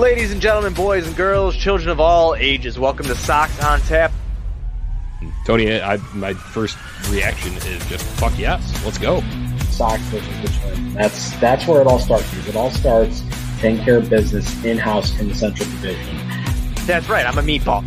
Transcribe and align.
Ladies 0.00 0.32
and 0.32 0.40
gentlemen, 0.40 0.72
boys 0.72 1.06
and 1.06 1.14
girls, 1.14 1.54
children 1.54 1.90
of 1.90 2.00
all 2.00 2.34
ages, 2.34 2.78
welcome 2.78 3.04
to 3.04 3.14
Sox 3.14 3.62
on 3.62 3.80
Tap. 3.82 4.10
Tony, 5.44 5.78
I, 5.78 5.98
my 6.14 6.32
first 6.32 6.78
reaction 7.10 7.52
is 7.52 7.86
just 7.86 8.02
fuck 8.18 8.32
yes, 8.38 8.82
let's 8.82 8.96
go. 8.96 9.22
Sox 9.68 10.00
versus 10.04 10.26
Richmond. 10.38 10.96
That's 10.96 11.38
that's 11.38 11.66
where 11.66 11.82
it 11.82 11.86
all 11.86 11.98
starts. 11.98 12.34
It 12.48 12.56
all 12.56 12.70
starts 12.70 13.22
taking 13.58 13.84
care 13.84 13.98
of 13.98 14.08
business 14.08 14.64
in 14.64 14.78
house 14.78 15.20
in 15.20 15.28
the 15.28 15.34
Central 15.34 15.68
Division. 15.68 16.16
That's 16.86 17.06
right, 17.10 17.26
I'm 17.26 17.36
a 17.36 17.42
meatball. 17.42 17.86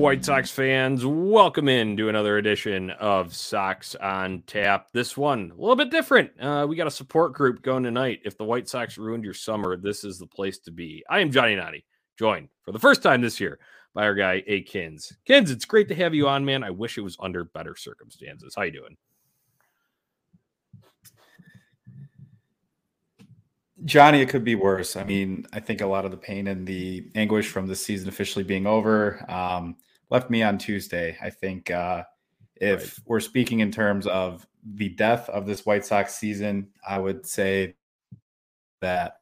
White 0.00 0.24
Sox 0.24 0.50
fans, 0.50 1.04
welcome 1.04 1.68
in 1.68 1.94
to 1.98 2.08
another 2.08 2.38
edition 2.38 2.88
of 2.88 3.36
Sox 3.36 3.94
on 3.96 4.42
Tap. 4.46 4.86
This 4.94 5.14
one 5.14 5.52
a 5.54 5.60
little 5.60 5.76
bit 5.76 5.90
different. 5.90 6.30
Uh, 6.40 6.64
we 6.66 6.74
got 6.74 6.86
a 6.86 6.90
support 6.90 7.34
group 7.34 7.60
going 7.60 7.82
tonight. 7.82 8.20
If 8.24 8.38
the 8.38 8.44
White 8.44 8.66
Sox 8.66 8.96
ruined 8.96 9.24
your 9.24 9.34
summer, 9.34 9.76
this 9.76 10.02
is 10.02 10.18
the 10.18 10.26
place 10.26 10.58
to 10.60 10.70
be. 10.70 11.04
I 11.10 11.20
am 11.20 11.30
Johnny 11.30 11.54
Nani, 11.54 11.84
joined 12.18 12.48
for 12.62 12.72
the 12.72 12.78
first 12.78 13.02
time 13.02 13.20
this 13.20 13.38
year 13.38 13.58
by 13.92 14.04
our 14.04 14.14
guy 14.14 14.42
A 14.46 14.62
Kins. 14.62 15.12
Kins, 15.26 15.50
it's 15.50 15.66
great 15.66 15.88
to 15.88 15.94
have 15.96 16.14
you 16.14 16.28
on, 16.28 16.46
man. 16.46 16.64
I 16.64 16.70
wish 16.70 16.96
it 16.96 17.02
was 17.02 17.18
under 17.20 17.44
better 17.44 17.76
circumstances. 17.76 18.54
How 18.56 18.62
you 18.62 18.72
doing? 18.72 18.96
Johnny, 23.84 24.22
it 24.22 24.30
could 24.30 24.44
be 24.44 24.54
worse. 24.54 24.96
I 24.96 25.04
mean, 25.04 25.44
I 25.52 25.60
think 25.60 25.82
a 25.82 25.86
lot 25.86 26.06
of 26.06 26.10
the 26.10 26.16
pain 26.16 26.46
and 26.46 26.66
the 26.66 27.10
anguish 27.14 27.48
from 27.48 27.66
the 27.66 27.76
season 27.76 28.08
officially 28.08 28.44
being 28.44 28.66
over 28.66 29.24
um, 29.30 29.76
left 30.10 30.30
me 30.30 30.42
on 30.42 30.58
Tuesday. 30.58 31.16
I 31.22 31.30
think 31.30 31.70
uh, 31.70 32.04
if 32.56 32.80
right. 32.80 33.06
we're 33.06 33.20
speaking 33.20 33.60
in 33.60 33.70
terms 33.70 34.06
of 34.06 34.46
the 34.74 34.90
death 34.90 35.28
of 35.30 35.46
this 35.46 35.64
White 35.64 35.84
Sox 35.84 36.14
season, 36.14 36.68
I 36.86 36.98
would 36.98 37.26
say 37.26 37.74
that 38.80 39.16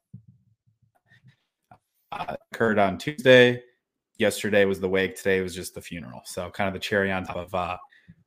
uh, 2.12 2.36
occurred 2.53 2.78
on 2.78 2.98
Tuesday. 2.98 3.62
Yesterday 4.19 4.64
was 4.64 4.80
the 4.80 4.89
wake. 4.89 5.17
Today 5.17 5.41
was 5.41 5.55
just 5.55 5.75
the 5.75 5.80
funeral. 5.80 6.22
So 6.25 6.50
kind 6.50 6.67
of 6.67 6.75
the 6.75 6.80
cherry 6.80 7.12
on 7.12 7.25
top 7.25 7.36
of 7.36 7.55
uh, 7.55 7.77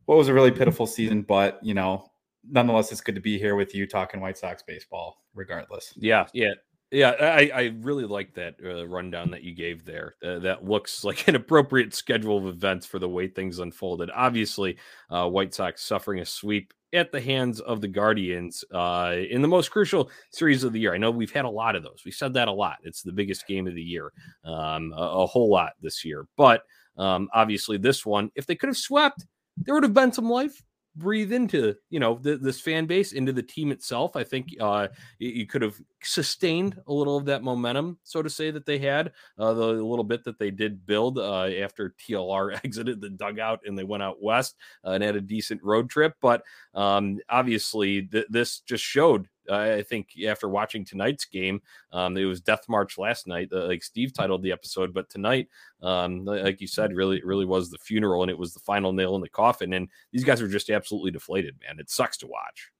what 0.05 0.17
was 0.17 0.29
a 0.29 0.33
really 0.33 0.51
pitiful 0.51 0.87
season. 0.87 1.21
But 1.23 1.59
you 1.61 1.73
know, 1.73 2.11
nonetheless, 2.49 2.91
it's 2.91 3.01
good 3.01 3.15
to 3.15 3.21
be 3.21 3.37
here 3.37 3.55
with 3.55 3.75
you 3.75 3.85
talking 3.85 4.21
White 4.21 4.37
Sox 4.37 4.63
baseball, 4.63 5.17
regardless. 5.33 5.93
Yeah, 5.97 6.27
yeah, 6.33 6.53
yeah. 6.91 7.11
I, 7.11 7.51
I 7.53 7.73
really 7.81 8.05
like 8.05 8.33
that 8.35 8.55
uh, 8.63 8.85
rundown 8.87 9.31
that 9.31 9.43
you 9.43 9.53
gave 9.53 9.85
there. 9.85 10.15
Uh, 10.23 10.39
that 10.39 10.65
looks 10.65 11.03
like 11.03 11.27
an 11.27 11.35
appropriate 11.35 11.93
schedule 11.93 12.37
of 12.37 12.45
events 12.45 12.85
for 12.85 12.99
the 12.99 13.09
way 13.09 13.27
things 13.27 13.59
unfolded. 13.59 14.09
Obviously, 14.13 14.77
uh, 15.09 15.27
White 15.29 15.53
Sox 15.53 15.83
suffering 15.83 16.19
a 16.19 16.25
sweep 16.25 16.73
at 16.93 17.11
the 17.11 17.21
hands 17.21 17.59
of 17.61 17.79
the 17.79 17.87
Guardians 17.87 18.63
uh, 18.73 19.15
in 19.29 19.41
the 19.41 19.47
most 19.47 19.71
crucial 19.71 20.09
series 20.31 20.63
of 20.63 20.73
the 20.73 20.79
year. 20.79 20.93
I 20.93 20.97
know 20.97 21.09
we've 21.09 21.31
had 21.31 21.45
a 21.45 21.49
lot 21.49 21.75
of 21.75 21.83
those. 21.83 22.01
We 22.05 22.11
said 22.11 22.33
that 22.33 22.47
a 22.47 22.51
lot. 22.51 22.77
It's 22.83 23.01
the 23.01 23.13
biggest 23.13 23.47
game 23.47 23.67
of 23.67 23.75
the 23.75 23.81
year, 23.81 24.11
um, 24.43 24.93
a, 24.95 25.01
a, 25.01 25.25
whole 25.25 25.49
lot 25.49 25.71
this 25.81 26.03
year. 26.03 26.25
But 26.35 26.63
um, 26.97 27.29
obviously, 27.33 27.77
this 27.77 28.05
one, 28.05 28.29
if 28.35 28.45
they 28.45 28.55
could 28.55 28.67
have 28.67 28.77
swept, 28.77 29.25
there 29.57 29.73
would 29.73 29.83
have 29.83 29.93
been 29.93 30.11
some 30.11 30.29
life 30.29 30.61
breathe 30.95 31.31
into 31.31 31.75
you 31.89 31.99
know 31.99 32.19
the, 32.21 32.37
this 32.37 32.59
fan 32.59 32.85
base 32.85 33.13
into 33.13 33.31
the 33.31 33.43
team 33.43 33.71
itself. 33.71 34.15
I 34.15 34.23
think 34.23 34.47
uh 34.59 34.89
you, 35.19 35.45
could 35.45 35.61
have 35.61 35.79
sustained 36.03 36.77
a 36.87 36.93
little 36.93 37.17
of 37.17 37.25
that 37.25 37.43
momentum 37.43 37.97
so 38.03 38.21
to 38.21 38.29
say 38.29 38.51
that 38.51 38.65
they 38.65 38.77
had 38.77 39.11
uh 39.37 39.53
the 39.53 39.65
little 39.65 40.03
bit 40.03 40.23
that 40.23 40.39
they 40.39 40.51
did 40.51 40.85
build 40.85 41.17
uh 41.17 41.45
after 41.45 41.93
tlr 41.99 42.59
exited 42.65 42.99
the 42.99 43.09
dugout 43.09 43.59
and 43.65 43.77
they 43.77 43.83
went 43.83 44.03
out 44.03 44.21
west 44.21 44.55
uh, 44.85 44.91
and 44.91 45.03
had 45.03 45.15
a 45.15 45.21
decent 45.21 45.61
road 45.63 45.89
trip. 45.89 46.13
But 46.21 46.43
um 46.73 47.19
obviously 47.29 48.03
th- 48.03 48.27
this 48.29 48.59
just 48.59 48.83
showed 48.83 49.27
I 49.49 49.81
think 49.83 50.09
after 50.27 50.47
watching 50.47 50.85
tonight's 50.85 51.25
game, 51.25 51.61
um, 51.91 52.17
it 52.17 52.25
was 52.25 52.41
Death 52.41 52.65
March 52.69 52.97
last 52.97 53.27
night, 53.27 53.49
uh, 53.51 53.67
like 53.67 53.83
Steve 53.83 54.13
titled 54.13 54.43
the 54.43 54.51
episode, 54.51 54.93
but 54.93 55.09
tonight, 55.09 55.47
um, 55.81 56.25
like 56.25 56.61
you 56.61 56.67
said, 56.67 56.93
really, 56.93 57.21
really 57.23 57.45
was 57.45 57.69
the 57.69 57.77
funeral 57.77 58.21
and 58.21 58.31
it 58.31 58.37
was 58.37 58.53
the 58.53 58.59
final 58.59 58.93
nail 58.93 59.15
in 59.15 59.21
the 59.21 59.29
coffin. 59.29 59.73
And 59.73 59.89
these 60.11 60.23
guys 60.23 60.41
were 60.41 60.47
just 60.47 60.69
absolutely 60.69 61.11
deflated, 61.11 61.55
man. 61.65 61.79
It 61.79 61.89
sucks 61.89 62.17
to 62.17 62.27
watch. 62.27 62.71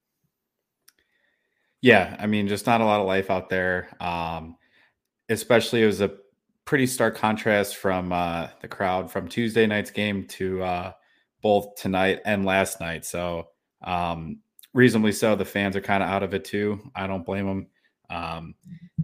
Yeah, 1.82 2.16
I 2.20 2.28
mean, 2.28 2.48
just 2.48 2.68
not 2.68 2.82
a 2.82 2.86
lot 2.86 3.00
of 3.02 3.08
life 3.08 3.32
out 3.32 3.50
there. 3.50 3.90
Um, 4.00 4.56
especially, 5.30 5.82
it 5.82 5.88
was 5.88 6.02
a 6.02 6.12
pretty 6.66 6.86
stark 6.86 7.16
contrast 7.16 7.76
from 7.76 8.14
uh, 8.14 8.48
the 8.62 8.68
crowd 8.68 9.12
from 9.12 9.28
Tuesday 9.28 9.66
night's 9.66 9.90
game 9.90 10.26
to 10.28 10.64
uh, 10.64 10.92
both 11.42 11.76
tonight 11.76 12.20
and 12.24 12.46
last 12.46 12.80
night. 12.80 13.04
So, 13.04 13.48
um, 13.84 14.42
reasonably 14.74 15.12
so. 15.12 15.36
The 15.36 15.46
fans 15.46 15.76
are 15.76 15.82
kind 15.82 16.04
of 16.04 16.10
out 16.10 16.24
of 16.24 16.34
it 16.34 16.46
too. 16.46 16.92
I 16.96 17.08
don't 17.08 17.26
blame 17.26 17.48
them. 17.48 17.68
Um, 18.10 18.56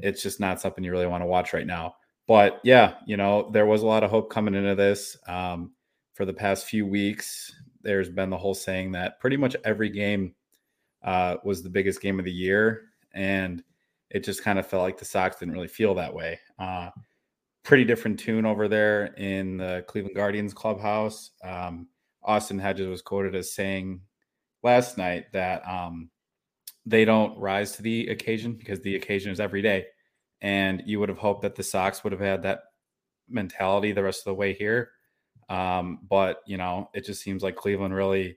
it's 0.01 0.21
just 0.21 0.39
not 0.39 0.61
something 0.61 0.83
you 0.83 0.91
really 0.91 1.07
want 1.07 1.21
to 1.21 1.27
watch 1.27 1.53
right 1.53 1.67
now. 1.67 1.95
But 2.27 2.59
yeah, 2.63 2.95
you 3.05 3.15
know, 3.17 3.49
there 3.51 3.65
was 3.65 3.81
a 3.81 3.87
lot 3.87 4.03
of 4.03 4.09
hope 4.09 4.29
coming 4.29 4.53
into 4.53 4.75
this. 4.75 5.17
Um, 5.27 5.71
for 6.13 6.25
the 6.25 6.33
past 6.33 6.65
few 6.65 6.85
weeks, 6.85 7.53
there's 7.81 8.09
been 8.09 8.29
the 8.29 8.37
whole 8.37 8.53
saying 8.53 8.91
that 8.91 9.19
pretty 9.19 9.37
much 9.37 9.55
every 9.63 9.89
game 9.89 10.35
uh, 11.03 11.37
was 11.43 11.63
the 11.63 11.69
biggest 11.69 12.01
game 12.01 12.19
of 12.19 12.25
the 12.25 12.31
year. 12.31 12.89
And 13.13 13.63
it 14.09 14.23
just 14.23 14.43
kind 14.43 14.59
of 14.59 14.67
felt 14.67 14.83
like 14.83 14.97
the 14.97 15.05
Sox 15.05 15.37
didn't 15.37 15.53
really 15.53 15.67
feel 15.67 15.95
that 15.95 16.13
way. 16.13 16.39
Uh, 16.59 16.89
pretty 17.63 17.85
different 17.85 18.19
tune 18.19 18.45
over 18.45 18.67
there 18.67 19.13
in 19.17 19.57
the 19.57 19.83
Cleveland 19.87 20.15
Guardians 20.15 20.53
clubhouse. 20.53 21.31
Um, 21.43 21.87
Austin 22.23 22.59
Hedges 22.59 22.87
was 22.87 23.01
quoted 23.01 23.35
as 23.35 23.53
saying 23.53 24.01
last 24.67 24.97
night 24.97 25.31
that 25.31 25.67
um, 25.67 26.09
they 26.85 27.05
don't 27.05 27.39
rise 27.39 27.71
to 27.77 27.81
the 27.81 28.09
occasion 28.09 28.53
because 28.53 28.81
the 28.81 28.95
occasion 28.95 29.31
is 29.31 29.39
every 29.39 29.61
day. 29.61 29.85
And 30.41 30.83
you 30.85 30.99
would 30.99 31.09
have 31.09 31.17
hoped 31.17 31.41
that 31.43 31.55
the 31.55 31.63
Sox 31.63 32.03
would 32.03 32.11
have 32.11 32.21
had 32.21 32.43
that 32.43 32.59
mentality 33.29 33.93
the 33.93 34.03
rest 34.03 34.21
of 34.21 34.25
the 34.25 34.35
way 34.35 34.53
here. 34.53 34.91
Um, 35.49 35.99
but, 36.07 36.41
you 36.45 36.57
know, 36.57 36.89
it 36.93 37.05
just 37.05 37.23
seems 37.23 37.41
like 37.41 37.55
Cleveland 37.55 37.95
really 37.95 38.35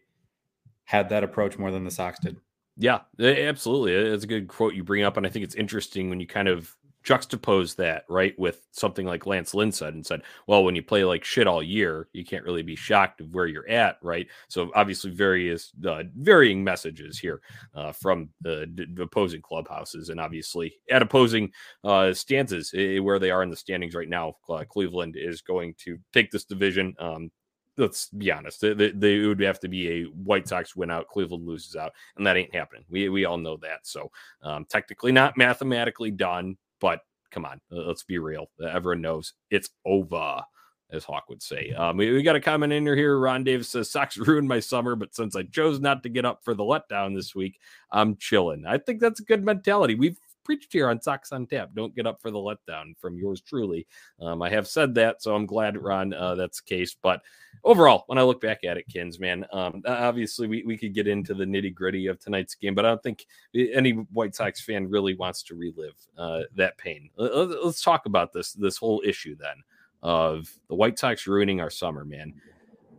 had 0.84 1.08
that 1.08 1.24
approach 1.24 1.58
more 1.58 1.72
than 1.72 1.84
the 1.84 1.90
Sox 1.90 2.20
did. 2.20 2.36
Yeah, 2.76 3.00
absolutely. 3.18 3.92
It's 3.92 4.24
a 4.24 4.28
good 4.28 4.46
quote 4.48 4.74
you 4.74 4.84
bring 4.84 5.02
up. 5.02 5.16
And 5.16 5.26
I 5.26 5.30
think 5.30 5.44
it's 5.44 5.56
interesting 5.56 6.08
when 6.08 6.20
you 6.20 6.26
kind 6.26 6.48
of 6.48 6.74
juxtapose 7.04 7.74
that 7.76 8.04
right 8.08 8.38
with 8.38 8.66
something 8.72 9.06
like 9.06 9.26
Lance 9.26 9.54
Lynn 9.54 9.72
said 9.72 9.94
and 9.94 10.04
said, 10.04 10.22
well, 10.46 10.64
when 10.64 10.76
you 10.76 10.82
play 10.82 11.04
like 11.04 11.24
shit 11.24 11.46
all 11.46 11.62
year, 11.62 12.08
you 12.12 12.24
can't 12.24 12.44
really 12.44 12.62
be 12.62 12.76
shocked 12.76 13.20
of 13.20 13.34
where 13.34 13.46
you're 13.46 13.68
at, 13.68 13.96
right? 14.02 14.26
So 14.48 14.70
obviously, 14.74 15.10
various 15.10 15.72
uh, 15.86 16.04
varying 16.16 16.62
messages 16.62 17.18
here 17.18 17.40
uh, 17.74 17.92
from 17.92 18.30
the 18.40 18.86
opposing 19.00 19.42
clubhouses, 19.42 20.10
and 20.10 20.20
obviously 20.20 20.74
at 20.90 21.02
opposing 21.02 21.52
uh, 21.84 22.12
stances 22.12 22.72
where 22.72 23.18
they 23.18 23.30
are 23.30 23.42
in 23.42 23.50
the 23.50 23.56
standings 23.56 23.94
right 23.94 24.08
now. 24.08 24.36
Cleveland 24.68 25.16
is 25.16 25.40
going 25.40 25.74
to 25.78 25.98
take 26.12 26.30
this 26.30 26.44
division. 26.44 26.94
Um, 26.98 27.30
let's 27.76 28.08
be 28.10 28.30
honest, 28.30 28.60
they, 28.60 29.18
would 29.20 29.40
have 29.40 29.60
to 29.60 29.68
be 29.68 29.88
a 29.88 30.04
White 30.04 30.46
Sox 30.46 30.76
win 30.76 30.90
out, 30.90 31.08
Cleveland 31.08 31.46
loses 31.46 31.76
out, 31.76 31.92
and 32.16 32.26
that 32.26 32.36
ain't 32.36 32.54
happening. 32.54 32.84
We 32.90 33.08
we 33.08 33.24
all 33.24 33.38
know 33.38 33.56
that. 33.58 33.80
So 33.86 34.10
um, 34.42 34.66
technically 34.68 35.12
not 35.12 35.36
mathematically 35.36 36.10
done, 36.10 36.56
but 36.80 37.00
come 37.30 37.44
on, 37.44 37.60
let's 37.70 38.02
be 38.02 38.18
real. 38.18 38.50
Everyone 38.62 39.00
knows 39.00 39.34
it's 39.50 39.70
over, 39.84 40.42
as 40.90 41.04
Hawk 41.04 41.24
would 41.28 41.42
say. 41.42 41.70
Um, 41.70 41.96
we, 41.96 42.12
we, 42.12 42.22
got 42.22 42.36
a 42.36 42.40
comment 42.40 42.72
in 42.72 42.84
here. 42.86 43.18
Ron 43.18 43.44
Davis 43.44 43.68
says, 43.68 43.90
Sox 43.90 44.16
ruined 44.18 44.48
my 44.48 44.60
summer, 44.60 44.96
but 44.96 45.14
since 45.14 45.36
I 45.36 45.44
chose 45.44 45.80
not 45.80 46.02
to 46.02 46.08
get 46.08 46.24
up 46.24 46.40
for 46.44 46.54
the 46.54 46.64
letdown 46.64 47.14
this 47.14 47.34
week, 47.34 47.58
I'm 47.92 48.16
chilling. 48.16 48.64
I 48.66 48.78
think 48.78 49.00
that's 49.00 49.20
a 49.20 49.24
good 49.24 49.44
mentality. 49.44 49.94
We've 49.94 50.18
preached 50.44 50.72
here 50.72 50.88
on 50.88 51.00
Sox 51.00 51.32
on 51.32 51.46
Tap. 51.46 51.70
Don't 51.74 51.94
get 51.94 52.06
up 52.06 52.20
for 52.20 52.30
the 52.30 52.38
letdown 52.38 52.96
from 52.98 53.16
yours 53.16 53.40
truly. 53.40 53.86
Um, 54.20 54.42
I 54.42 54.50
have 54.50 54.66
said 54.66 54.94
that, 54.96 55.22
so 55.22 55.34
I'm 55.34 55.46
glad, 55.46 55.80
Ron, 55.80 56.12
uh, 56.12 56.34
that's 56.34 56.60
the 56.60 56.74
case. 56.74 56.96
But 57.00 57.22
overall, 57.64 58.04
when 58.06 58.18
I 58.18 58.22
look 58.22 58.40
back 58.40 58.64
at 58.64 58.76
it, 58.76 58.86
Kins, 58.88 59.18
man, 59.18 59.44
um, 59.52 59.82
obviously 59.86 60.46
we, 60.46 60.62
we 60.64 60.76
could 60.76 60.94
get 60.94 61.06
into 61.06 61.34
the 61.34 61.44
nitty 61.44 61.74
gritty 61.74 62.06
of 62.06 62.18
tonight's 62.18 62.54
game, 62.54 62.74
but 62.74 62.84
I 62.84 62.88
don't 62.88 63.02
think 63.02 63.26
any 63.54 63.92
White 63.92 64.34
Sox 64.34 64.60
fan 64.60 64.88
really 64.88 65.14
wants 65.14 65.42
to 65.44 65.54
relive 65.54 65.96
uh, 66.18 66.42
that 66.56 66.78
pain. 66.78 67.10
Let's 67.16 67.82
talk 67.82 68.06
about 68.06 68.32
this 68.32 68.52
this 68.52 68.76
whole 68.76 69.02
issue 69.04 69.36
then 69.36 69.62
of 70.02 70.50
the 70.68 70.74
White 70.74 70.98
Sox 70.98 71.26
ruining 71.26 71.60
our 71.60 71.70
summer, 71.70 72.04
man. 72.04 72.34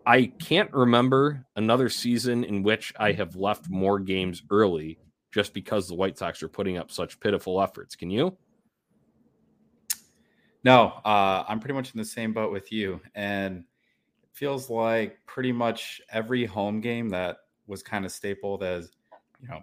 I 0.06 0.26
can't 0.40 0.72
remember 0.74 1.46
another 1.56 1.90
season 1.90 2.44
in 2.44 2.64
which 2.64 2.94
I 2.98 3.12
have 3.14 3.36
left 3.36 3.70
more 3.70 4.00
games 4.00 4.42
early 4.50 4.98
just 5.32 5.54
because 5.54 5.88
the 5.88 5.96
White 5.96 6.18
Sox 6.18 6.42
are 6.44 6.48
putting 6.48 6.78
up 6.78 6.92
such 6.92 7.20
pitiful 7.20 7.62
efforts. 7.62 7.96
Can 7.96 8.10
you? 8.10 8.36
No, 10.64 10.94
uh, 11.06 11.44
I'm 11.48 11.60
pretty 11.60 11.74
much 11.74 11.94
in 11.94 11.98
the 11.98 12.06
same 12.06 12.34
boat 12.34 12.52
with 12.52 12.72
you, 12.72 13.02
and 13.16 13.64
feels 14.34 14.70
like 14.70 15.20
pretty 15.26 15.52
much 15.52 16.02
every 16.12 16.46
home 16.46 16.82
game 16.82 17.10
that 17.10 17.38
was 17.68 17.84
kind 17.84 18.06
of 18.06 18.12
stapled 18.12 18.64
as, 18.64 18.92
you 19.42 19.48
know, 19.48 19.62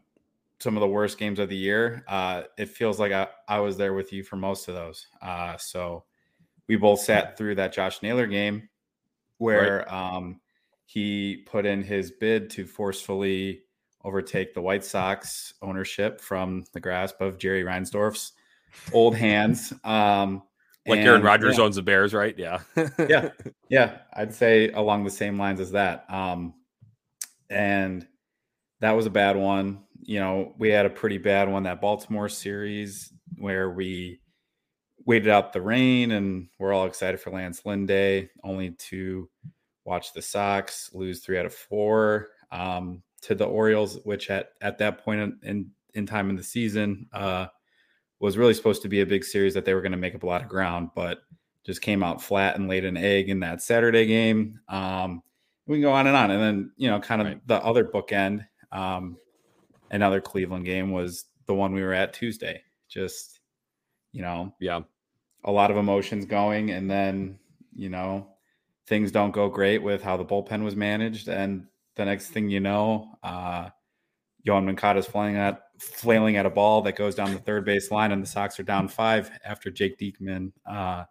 some 0.61 0.77
of 0.77 0.81
the 0.81 0.89
worst 0.89 1.19
games 1.19 1.39
of 1.39 1.49
the 1.49 1.57
year. 1.57 2.05
Uh, 2.09 2.43
it 2.57 2.69
feels 2.69 2.99
like 2.99 3.13
I, 3.13 3.29
I 3.47 3.61
was 3.61 3.77
there 3.77 3.95
with 3.95 4.13
you 4.13 4.23
for 4.23 4.37
most 4.37 4.69
of 4.69 4.75
those. 4.75 5.07
Uh, 5.23 5.57
so 5.57 6.05
we 6.67 6.77
both 6.77 7.01
sat 7.01 7.37
through 7.37 7.57
that 7.57 7.73
Josh 7.73 8.03
Naylor 8.03 8.27
game 8.27 8.69
where 9.39 9.87
right. 9.89 10.15
um, 10.15 10.41
he 10.85 11.45
put 11.47 11.65
in 11.65 11.83
his 11.83 12.11
bid 12.11 12.51
to 12.51 12.67
forcefully 12.67 13.63
overtake 14.05 14.55
the 14.55 14.61
White 14.61 14.85
Sox 14.85 15.55
ownership 15.63 16.21
from 16.21 16.65
the 16.73 16.81
grasp 16.81 17.21
of 17.21 17.39
Jerry 17.39 17.63
Reinsdorf's 17.63 18.33
old 18.93 19.15
hands. 19.15 19.73
Um, 19.85 20.43
like 20.89 21.01
Aaron 21.01 21.23
Rodgers 21.23 21.59
yeah. 21.59 21.65
owns 21.65 21.77
the 21.77 21.83
Bears, 21.83 22.15
right? 22.15 22.37
Yeah. 22.39 22.61
yeah. 22.99 23.31
Yeah. 23.69 23.99
I'd 24.15 24.35
say 24.35 24.71
along 24.71 25.05
the 25.05 25.11
same 25.11 25.39
lines 25.39 25.61
as 25.61 25.73
that. 25.73 26.05
Um, 26.09 26.55
and 27.51 28.07
that 28.81 28.93
was 28.93 29.07
a 29.07 29.11
bad 29.11 29.37
one. 29.37 29.85
You 30.01 30.21
know, 30.21 30.55
we 30.59 30.71
had 30.71 30.87
a 30.87 30.91
pretty 30.91 31.19
bad 31.19 31.51
one 31.51 31.65
that 31.65 31.81
Baltimore 31.81 32.29
series 32.29 33.13
where 33.37 33.71
we 33.71 34.21
waited 35.05 35.29
out 35.29 35.53
the 35.53 35.61
rain 35.61 36.13
and 36.13 36.49
we're 36.59 36.73
all 36.73 36.87
excited 36.87 37.21
for 37.21 37.31
Lance 37.31 37.65
Lynn 37.65 37.87
Day, 37.87 38.31
only 38.45 38.71
to 38.73 39.29
watch 39.85 40.13
the 40.13 40.23
Sox 40.23 40.91
lose 40.93 41.21
three 41.21 41.39
out 41.39 41.47
of 41.47 41.55
four 41.55 42.29
um, 42.53 43.03
to 43.23 43.35
the 43.35 43.45
Orioles, 43.45 43.99
which 44.05 44.31
at, 44.31 44.51
at 44.61 44.79
that 44.79 45.05
point 45.05 45.21
in, 45.21 45.39
in, 45.43 45.71
in 45.95 46.07
time 46.07 46.31
in 46.31 46.37
the 46.37 46.43
season 46.43 47.07
uh, 47.13 47.47
was 48.21 48.37
really 48.37 48.55
supposed 48.55 48.83
to 48.83 48.89
be 48.89 49.01
a 49.01 49.07
big 49.07 49.25
series 49.25 49.55
that 49.55 49.65
they 49.65 49.75
were 49.75 49.81
going 49.81 49.93
to 49.93 49.99
make 49.99 50.15
up 50.15 50.23
a 50.23 50.27
lot 50.27 50.43
of 50.43 50.49
ground, 50.49 50.91
but 50.95 51.21
just 51.65 51.83
came 51.83 52.03
out 52.03 52.23
flat 52.23 52.57
and 52.57 52.69
laid 52.69 52.85
an 52.85 52.97
egg 52.97 53.29
in 53.29 53.41
that 53.41 53.63
Saturday 53.63 54.07
game. 54.07 54.59
Um, 54.69 55.23
we 55.67 55.77
can 55.77 55.83
go 55.83 55.93
on 55.93 56.07
and 56.07 56.17
on. 56.17 56.31
And 56.31 56.43
then, 56.43 56.73
you 56.77 56.91
know, 56.91 56.99
kind 56.99 57.21
of 57.21 57.27
right. 57.27 57.47
the 57.47 57.63
other 57.63 57.85
bookend, 57.85 58.47
um, 58.73 59.19
another 59.91 60.21
Cleveland 60.21 60.65
game 60.65 60.91
was 60.91 61.27
the 61.47 61.55
one 61.55 61.73
we 61.73 61.83
were 61.83 61.93
at 61.93 62.15
Tuesday. 62.15 62.63
Just, 62.89 63.41
you 64.13 64.23
know, 64.23 64.55
yeah, 64.61 64.81
a 65.45 65.53
lot 65.53 65.71
of 65.71 65.77
emotions 65.77 66.25
going. 66.25 66.71
And 66.71 66.91
then, 66.91 67.39
you 67.75 67.91
know, 67.91 68.29
things 68.87 69.13
don't 69.13 69.31
go 69.31 69.49
great 69.49 69.83
with 69.83 70.03
how 70.03 70.17
the 70.17 70.25
bullpen 70.25 70.65
was 70.65 70.75
managed. 70.75 71.29
And 71.29 71.67
the 71.97 72.07
next 72.07 72.29
thing 72.29 72.49
you 72.49 72.61
know, 72.61 73.15
uh, 73.23 73.69
Yoan 74.47 74.65
Moncada 74.65 75.01
is 75.01 75.07
flying 75.07 75.37
at 75.37 75.65
flailing 75.79 76.37
at 76.37 76.47
a 76.47 76.51
ball 76.51 76.83
that 76.83 76.97
goes 76.97 77.15
down 77.15 77.33
the 77.33 77.39
third 77.39 77.65
base 77.65 77.91
line, 77.91 78.13
and 78.13 78.23
the 78.23 78.27
Sox 78.27 78.59
are 78.59 78.65
down 78.65 78.89
five 78.89 79.31
after 79.45 79.71
Jake 79.71 79.99
Diekman 79.99 80.53
uh, 80.69 81.05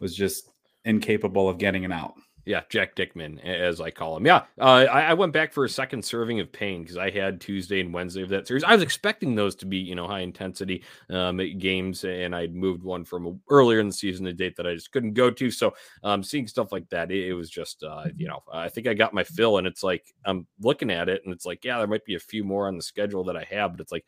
was 0.00 0.14
just 0.14 0.50
incapable 0.84 1.48
of 1.48 1.58
getting 1.58 1.84
an 1.84 1.92
out. 1.92 2.14
Yeah, 2.46 2.62
Jack 2.68 2.94
Dickman, 2.94 3.44
as 3.44 3.80
I 3.80 3.90
call 3.90 4.16
him. 4.16 4.24
Yeah, 4.24 4.44
uh, 4.60 4.86
I, 4.88 5.00
I, 5.06 5.14
went 5.14 5.32
back 5.32 5.52
for 5.52 5.64
a 5.64 5.68
second 5.68 6.04
serving 6.04 6.38
of 6.38 6.52
pain 6.52 6.82
because 6.82 6.96
I 6.96 7.10
had 7.10 7.40
Tuesday 7.40 7.80
and 7.80 7.92
Wednesday 7.92 8.22
of 8.22 8.28
that 8.28 8.46
series. 8.46 8.62
I 8.62 8.72
was 8.72 8.84
expecting 8.84 9.34
those 9.34 9.56
to 9.56 9.66
be, 9.66 9.78
you 9.78 9.96
know, 9.96 10.06
high 10.06 10.20
intensity 10.20 10.84
um, 11.10 11.38
games, 11.58 12.04
and 12.04 12.36
I'd 12.36 12.54
moved 12.54 12.84
one 12.84 13.04
from 13.04 13.40
earlier 13.50 13.80
in 13.80 13.88
the 13.88 13.92
season, 13.92 14.28
a 14.28 14.32
date 14.32 14.54
that 14.58 14.66
I 14.66 14.74
just 14.74 14.92
couldn't 14.92 15.14
go 15.14 15.28
to. 15.28 15.50
So, 15.50 15.74
um, 16.04 16.22
seeing 16.22 16.46
stuff 16.46 16.70
like 16.70 16.88
that, 16.90 17.10
it, 17.10 17.26
it 17.26 17.34
was 17.34 17.50
just, 17.50 17.82
uh, 17.82 18.04
you 18.16 18.28
know, 18.28 18.44
I 18.52 18.68
think 18.68 18.86
I 18.86 18.94
got 18.94 19.12
my 19.12 19.24
fill, 19.24 19.58
and 19.58 19.66
it's 19.66 19.82
like 19.82 20.14
I'm 20.24 20.46
looking 20.60 20.92
at 20.92 21.08
it, 21.08 21.22
and 21.24 21.34
it's 21.34 21.46
like, 21.46 21.64
yeah, 21.64 21.78
there 21.78 21.88
might 21.88 22.04
be 22.04 22.14
a 22.14 22.20
few 22.20 22.44
more 22.44 22.68
on 22.68 22.76
the 22.76 22.82
schedule 22.82 23.24
that 23.24 23.36
I 23.36 23.42
have, 23.50 23.72
but 23.72 23.80
it's 23.80 23.92
like 23.92 24.04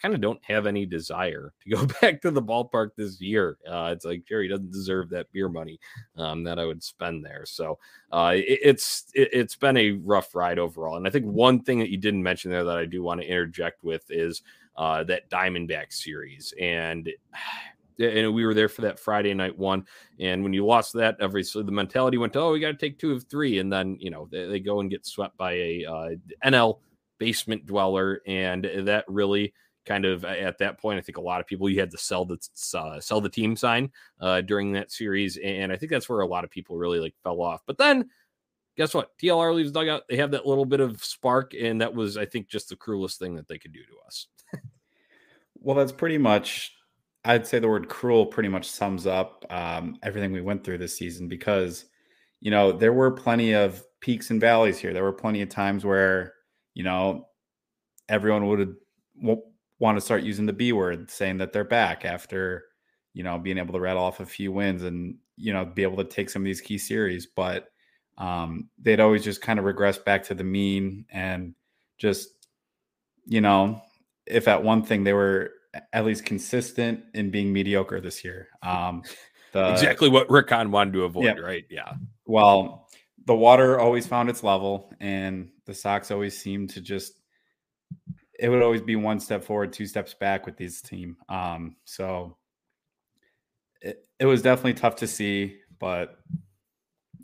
kind 0.00 0.14
of 0.14 0.20
don't 0.20 0.42
have 0.44 0.66
any 0.66 0.86
desire 0.86 1.52
to 1.62 1.70
go 1.70 1.86
back 2.00 2.20
to 2.22 2.30
the 2.30 2.42
ballpark 2.42 2.90
this 2.96 3.20
year. 3.20 3.58
Uh, 3.68 3.90
it's 3.92 4.04
like 4.04 4.24
Jerry 4.26 4.48
doesn't 4.48 4.72
deserve 4.72 5.10
that 5.10 5.30
beer 5.32 5.48
money 5.48 5.78
um, 6.16 6.44
that 6.44 6.58
I 6.58 6.64
would 6.64 6.82
spend 6.82 7.24
there. 7.24 7.44
So 7.46 7.78
uh, 8.12 8.32
it, 8.34 8.60
it's 8.62 9.06
it, 9.14 9.34
has 9.34 9.56
been 9.56 9.76
a 9.76 9.92
rough 9.92 10.34
ride 10.34 10.58
overall. 10.58 10.96
And 10.96 11.06
I 11.06 11.10
think 11.10 11.26
one 11.26 11.60
thing 11.60 11.78
that 11.78 11.90
you 11.90 11.98
didn't 11.98 12.22
mention 12.22 12.50
there 12.50 12.64
that 12.64 12.76
I 12.76 12.86
do 12.86 13.02
want 13.02 13.20
to 13.20 13.26
interject 13.26 13.84
with 13.84 14.04
is 14.10 14.42
uh, 14.76 15.04
that 15.04 15.30
Diamondback 15.30 15.92
series 15.92 16.52
and. 16.60 17.08
and 18.00 18.34
we 18.34 18.44
were 18.44 18.54
there 18.54 18.68
for 18.68 18.82
that 18.82 18.98
Friday 18.98 19.32
night 19.34 19.56
one. 19.56 19.86
And 20.18 20.42
when 20.42 20.52
you 20.52 20.66
lost 20.66 20.94
that, 20.94 21.16
obviously 21.20 21.62
the 21.62 21.70
mentality 21.70 22.18
went, 22.18 22.34
"Oh, 22.34 22.50
we 22.50 22.58
got 22.58 22.72
to 22.72 22.76
take 22.76 22.98
two 22.98 23.12
of 23.12 23.22
three. 23.22 23.60
and 23.60 23.72
then 23.72 23.96
you 24.00 24.10
know 24.10 24.26
they, 24.32 24.46
they 24.46 24.58
go 24.58 24.80
and 24.80 24.90
get 24.90 25.06
swept 25.06 25.36
by 25.36 25.52
a 25.52 25.84
uh, 25.88 26.08
NL 26.44 26.80
basement 27.18 27.66
dweller, 27.66 28.20
and 28.26 28.64
that 28.82 29.04
really 29.06 29.54
kind 29.84 30.04
of 30.04 30.24
at 30.24 30.58
that 30.58 30.78
point. 30.78 30.98
I 30.98 31.02
think 31.02 31.18
a 31.18 31.22
lot 31.22 31.40
of 31.40 31.46
people 31.46 31.68
you 31.68 31.80
had 31.80 31.90
to 31.90 31.98
sell 31.98 32.24
the 32.24 32.38
uh, 32.74 33.00
sell 33.00 33.20
the 33.20 33.28
team 33.28 33.56
sign 33.56 33.90
uh, 34.20 34.40
during 34.40 34.72
that 34.72 34.90
series, 34.90 35.36
and 35.36 35.72
I 35.72 35.76
think 35.76 35.90
that's 35.90 36.08
where 36.08 36.20
a 36.20 36.26
lot 36.26 36.44
of 36.44 36.50
people 36.50 36.76
really 36.76 37.00
like 37.00 37.14
fell 37.22 37.40
off. 37.40 37.62
But 37.66 37.78
then, 37.78 38.08
guess 38.76 38.94
what? 38.94 39.16
TLR 39.18 39.54
leaves 39.54 39.72
dugout. 39.72 40.02
They 40.08 40.16
have 40.16 40.32
that 40.32 40.46
little 40.46 40.64
bit 40.64 40.80
of 40.80 41.02
spark, 41.04 41.54
and 41.54 41.80
that 41.80 41.94
was, 41.94 42.16
I 42.16 42.26
think, 42.26 42.48
just 42.48 42.68
the 42.68 42.76
cruelest 42.76 43.18
thing 43.18 43.34
that 43.36 43.48
they 43.48 43.58
could 43.58 43.72
do 43.72 43.80
to 43.80 44.06
us. 44.06 44.26
well, 45.54 45.76
that's 45.76 45.92
pretty 45.92 46.18
much. 46.18 46.72
I'd 47.26 47.46
say 47.46 47.58
the 47.58 47.68
word 47.68 47.88
cruel 47.88 48.26
pretty 48.26 48.50
much 48.50 48.68
sums 48.68 49.06
up 49.06 49.46
um, 49.48 49.96
everything 50.02 50.32
we 50.32 50.42
went 50.42 50.62
through 50.62 50.76
this 50.76 50.94
season 50.94 51.26
because, 51.26 51.86
you 52.40 52.50
know, 52.50 52.70
there 52.70 52.92
were 52.92 53.10
plenty 53.10 53.54
of 53.54 53.82
peaks 54.00 54.28
and 54.28 54.38
valleys 54.38 54.78
here. 54.78 54.92
There 54.92 55.04
were 55.04 55.14
plenty 55.14 55.40
of 55.40 55.48
times 55.48 55.86
where, 55.86 56.34
you 56.74 56.84
know, 56.84 57.28
everyone 58.10 58.46
would 58.48 58.58
have 58.58 59.38
want 59.78 59.96
to 59.96 60.00
start 60.00 60.22
using 60.22 60.46
the 60.46 60.52
B 60.52 60.72
word, 60.72 61.10
saying 61.10 61.38
that 61.38 61.52
they're 61.52 61.64
back 61.64 62.04
after, 62.04 62.64
you 63.12 63.22
know, 63.22 63.38
being 63.38 63.58
able 63.58 63.74
to 63.74 63.80
rattle 63.80 64.02
off 64.02 64.20
a 64.20 64.26
few 64.26 64.52
wins 64.52 64.82
and, 64.82 65.16
you 65.36 65.52
know, 65.52 65.64
be 65.64 65.82
able 65.82 65.96
to 65.96 66.04
take 66.04 66.30
some 66.30 66.42
of 66.42 66.46
these 66.46 66.60
key 66.60 66.78
series. 66.78 67.26
But 67.26 67.68
um, 68.18 68.68
they'd 68.78 69.00
always 69.00 69.24
just 69.24 69.42
kind 69.42 69.58
of 69.58 69.64
regress 69.64 69.98
back 69.98 70.22
to 70.24 70.34
the 70.34 70.44
mean 70.44 71.06
and 71.10 71.54
just, 71.98 72.28
you 73.26 73.40
know, 73.40 73.82
if 74.26 74.48
at 74.48 74.62
one 74.62 74.82
thing 74.82 75.04
they 75.04 75.12
were 75.12 75.52
at 75.92 76.04
least 76.04 76.24
consistent 76.24 77.04
in 77.14 77.30
being 77.30 77.52
mediocre 77.52 78.00
this 78.00 78.24
year. 78.24 78.48
Um, 78.62 79.02
the, 79.52 79.70
exactly 79.72 80.08
what 80.08 80.30
Rick 80.30 80.50
Hahn 80.50 80.70
wanted 80.70 80.92
to 80.94 81.04
avoid, 81.04 81.24
yeah. 81.24 81.38
right? 81.38 81.64
Yeah. 81.68 81.92
Well, 82.26 82.88
the 83.26 83.34
water 83.34 83.80
always 83.80 84.06
found 84.06 84.28
its 84.28 84.42
level, 84.42 84.92
and 85.00 85.50
the 85.66 85.74
Sox 85.74 86.10
always 86.10 86.36
seemed 86.36 86.70
to 86.70 86.80
just 86.80 87.20
it 88.38 88.48
would 88.48 88.62
always 88.62 88.82
be 88.82 88.96
one 88.96 89.20
step 89.20 89.44
forward, 89.44 89.72
two 89.72 89.86
steps 89.86 90.14
back 90.14 90.46
with 90.46 90.56
this 90.56 90.80
team. 90.82 91.16
Um, 91.28 91.76
so 91.84 92.36
it, 93.80 94.06
it 94.18 94.26
was 94.26 94.42
definitely 94.42 94.74
tough 94.74 94.96
to 94.96 95.06
see, 95.06 95.58
but 95.78 96.18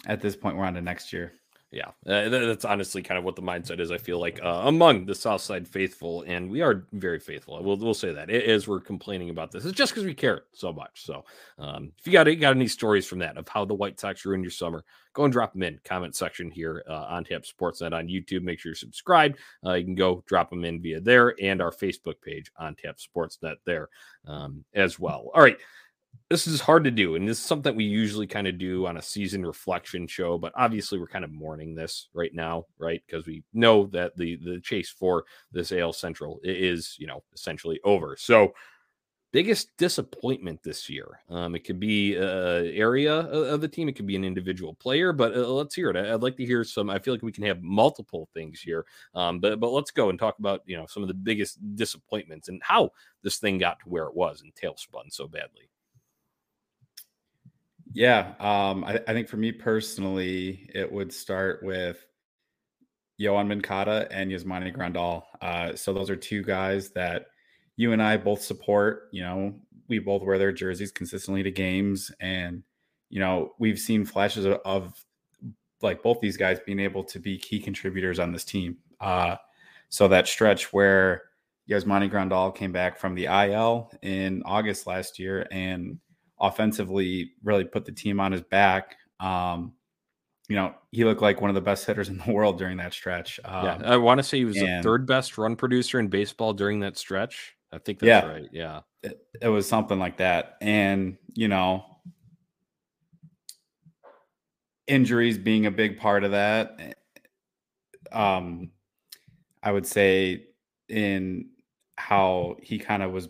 at 0.07 0.21
this 0.21 0.37
point, 0.37 0.57
we're 0.57 0.65
on 0.65 0.75
to 0.75 0.81
next 0.81 1.13
year. 1.13 1.33
Yeah, 1.73 1.91
uh, 2.05 2.29
that's 2.29 2.65
honestly 2.65 3.01
kind 3.01 3.17
of 3.17 3.23
what 3.23 3.37
the 3.37 3.43
mindset 3.43 3.79
is. 3.79 3.93
I 3.93 3.99
feel 3.99 4.19
like 4.19 4.41
uh, 4.43 4.63
among 4.65 5.07
the 5.07 5.15
Southside 5.15 5.69
faithful, 5.69 6.23
and 6.23 6.51
we 6.51 6.63
are 6.63 6.85
very 6.93 7.21
faithful. 7.21 7.63
We'll, 7.63 7.77
we'll 7.77 7.95
say 7.95 8.13
that 8.13 8.29
as 8.29 8.67
we're 8.67 8.81
complaining 8.81 9.31
about 9.31 9.53
this. 9.53 9.65
It's 9.65 9.79
just 9.79 9.93
because 9.93 10.05
we 10.05 10.13
care 10.13 10.43
so 10.53 10.73
much. 10.73 11.05
So, 11.05 11.25
um, 11.61 11.93
if 11.97 12.09
you 12.09 12.13
got 12.13 12.25
got 12.25 12.57
any 12.57 12.67
stories 12.67 13.07
from 13.07 13.21
that 13.21 13.37
of 13.37 13.47
how 13.47 13.65
the 13.65 13.75
White 13.75 14.01
Sox 14.01 14.25
ruined 14.25 14.43
your 14.43 14.51
summer, 14.51 14.85
go 15.13 15.23
and 15.23 15.33
drop 15.33 15.53
them 15.53 15.63
in 15.63 15.79
comment 15.85 16.17
section 16.17 16.51
here 16.51 16.83
uh, 16.91 17.07
on 17.09 17.23
Tap 17.23 17.43
Sportsnet 17.43 17.93
on 17.93 18.09
YouTube. 18.09 18.43
Make 18.43 18.59
sure 18.59 18.71
you're 18.71 18.75
subscribed. 18.75 19.39
Uh, 19.65 19.75
you 19.75 19.85
can 19.85 19.95
go 19.95 20.25
drop 20.27 20.51
them 20.51 20.65
in 20.65 20.83
via 20.83 21.01
there 21.01 21.37
and 21.41 21.63
our 21.63 21.71
Facebook 21.71 22.21
page 22.21 22.51
on 22.57 22.75
Tap 22.75 22.97
Sportsnet 22.99 23.57
there 23.65 23.91
um, 24.27 24.65
as 24.75 24.99
well. 24.99 25.31
All 25.35 25.43
right 25.43 25.59
this 26.31 26.47
is 26.47 26.61
hard 26.61 26.85
to 26.85 26.93
do 26.93 27.17
and 27.17 27.29
this 27.29 27.39
is 27.39 27.45
something 27.45 27.75
we 27.75 27.85
usually 27.85 28.27
kind 28.27 28.47
of 28.47 28.57
do 28.57 28.87
on 28.87 28.97
a 28.97 29.03
season 29.03 29.45
reflection 29.45 30.07
show 30.07 30.39
but 30.39 30.53
obviously 30.57 30.99
we're 30.99 31.07
kind 31.07 31.25
of 31.25 31.33
mourning 31.33 31.75
this 31.75 32.09
right 32.15 32.35
now 32.35 32.65
right? 32.79 33.03
Because 33.07 33.27
we 33.27 33.43
know 33.53 33.87
that 33.87 34.17
the 34.17 34.37
the 34.37 34.61
chase 34.61 34.91
for 34.91 35.25
this 35.53 35.73
AL 35.73 35.93
Central 35.93 36.41
is 36.43 36.97
you 36.99 37.07
know 37.07 37.23
essentially 37.35 37.81
over. 37.85 38.17
So 38.17 38.55
biggest 39.33 39.77
disappointment 39.77 40.61
this 40.63 40.89
year 40.89 41.21
um 41.29 41.55
it 41.55 41.65
could 41.65 41.79
be 41.79 42.15
a 42.17 42.73
area 42.75 43.15
of 43.15 43.61
the 43.61 43.69
team 43.69 43.89
it 43.89 43.95
could 43.95 44.07
be 44.07 44.17
an 44.17 44.25
individual 44.25 44.75
player 44.75 45.13
but 45.13 45.37
uh, 45.37 45.47
let's 45.47 45.75
hear 45.75 45.91
it. 45.91 45.97
I'd 45.97 46.23
like 46.23 46.37
to 46.39 46.45
hear 46.45 46.65
some 46.65 46.91
i 46.91 46.99
feel 46.99 47.15
like 47.15 47.23
we 47.23 47.31
can 47.31 47.45
have 47.45 47.63
multiple 47.63 48.29
things 48.35 48.61
here 48.61 48.87
um 49.15 49.39
but 49.39 49.61
but 49.61 49.71
let's 49.71 49.93
go 49.93 50.11
and 50.11 50.19
talk 50.19 50.41
about 50.41 50.63
you 50.67 50.77
know 50.77 50.87
some 50.87 51.05
of 51.05 51.09
the 51.09 51.15
biggest 51.15 51.59
disappointments 51.77 52.49
and 52.49 52.61
how 52.65 52.91
this 53.23 53.39
thing 53.39 53.59
got 53.59 53.79
to 53.79 53.89
where 53.89 54.07
it 54.07 54.15
was 54.17 54.43
and 54.43 54.53
tailspun 54.55 55.11
so 55.11 55.29
badly 55.29 55.71
yeah, 57.93 58.35
um, 58.39 58.85
I, 58.85 59.01
I, 59.09 59.13
think 59.13 59.29
for 59.29 59.37
me 59.37 59.53
personally, 59.53 60.71
it 60.75 60.91
would 60.91 61.13
start 61.13 61.61
with 61.63 62.05
Yoan 63.21 63.49
Moncada 63.49 64.07
and 64.11 64.31
Yasmani 64.31 64.75
Grandal. 64.75 65.25
Uh, 65.41 65.75
so 65.75 65.93
those 65.93 66.09
are 66.09 66.17
two 66.17 66.43
guys 66.43 66.91
that 66.91 67.27
you 67.77 67.93
and 67.93 68.03
I 68.03 68.17
both 68.17 68.43
support. 68.43 69.09
You 69.13 69.23
know, 69.23 69.55
we 69.89 69.99
both 69.99 70.23
wear 70.23 70.39
their 70.39 70.53
jerseys 70.53 70.93
consistently 70.93 71.43
to 71.43 71.51
games, 71.51 72.13
and 72.21 72.63
you 73.09 73.19
know, 73.19 73.55
we've 73.59 73.79
seen 73.79 74.05
flashes 74.05 74.45
of, 74.45 74.61
of 74.65 75.05
like 75.83 76.03
both 76.03 76.21
these 76.21 76.37
guys 76.37 76.61
being 76.65 76.81
able 76.81 77.03
to 77.05 77.19
be 77.19 77.39
key 77.39 77.59
contributors 77.59 78.19
on 78.19 78.33
this 78.33 78.45
team. 78.45 78.77
Uh, 79.01 79.37
so 79.89 80.07
that 80.07 80.29
stretch 80.29 80.73
where 80.73 81.23
Yasmani 81.69 82.11
Grandal 82.11 82.55
came 82.55 82.71
back 82.71 82.99
from 82.99 83.15
the 83.15 83.25
IL 83.25 83.91
in 84.03 84.43
August 84.45 84.87
last 84.87 85.19
year 85.19 85.47
and 85.51 85.99
offensively 86.41 87.33
really 87.43 87.65
put 87.65 87.85
the 87.85 87.93
team 87.93 88.21
on 88.21 88.33
his 88.33 88.43
back. 88.43 88.97
Um, 89.21 89.75
you 90.49 90.57
know, 90.57 90.75
he 90.91 91.05
looked 91.05 91.23
like 91.23 91.41
one 91.41 91.51
of 91.51 91.55
the 91.55 91.61
best 91.61 91.87
hitters 91.87 92.09
in 92.09 92.19
the 92.19 92.33
world 92.33 92.59
during 92.59 92.77
that 92.79 92.93
stretch. 92.93 93.39
Um, 93.45 93.65
yeah, 93.65 93.81
I 93.85 93.97
want 93.97 94.19
to 94.19 94.23
say 94.23 94.39
he 94.39 94.45
was 94.45 94.57
and- 94.57 94.79
the 94.79 94.83
third 94.83 95.07
best 95.07 95.39
run 95.39 95.55
producer 95.57 96.01
in 96.01 96.09
baseball 96.09 96.53
during 96.53 96.81
that 96.81 96.97
stretch. 96.97 97.55
I 97.73 97.79
think 97.79 98.01
that's 98.01 98.25
Yeah. 98.27 98.31
right. 98.33 98.49
Yeah. 98.53 98.81
it, 99.03 99.25
it 99.41 99.49
was 99.49 99.69
something 99.69 99.99
like 99.99 100.17
that. 100.17 100.57
And, 100.61 101.17
you 101.35 101.47
know, 101.49 101.85
injuries 104.87 105.39
being 105.39 105.67
a 105.67 105.71
big 105.71 105.99
part 105.99 106.25
of 106.25 106.33
that. 106.33 106.97
Um, 108.13 108.73
I 109.63 109.71
would 109.73 109.87
say 109.87 110.47
in 110.89 111.51
how 111.97 112.57
he 112.63 112.79
kind 112.79 113.03
of 113.03 113.13
was 113.13 113.29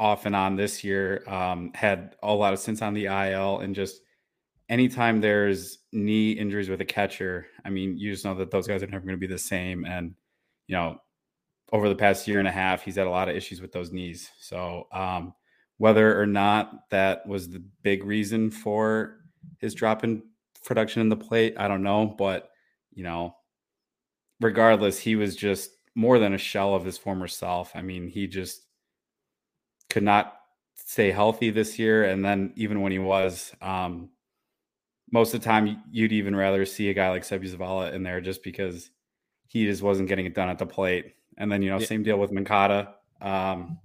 off 0.00 0.26
and 0.26 0.34
on 0.34 0.56
this 0.56 0.82
year, 0.82 1.22
um, 1.28 1.70
had 1.74 2.16
a 2.22 2.34
lot 2.34 2.52
of 2.52 2.58
stints 2.58 2.82
on 2.82 2.94
the 2.94 3.04
IL 3.04 3.60
and 3.60 3.74
just 3.74 4.00
anytime 4.70 5.20
there's 5.20 5.78
knee 5.92 6.30
injuries 6.30 6.70
with 6.70 6.80
a 6.80 6.84
catcher, 6.86 7.46
I 7.64 7.70
mean, 7.70 7.98
you 7.98 8.10
just 8.10 8.24
know 8.24 8.36
that 8.36 8.50
those 8.50 8.66
guys 8.66 8.82
are 8.82 8.86
never 8.86 9.04
going 9.04 9.16
to 9.16 9.20
be 9.20 9.26
the 9.26 9.36
same. 9.36 9.84
And, 9.84 10.14
you 10.68 10.76
know, 10.76 10.98
over 11.72 11.88
the 11.88 11.94
past 11.94 12.26
year 12.26 12.38
and 12.38 12.48
a 12.48 12.52
half, 12.52 12.82
he's 12.82 12.96
had 12.96 13.08
a 13.08 13.10
lot 13.10 13.28
of 13.28 13.36
issues 13.36 13.60
with 13.60 13.72
those 13.72 13.92
knees. 13.92 14.30
So, 14.40 14.86
um, 14.92 15.34
whether 15.78 16.18
or 16.20 16.26
not 16.26 16.88
that 16.90 17.26
was 17.26 17.48
the 17.48 17.62
big 17.82 18.04
reason 18.04 18.50
for 18.50 19.16
his 19.58 19.74
drop 19.74 20.04
in 20.04 20.22
production 20.64 21.02
in 21.02 21.08
the 21.08 21.16
plate, 21.16 21.54
I 21.58 21.68
don't 21.68 21.82
know. 21.82 22.06
But, 22.06 22.50
you 22.92 23.02
know, 23.02 23.34
regardless, 24.40 24.98
he 24.98 25.16
was 25.16 25.34
just 25.36 25.70
more 25.94 26.18
than 26.18 26.34
a 26.34 26.38
shell 26.38 26.74
of 26.74 26.84
his 26.84 26.98
former 26.98 27.26
self. 27.26 27.72
I 27.74 27.82
mean, 27.82 28.08
he 28.08 28.26
just 28.26 28.62
could 29.90 30.02
not 30.02 30.38
stay 30.76 31.10
healthy 31.10 31.50
this 31.50 31.78
year. 31.78 32.04
And 32.04 32.24
then 32.24 32.52
even 32.56 32.80
when 32.80 32.92
he 32.92 32.98
was, 32.98 33.54
um, 33.60 34.10
most 35.12 35.34
of 35.34 35.40
the 35.40 35.44
time 35.44 35.82
you'd 35.90 36.12
even 36.12 36.34
rather 36.36 36.64
see 36.64 36.88
a 36.88 36.94
guy 36.94 37.10
like 37.10 37.22
Seby 37.22 37.52
Zavala 37.54 37.92
in 37.92 38.02
there 38.02 38.20
just 38.20 38.42
because 38.42 38.90
he 39.48 39.66
just 39.66 39.82
wasn't 39.82 40.08
getting 40.08 40.26
it 40.26 40.34
done 40.34 40.48
at 40.48 40.58
the 40.58 40.66
plate. 40.66 41.14
And 41.36 41.50
then, 41.50 41.62
you 41.62 41.70
know, 41.70 41.78
Yeah. 41.78 41.86
same 41.86 42.02
deal 42.02 42.18
with 42.18 42.32
Moncada. 42.32 42.96
Um, 43.20 43.78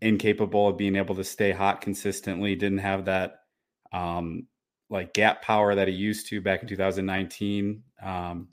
incapable 0.00 0.68
of 0.68 0.76
being 0.76 0.96
able 0.96 1.14
to 1.14 1.24
stay 1.24 1.52
hot 1.52 1.80
consistently, 1.80 2.54
didn't 2.54 2.78
have 2.78 3.04
that 3.06 3.44
um, 3.92 4.48
like 4.90 5.14
gap 5.14 5.42
power 5.42 5.74
that 5.74 5.88
he 5.88 5.94
used 5.94 6.28
to 6.28 6.40
back 6.40 6.62
in 6.62 6.68
2019. 6.68 7.82
Um, 8.02 8.48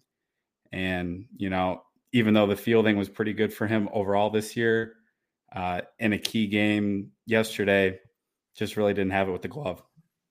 and, 0.71 1.25
you 1.35 1.49
know, 1.49 1.83
even 2.13 2.33
though 2.33 2.47
the 2.47 2.55
fielding 2.55 2.97
was 2.97 3.09
pretty 3.09 3.33
good 3.33 3.53
for 3.53 3.67
him 3.67 3.89
overall 3.91 4.29
this 4.29 4.55
year, 4.55 4.95
uh, 5.51 5.81
in 5.99 6.13
a 6.13 6.17
key 6.17 6.47
game 6.47 7.11
yesterday, 7.25 7.99
just 8.55 8.77
really 8.77 8.93
didn't 8.93 9.11
have 9.11 9.29
it 9.29 9.31
with 9.31 9.41
the 9.41 9.47
glove. 9.47 9.83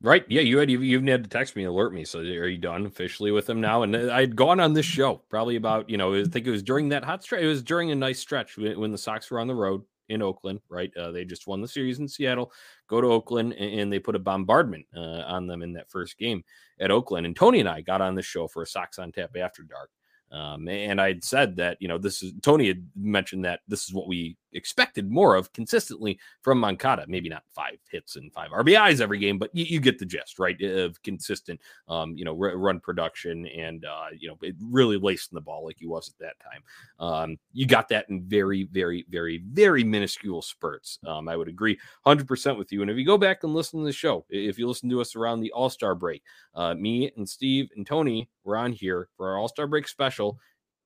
Right. 0.03 0.25
Yeah. 0.31 0.41
You 0.41 0.57
had 0.59 0.71
you 0.71 0.81
even 0.81 1.07
had 1.09 1.25
to 1.25 1.29
text 1.29 1.57
me, 1.57 1.65
and 1.65 1.71
alert 1.71 1.93
me. 1.93 2.05
So 2.07 2.21
are 2.21 2.49
you 2.49 2.57
done 2.57 2.87
officially 2.87 3.33
with 3.33 3.49
him 3.49 3.61
now? 3.61 3.83
And 3.83 3.95
uh, 3.95 4.11
I'd 4.13 4.35
gone 4.35 4.59
on 4.59 4.73
this 4.73 4.87
show 4.87 5.23
probably 5.29 5.57
about, 5.57 5.91
you 5.91 5.99
know, 5.99 6.15
I 6.15 6.25
think 6.25 6.47
it 6.47 6.51
was 6.51 6.63
during 6.63 6.89
that 6.89 7.05
hot 7.05 7.23
stretch. 7.23 7.43
It 7.43 7.47
was 7.47 7.63
during 7.63 7.91
a 7.91 7.95
nice 7.95 8.19
stretch 8.19 8.57
when, 8.57 8.81
when 8.81 8.93
the 8.93 8.99
Sox 8.99 9.31
were 9.31 9.41
on 9.41 9.47
the 9.47 9.55
road 9.55 9.83
in 10.09 10.23
Oakland, 10.23 10.61
right? 10.71 10.91
Uh, 10.97 11.11
they 11.11 11.27
just 11.27 11.47
won 11.47 11.61
the 11.61 11.69
series 11.69 11.99
in 11.99 12.09
Seattle, 12.09 12.51
go 12.89 13.03
to 13.03 13.09
Oakland, 13.09 13.53
and, 13.53 13.81
and 13.81 13.93
they 13.93 13.99
put 13.99 14.17
a 14.17 14.19
bombardment 14.19 14.87
uh, 14.97 15.23
on 15.27 15.47
them 15.47 15.63
in 15.63 15.75
that 15.75 15.91
first 15.91 16.17
game 16.17 16.43
at 16.81 16.91
Oakland. 16.91 17.27
And 17.27 17.37
Tony 17.37 17.61
and 17.61 17.69
I 17.69 17.83
got 17.83 18.01
on 18.01 18.15
the 18.15 18.23
show 18.23 18.49
for 18.49 18.63
a 18.63 18.67
Sox 18.67 18.99
on 18.99 19.13
Tap 19.13 19.37
after 19.37 19.63
dark. 19.63 19.91
Um, 20.33 20.69
and 20.69 21.01
I'd 21.01 21.25
said 21.25 21.57
that, 21.57 21.77
you 21.81 21.89
know, 21.89 21.99
this 21.99 22.23
is 22.23 22.33
Tony 22.41 22.69
had 22.69 22.89
mentioned 22.97 23.45
that 23.45 23.61
this 23.69 23.85
is 23.85 23.93
what 23.93 24.09
we 24.09 24.37
expected 24.53 25.11
more 25.11 25.35
of 25.35 25.53
consistently 25.53 26.19
from 26.43 26.59
Moncada. 26.59 27.05
Maybe 27.09 27.29
not 27.29 27.45
five 27.55 27.79
hits 27.91 28.17
and 28.17 28.33
five 28.33 28.51
RBIs 28.51 29.01
every 29.01 29.19
game, 29.19 29.39
but 29.39 29.51
you, 29.53 29.65
you 29.65 29.81
get 29.81 29.99
the 29.99 30.07
gist, 30.07 30.39
right? 30.39 30.61
Of 30.61 31.03
consistent, 31.03 31.61
um, 31.89 32.17
you 32.17 32.25
know, 32.25 32.33
r- 32.33 32.57
run 32.57 32.81
production 32.81 33.47
and, 33.47 33.85
uh, 33.85 34.07
you 34.19 34.29
know, 34.29 34.37
really 34.61 34.97
lacing 34.97 35.35
the 35.35 35.41
ball 35.41 35.65
like 35.65 35.77
he 35.79 35.87
was 35.87 36.09
at 36.09 36.19
that 36.19 36.37
time. 36.41 36.63
Um, 36.99 37.39
you 37.53 37.67
got 37.67 37.89
that 37.89 38.09
in 38.09 38.23
very, 38.23 38.65
very, 38.65 39.05
very, 39.09 39.43
very 39.53 39.85
minuscule 39.85 40.43
spurts. 40.43 40.99
Um, 41.07 41.29
I 41.29 41.37
would 41.37 41.49
agree 41.49 41.79
100% 42.07 42.59
with 42.59 42.73
you. 42.73 42.83
And 42.83 42.91
if 42.91 42.97
you 42.97 43.07
go 43.07 43.19
back 43.19 43.45
and 43.45 43.55
listen 43.55 43.81
to 43.81 43.87
the 43.87 43.93
show, 43.93 44.25
if 44.31 44.59
you 44.59 44.67
listen 44.67 44.89
to 44.91 45.01
us 45.01 45.17
around 45.17 45.41
the 45.41 45.53
All 45.53 45.71
Star 45.71 45.95
break, 45.95 46.23
uh, 46.55 46.75
me 46.75 47.11
and 47.17 47.29
Steve 47.29 47.71
and 47.77 47.87
Tony 47.87 48.29
were 48.45 48.57
on 48.57 48.73
here 48.73 49.09
for 49.17 49.31
our 49.31 49.39
All 49.39 49.49
Star 49.49 49.67
break 49.67 49.89
special. 49.89 50.39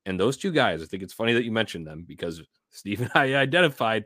And 0.06 0.21
those 0.21 0.37
two 0.37 0.52
guys, 0.52 0.83
I 0.83 0.87
think 0.87 1.02
it's 1.02 1.14
funny 1.14 1.33
that 1.33 1.44
you 1.44 1.52
mentioned 1.52 1.87
them 1.87 2.04
because 2.06 2.42
Steve 2.75 3.00
and 3.00 3.11
I 3.14 3.35
identified 3.35 4.04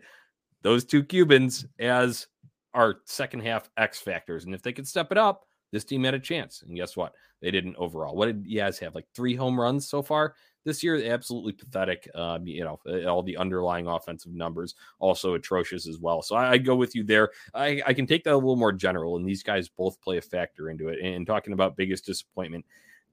those 0.63 0.85
two 0.85 1.03
Cubans 1.03 1.67
as 1.79 2.27
our 2.75 2.97
second 3.05 3.41
half 3.41 3.71
X 3.77 4.01
factors. 4.01 4.45
And 4.45 4.55
if 4.55 4.63
they 4.63 4.73
could 4.73 4.87
step 4.87 5.11
it 5.11 5.19
up, 5.19 5.47
this 5.73 5.85
team 5.85 6.05
had 6.05 6.15
a 6.15 6.21
chance. 6.21 6.63
And 6.63 6.77
guess 6.77 6.97
what? 6.97 7.13
They 7.41 7.51
didn't 7.51 7.77
overall. 7.77 8.17
What 8.17 8.27
did 8.27 8.45
Yaz 8.47 8.79
have? 8.81 8.95
Like 8.95 9.07
three 9.15 9.35
home 9.35 9.61
runs 9.61 9.89
so 9.89 10.03
far 10.03 10.35
this 10.65 10.83
year? 10.83 11.13
Absolutely 11.13 11.53
pathetic. 11.53 12.09
Um, 12.15 12.47
you 12.47 12.65
know, 12.65 12.79
all 13.09 13.23
the 13.23 13.37
underlying 13.37 13.87
offensive 13.87 14.33
numbers 14.33 14.75
also 14.99 15.35
atrocious 15.35 15.87
as 15.89 15.99
well. 15.99 16.23
So 16.23 16.37
I, 16.37 16.53
I 16.53 16.59
go 16.59 16.75
with 16.75 16.95
you 16.95 17.05
there. 17.05 17.31
I, 17.55 17.83
I 17.87 17.93
can 17.93 18.07
take 18.07 18.25
that 18.25 18.35
a 18.35 18.37
little 18.37 18.57
more 18.57 18.73
general, 18.73 19.17
and 19.17 19.27
these 19.27 19.43
guys 19.43 19.69
both 19.69 20.01
play 20.01 20.19
a 20.19 20.23
factor 20.23 20.71
into 20.71 20.89
it. 20.89 20.99
And 21.01 21.27
talking 21.27 21.53
about 21.53 21.77
biggest 21.77 22.07
disappointment, 22.07 22.65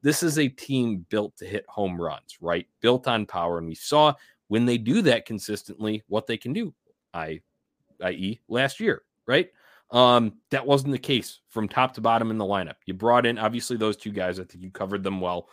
this 0.02 0.24
is 0.24 0.38
a 0.38 0.48
team 0.48 1.06
built 1.10 1.36
to 1.38 1.46
hit 1.46 1.66
home 1.68 2.00
runs, 2.00 2.38
right? 2.42 2.68
Built 2.82 3.08
on 3.08 3.26
power. 3.26 3.58
And 3.58 3.68
we 3.68 3.76
saw 3.76 4.14
when 4.48 4.66
they 4.66 4.78
do 4.78 5.02
that 5.04 5.26
consistently, 5.26 6.04
what 6.08 6.28
they 6.28 6.38
can 6.38 6.54
do. 6.54 6.74
I, 7.14 7.42
i.e., 8.04 8.42
last 8.48 8.80
year, 8.80 9.04
right? 9.26 9.50
Um, 9.92 10.34
that 10.52 10.66
wasn't 10.66 10.92
the 10.92 11.00
case 11.00 11.40
from 11.50 11.70
top 11.70 11.94
to 11.94 12.02
bottom 12.02 12.32
in 12.32 12.38
the 12.38 12.46
lineup. 12.46 12.76
You 12.86 12.94
brought 12.94 13.26
in 13.26 13.38
obviously 13.38 13.78
those 13.78 13.96
two 13.96 14.12
guys. 14.12 14.40
I 14.40 14.44
think 14.44 14.64
you 14.64 14.72
covered 14.72 15.04
them 15.04 15.22
well. 15.22 15.50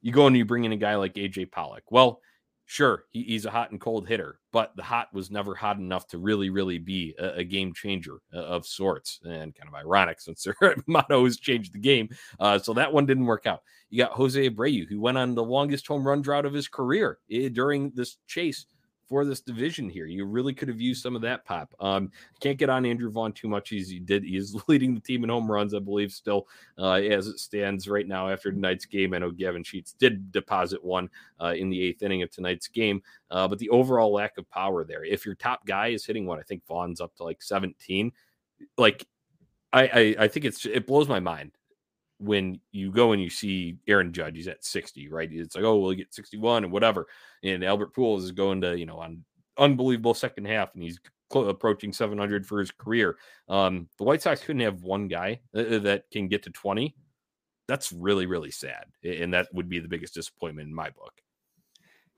You 0.00 0.12
go 0.12 0.26
and 0.26 0.36
you 0.36 0.44
bring 0.44 0.64
in 0.64 0.72
a 0.72 0.76
guy 0.76 0.94
like 0.96 1.14
AJ 1.14 1.50
Pollock. 1.50 1.84
Well, 1.90 2.20
sure, 2.66 3.04
he, 3.10 3.22
he's 3.22 3.44
a 3.44 3.50
hot 3.50 3.70
and 3.70 3.80
cold 3.80 4.06
hitter, 4.06 4.38
but 4.52 4.72
the 4.76 4.82
hot 4.82 5.08
was 5.12 5.30
never 5.30 5.54
hot 5.54 5.78
enough 5.78 6.06
to 6.08 6.18
really, 6.18 6.50
really 6.50 6.78
be 6.78 7.14
a, 7.18 7.38
a 7.38 7.44
game 7.44 7.72
changer 7.74 8.18
uh, 8.34 8.38
of 8.38 8.66
sorts. 8.66 9.20
And 9.24 9.54
kind 9.54 9.68
of 9.68 9.74
ironic 9.74 10.20
since 10.20 10.42
their 10.42 10.76
motto 10.86 11.24
has 11.24 11.38
changed 11.38 11.72
the 11.72 11.78
game. 11.78 12.08
Uh, 12.40 12.58
so 12.58 12.72
that 12.74 12.92
one 12.92 13.06
didn't 13.06 13.26
work 13.26 13.46
out. 13.46 13.62
You 13.90 13.98
got 13.98 14.12
Jose 14.12 14.48
Abreu, 14.48 14.88
who 14.88 15.00
went 15.00 15.18
on 15.18 15.34
the 15.34 15.44
longest 15.44 15.86
home 15.86 16.06
run 16.06 16.22
drought 16.22 16.46
of 16.46 16.54
his 16.54 16.68
career 16.68 17.18
eh, 17.30 17.48
during 17.52 17.90
this 17.94 18.16
chase 18.26 18.66
for 19.12 19.26
this 19.26 19.42
division 19.42 19.90
here. 19.90 20.06
You 20.06 20.24
really 20.24 20.54
could 20.54 20.68
have 20.68 20.80
used 20.80 21.02
some 21.02 21.14
of 21.14 21.20
that 21.20 21.44
pop. 21.44 21.74
Um, 21.80 22.10
can't 22.40 22.56
get 22.56 22.70
on 22.70 22.86
Andrew 22.86 23.10
Vaughn 23.10 23.34
too 23.34 23.46
much. 23.46 23.68
He's 23.68 23.90
he 23.90 23.98
did 23.98 24.24
he's 24.24 24.56
leading 24.68 24.94
the 24.94 25.02
team 25.02 25.22
in 25.22 25.28
home 25.28 25.52
runs, 25.52 25.74
I 25.74 25.80
believe, 25.80 26.12
still 26.12 26.48
uh, 26.78 26.92
as 26.94 27.26
it 27.26 27.38
stands 27.38 27.86
right 27.86 28.08
now 28.08 28.30
after 28.30 28.50
tonight's 28.50 28.86
game. 28.86 29.12
I 29.12 29.18
know 29.18 29.30
Gavin 29.30 29.64
Sheets 29.64 29.92
did 29.92 30.32
deposit 30.32 30.82
one 30.82 31.10
uh, 31.42 31.52
in 31.54 31.68
the 31.68 31.82
eighth 31.82 32.02
inning 32.02 32.22
of 32.22 32.30
tonight's 32.30 32.68
game, 32.68 33.02
uh, 33.30 33.46
but 33.46 33.58
the 33.58 33.68
overall 33.68 34.14
lack 34.14 34.38
of 34.38 34.48
power 34.48 34.82
there. 34.82 35.04
If 35.04 35.26
your 35.26 35.34
top 35.34 35.66
guy 35.66 35.88
is 35.88 36.06
hitting 36.06 36.24
one, 36.24 36.38
I 36.38 36.42
think 36.42 36.64
Vaughn's 36.66 37.02
up 37.02 37.14
to 37.16 37.24
like 37.24 37.42
17, 37.42 38.12
like 38.78 39.06
I 39.74 39.82
I, 39.82 40.24
I 40.24 40.28
think 40.28 40.46
it's 40.46 40.64
it 40.64 40.86
blows 40.86 41.06
my 41.06 41.20
mind 41.20 41.52
when 42.22 42.60
you 42.70 42.90
go 42.90 43.12
and 43.12 43.22
you 43.22 43.30
see 43.30 43.78
Aaron 43.88 44.12
Judge, 44.12 44.36
he's 44.36 44.48
at 44.48 44.64
60, 44.64 45.08
right? 45.08 45.28
It's 45.30 45.56
like, 45.56 45.64
oh, 45.64 45.78
we'll 45.78 45.94
get 45.94 46.14
61 46.14 46.64
and 46.64 46.72
whatever. 46.72 47.08
And 47.42 47.64
Albert 47.64 47.94
Pujols 47.94 48.22
is 48.22 48.32
going 48.32 48.60
to, 48.60 48.78
you 48.78 48.86
know, 48.86 48.98
on 48.98 49.24
unbelievable 49.58 50.14
second 50.14 50.46
half, 50.46 50.74
and 50.74 50.82
he's 50.82 51.00
cl- 51.32 51.48
approaching 51.48 51.92
700 51.92 52.46
for 52.46 52.60
his 52.60 52.70
career. 52.70 53.16
Um, 53.48 53.88
the 53.98 54.04
White 54.04 54.22
Sox 54.22 54.42
couldn't 54.42 54.62
have 54.62 54.82
one 54.82 55.08
guy 55.08 55.40
uh, 55.54 55.78
that 55.80 56.04
can 56.12 56.28
get 56.28 56.44
to 56.44 56.50
20. 56.50 56.94
That's 57.66 57.92
really, 57.92 58.26
really 58.26 58.50
sad. 58.50 58.84
And 59.02 59.34
that 59.34 59.48
would 59.52 59.68
be 59.68 59.80
the 59.80 59.88
biggest 59.88 60.14
disappointment 60.14 60.68
in 60.68 60.74
my 60.74 60.90
book. 60.90 61.12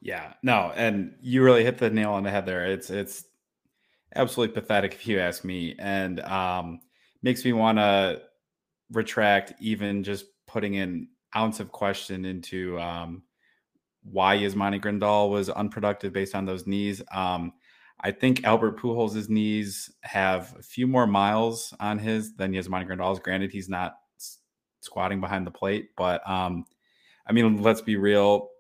Yeah, 0.01 0.35
no, 0.43 0.71
and 0.77 1.15
you 1.23 1.43
really 1.43 1.65
hit 1.65 1.79
the 1.79 1.89
nail 1.89 2.13
on 2.13 2.25
the 2.25 2.31
head 2.31 2.45
there. 2.45 2.67
It's 2.67 2.91
it's 2.91 3.25
absolutely 4.15 4.53
pathetic 4.53 4.93
if 4.93 5.07
you 5.07 5.19
ask 5.19 5.45
me, 5.45 5.77
and 5.79 6.21
um, 6.21 6.81
makes 7.23 7.43
me 7.43 7.55
want 7.55 7.79
to 7.79 8.21
retract 8.95 9.55
even 9.61 10.03
just 10.03 10.27
putting 10.47 10.77
an 10.77 11.09
ounce 11.37 11.61
of 11.61 11.73
question 11.73 12.25
into 12.25 12.79
um, 12.81 13.23
why 14.03 14.37
Yasmani 14.37 14.81
Grandal 14.81 15.31
was 15.31 15.51
unproductive 15.51 16.13
based 16.13 16.35
on 16.35 16.45
those 16.45 16.67
knees. 16.67 17.03
Um, 17.13 17.53
I 18.01 18.11
think 18.11 18.45
Albert 18.45 18.79
Pujols' 18.79 19.29
knees 19.29 19.91
have 20.03 20.55
a 20.59 20.63
few 20.63 20.87
more 20.87 21.07
miles 21.07 21.73
on 21.81 21.99
his 21.99 22.35
than 22.37 22.53
Yasmani 22.53 22.87
Grandal's. 22.87 23.21
Granted, 23.21 23.51
he's 23.51 23.69
not 23.69 23.97
squatting 24.81 25.21
behind 25.21 25.47
the 25.47 25.51
plate, 25.51 25.91
but 25.97 26.29
um, 26.29 26.67
I 27.27 27.33
mean, 27.33 27.63
let's 27.63 27.81
be 27.81 27.97
real. 27.97 28.51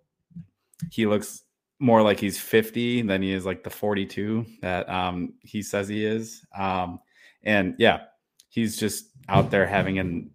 He 0.90 1.06
looks 1.06 1.42
more 1.78 2.02
like 2.02 2.18
he's 2.18 2.40
50 2.40 3.02
than 3.02 3.20
he 3.20 3.32
is 3.32 3.44
like 3.44 3.62
the 3.62 3.70
42 3.70 4.46
that 4.62 4.88
um, 4.88 5.34
he 5.42 5.62
says 5.62 5.88
he 5.88 6.04
is. 6.04 6.44
Um, 6.56 7.00
and 7.42 7.74
yeah, 7.78 8.04
he's 8.48 8.76
just 8.78 9.06
out 9.28 9.50
there 9.50 9.66
having 9.66 9.98
an 9.98 10.30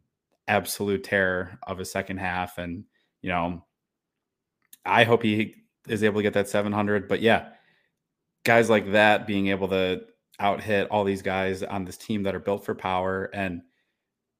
absolute 0.47 1.03
terror 1.03 1.57
of 1.63 1.79
a 1.79 1.85
second 1.85 2.17
half. 2.17 2.57
And, 2.57 2.85
you 3.21 3.29
know, 3.29 3.65
I 4.85 5.03
hope 5.03 5.23
he 5.23 5.55
is 5.87 6.03
able 6.03 6.19
to 6.19 6.23
get 6.23 6.33
that 6.33 6.49
700. 6.49 7.07
But 7.07 7.21
yeah, 7.21 7.49
guys 8.43 8.69
like 8.69 8.91
that 8.91 9.27
being 9.27 9.47
able 9.47 9.67
to 9.69 10.01
out 10.39 10.61
hit 10.61 10.89
all 10.89 11.03
these 11.03 11.21
guys 11.21 11.63
on 11.63 11.85
this 11.85 11.97
team 11.97 12.23
that 12.23 12.35
are 12.35 12.39
built 12.39 12.65
for 12.65 12.73
power 12.73 13.29
and 13.33 13.61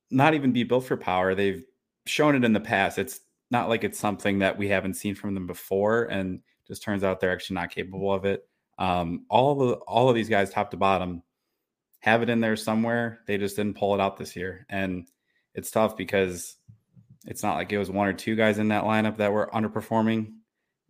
not 0.10 0.34
even 0.34 0.52
be 0.52 0.64
built 0.64 0.86
for 0.86 0.98
power. 0.98 1.36
They've 1.36 1.64
shown 2.06 2.36
it 2.36 2.44
in 2.44 2.54
the 2.54 2.60
past. 2.60 2.98
It's 2.98 3.20
not 3.52 3.70
like 3.70 3.84
it's 3.84 4.00
something 4.00 4.40
that 4.40 4.58
we 4.58 4.68
haven't 4.68 4.96
seen 4.96 5.16
from 5.16 5.34
them 5.34 5.48
before, 5.48 6.06
and 6.06 6.40
just 6.68 6.84
turns 6.84 7.04
out 7.04 7.20
they're 7.20 7.32
actually 7.32 7.56
not 7.56 7.72
capable 7.72 8.14
of 8.14 8.26
it. 8.26 8.48
Um, 8.78 9.26
all 9.30 9.56
the 9.56 9.74
all 9.88 10.10
of 10.10 10.16
these 10.16 10.30
guys, 10.30 10.50
top 10.50 10.72
to 10.72 10.78
bottom, 10.78 11.24
have 12.00 12.22
it 12.22 12.30
in 12.30 12.40
there 12.40 12.56
somewhere. 12.56 13.20
They 13.28 13.38
just 13.38 13.56
didn't 13.56 13.78
pull 13.78 13.94
it 13.94 14.02
out 14.02 14.18
this 14.18 14.36
year, 14.36 14.66
and 14.70 15.08
it's 15.54 15.72
tough 15.72 15.98
because 15.98 16.56
it's 17.26 17.44
not 17.44 17.56
like 17.56 17.72
it 17.72 17.78
was 17.78 17.92
one 17.92 18.08
or 18.08 18.14
two 18.14 18.36
guys 18.36 18.58
in 18.58 18.70
that 18.70 18.84
lineup 18.84 19.18
that 19.18 19.34
were 19.34 19.50
underperforming. 19.54 20.34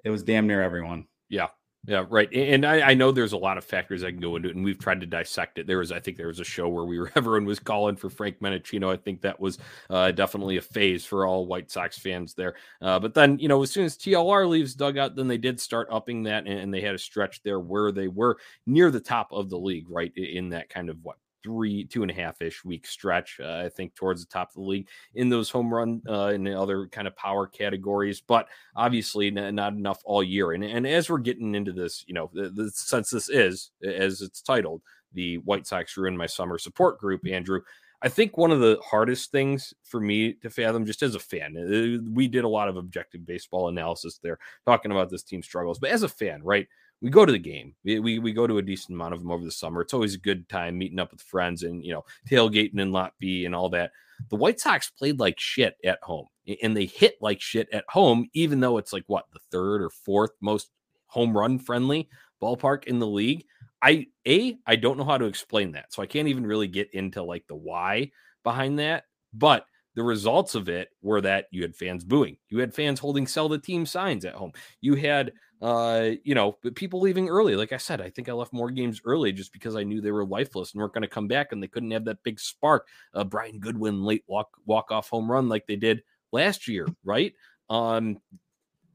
It 0.04 0.10
was 0.10 0.24
damn 0.24 0.48
near 0.48 0.62
everyone. 0.62 1.08
Yeah. 1.28 1.48
Yeah, 1.88 2.06
right. 2.10 2.32
And 2.34 2.66
I, 2.66 2.90
I, 2.90 2.94
know 2.94 3.12
there's 3.12 3.32
a 3.32 3.38
lot 3.38 3.58
of 3.58 3.64
factors 3.64 4.04
I 4.04 4.12
can 4.12 4.20
go 4.20 4.36
into 4.36 4.50
it, 4.50 4.56
and 4.56 4.66
we've 4.66 4.78
tried 4.78 5.00
to 5.00 5.06
dissect 5.06 5.58
it. 5.60 5.66
There 5.66 5.78
was, 5.78 5.94
I 5.94 6.00
think, 6.00 6.18
there 6.18 6.28
was 6.28 6.42
a 6.42 6.46
show 6.46 6.68
where 6.68 6.84
we 6.84 7.00
were 7.00 7.10
everyone 7.16 7.46
was 7.46 7.60
calling 7.60 7.96
for 7.96 8.10
Frank 8.10 8.42
Menechino. 8.42 8.92
I 8.92 8.98
think 8.98 9.22
that 9.22 9.40
was 9.40 9.60
uh, 9.90 10.12
definitely 10.12 10.58
a 10.58 10.62
phase 10.62 11.06
for 11.06 11.26
all 11.26 11.48
White 11.48 11.72
Sox 11.72 11.98
fans 11.98 12.34
there. 12.34 12.56
Uh, 12.82 13.00
but 13.00 13.14
then, 13.14 13.40
you 13.40 13.48
know, 13.48 13.64
as 13.64 13.72
soon 13.72 13.86
as 13.86 13.98
TLR 13.98 14.48
leaves 14.48 14.76
dugout, 14.76 15.16
then 15.16 15.30
they 15.30 15.38
did 15.38 15.60
start 15.60 15.88
upping 15.90 16.24
that, 16.24 16.46
and, 16.48 16.60
and 16.60 16.74
they 16.74 16.82
had 16.82 16.96
a 16.96 17.00
stretch 17.00 17.42
there 17.44 17.62
where 17.62 17.94
they 17.94 18.10
were 18.10 18.38
near 18.66 18.92
the 18.92 19.00
top 19.00 19.32
of 19.32 19.50
the 19.50 19.58
league, 19.58 19.90
right 19.90 20.12
in 20.18 20.50
that 20.50 20.70
kind 20.70 20.90
of 20.90 20.98
what 21.04 21.16
three, 21.43 21.86
two 21.86 22.01
and 22.01 22.12
a 22.12 22.13
half 22.13 22.41
ish 22.41 22.63
week 22.63 22.86
stretch, 22.86 23.39
uh, 23.43 23.63
I 23.65 23.69
think, 23.69 23.96
towards 23.96 24.25
the 24.25 24.31
top 24.31 24.50
of 24.50 24.55
the 24.55 24.62
league 24.62 24.88
in 25.15 25.29
those 25.29 25.50
home 25.50 25.74
run 25.74 26.01
uh, 26.08 26.27
and 26.27 26.48
other 26.48 26.88
kind 26.88 27.08
of 27.08 27.15
power 27.15 27.48
categories. 27.48 28.22
But 28.22 28.48
obviously, 28.75 29.27
n- 29.27 29.55
not 29.55 29.74
enough 29.74 30.01
all 30.05 30.24
year. 30.24 30.51
And, 30.53 30.63
and 30.63 30.86
as 30.88 31.10
we're 31.10 31.19
getting 31.19 31.55
into 31.55 31.72
this, 31.72 32.03
you 32.08 32.13
know, 32.13 32.29
the, 32.34 32.50
the, 32.50 32.72
since 32.72 33.10
this 33.10 33.29
is, 33.29 33.72
as 33.84 34.22
it's 34.22 34.41
titled, 34.41 34.81
the 35.13 35.38
White 35.39 35.67
Sox 35.67 35.98
Ruin 35.98 36.17
My 36.17 36.27
Summer 36.27 36.58
Support 36.58 37.00
Group, 37.00 37.25
Andrew. 37.27 37.62
I 38.01 38.08
think 38.08 38.38
one 38.38 38.51
of 38.51 38.62
the 38.62 38.79
hardest 38.84 39.31
things 39.31 39.74
for 39.84 40.00
me 40.00 40.34
to 40.34 40.50
fathom, 40.50 40.86
just 40.86 41.03
as 41.03 41.15
a 41.15 41.19
fan, 41.19 41.58
uh, 41.58 42.10
we 42.13 42.29
did 42.29 42.46
a 42.46 42.50
lot 42.50 42.69
of 42.69 42.77
objective 42.77 43.25
baseball 43.25 43.67
analysis 43.67 44.19
there, 44.24 44.39
talking 44.65 44.91
about 44.91 45.10
this 45.10 45.24
team 45.24 45.43
struggles. 45.43 45.79
But 45.79 45.89
as 45.89 46.03
a 46.03 46.08
fan, 46.08 46.41
right? 46.41 46.67
We 47.01 47.10
go 47.10 47.25
to 47.25 47.32
the 47.32 47.39
game. 47.39 47.75
We, 47.84 48.00
we, 48.00 48.20
we 48.20 48.34
go 48.34 48.48
to 48.48 48.58
a 48.58 48.62
decent 48.62 48.96
amount 48.96 49.13
of 49.13 49.22
them 49.22 49.32
over 49.32 49.44
the 49.44 49.51
summer. 49.51 49.82
It's 49.82 49.94
always 49.94 50.15
a 50.15 50.20
good 50.20 50.50
time 50.50 50.77
meeting 50.77 51.00
up 51.00 51.12
with 51.12 51.22
friends 51.22 51.63
and 51.63 51.84
you 51.84 51.94
know 51.94 52.06
tailgating 52.29 52.79
in 52.79 52.91
Lot 52.91 53.13
B 53.20 53.46
and 53.46 53.56
all 53.56 53.70
that. 53.70 53.91
The 54.29 54.36
White 54.36 54.60
Sox 54.60 54.89
played 54.89 55.20
like 55.20 55.39
shit 55.39 55.77
at 55.86 56.00
home, 56.03 56.27
and 56.62 56.75
they 56.75 56.86
hit 56.86 57.15
like 57.22 57.39
shit 57.39 57.70
at 57.72 57.86
home, 57.88 58.27
even 58.34 58.60
though 58.60 58.77
it's 58.77 58.91
like 58.91 59.06
what 59.08 59.25
the 59.32 59.39
third 59.51 59.82
or 59.82 59.89
fourth 59.89 60.32
most 60.41 60.70
home 61.08 61.36
run 61.36 61.58
friendly 61.58 62.10
ballpark 62.41 62.86
in 62.86 63.00
the 63.00 63.08
league. 63.08 63.46
I 63.82 64.08
a 64.27 64.58
I 64.68 64.75
don't 64.75 64.98
know 64.98 65.06
how 65.06 65.18
to 65.18 65.25
explain 65.25 65.72
that, 65.74 65.94
so 65.94 66.01
I 66.01 66.06
can't 66.06 66.27
even 66.27 66.46
really 66.46 66.68
get 66.68 66.94
into 66.94 67.24
like 67.24 67.48
the 67.48 67.56
why 67.56 68.12
behind 68.44 68.79
that, 68.79 69.06
but 69.34 69.65
the 70.00 70.06
results 70.06 70.56
of 70.56 70.70
it 70.70 70.88
were 71.01 71.20
that 71.20 71.48
you 71.51 71.62
had 71.62 71.75
fans 71.75 72.06
booing, 72.06 72.38
you 72.48 72.60
had 72.60 72.74
fans 72.74 73.01
holding 73.01 73.27
sell 73.27 73.50
the 73.50 73.58
team 73.58 73.86
signs 73.86 74.24
at 74.24 74.34
home, 74.34 74.53
you 74.79 74.96
had 74.96 75.34
uh, 75.62 76.12
you 76.24 76.36
know, 76.36 76.53
people 76.75 77.01
leaving 77.01 77.27
early. 77.27 77.58
Like 77.58 77.74
I 77.74 77.77
said, 77.77 78.00
I 78.00 78.10
think 78.10 78.29
I 78.29 78.32
left 78.32 78.53
more 78.53 78.72
games 78.72 79.01
early 79.03 79.34
just 79.34 79.51
because 79.51 79.75
I 79.75 79.84
knew 79.84 80.00
they 80.00 80.12
were 80.12 80.24
lifeless 80.24 80.72
and 80.72 80.79
weren't 80.79 80.94
going 80.94 81.01
to 81.01 81.08
come 81.10 81.27
back, 81.27 81.51
and 81.51 81.62
they 81.62 81.68
couldn't 81.68 81.91
have 81.91 82.06
that 82.06 82.24
big 82.24 82.39
spark. 82.39 82.88
Uh, 83.13 83.25
Brian 83.25 83.60
Goodwin 83.60 84.01
late 84.03 84.24
walk 84.25 84.51
walk 84.65 84.89
off 84.89 85.10
home 85.10 85.29
run 85.29 85.50
like 85.50 85.68
they 85.68 85.75
did 85.75 86.01
last 86.32 86.70
year, 86.70 86.88
right? 87.03 87.34
Um, 87.70 88.20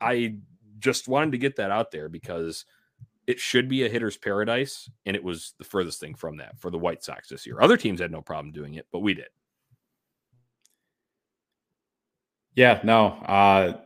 I 0.01 0.37
just 0.79 1.07
wanted 1.07 1.33
to 1.33 1.39
get 1.39 1.57
that 1.57 1.71
out 1.71 1.91
there 1.91 2.09
because 2.09 2.65
it 3.27 3.39
should 3.39 3.69
be 3.69 3.85
a 3.85 3.91
hitter's 3.91 4.17
paradise, 4.17 4.89
and 5.05 5.15
it 5.15 5.23
was 5.23 5.53
the 5.59 5.65
furthest 5.65 6.01
thing 6.01 6.15
from 6.15 6.39
that 6.39 6.59
for 6.59 6.71
the 6.71 6.79
White 6.79 7.05
Sox 7.05 7.29
this 7.29 7.47
year. 7.47 7.61
Other 7.61 7.77
teams 7.77 8.01
had 8.01 8.11
no 8.11 8.23
problem 8.23 8.53
doing 8.53 8.75
it, 8.75 8.87
but 8.91 9.01
we 9.01 9.13
did. 9.13 9.29
Yeah, 12.55 12.81
no. 12.85 13.07
Uh, 13.07 13.79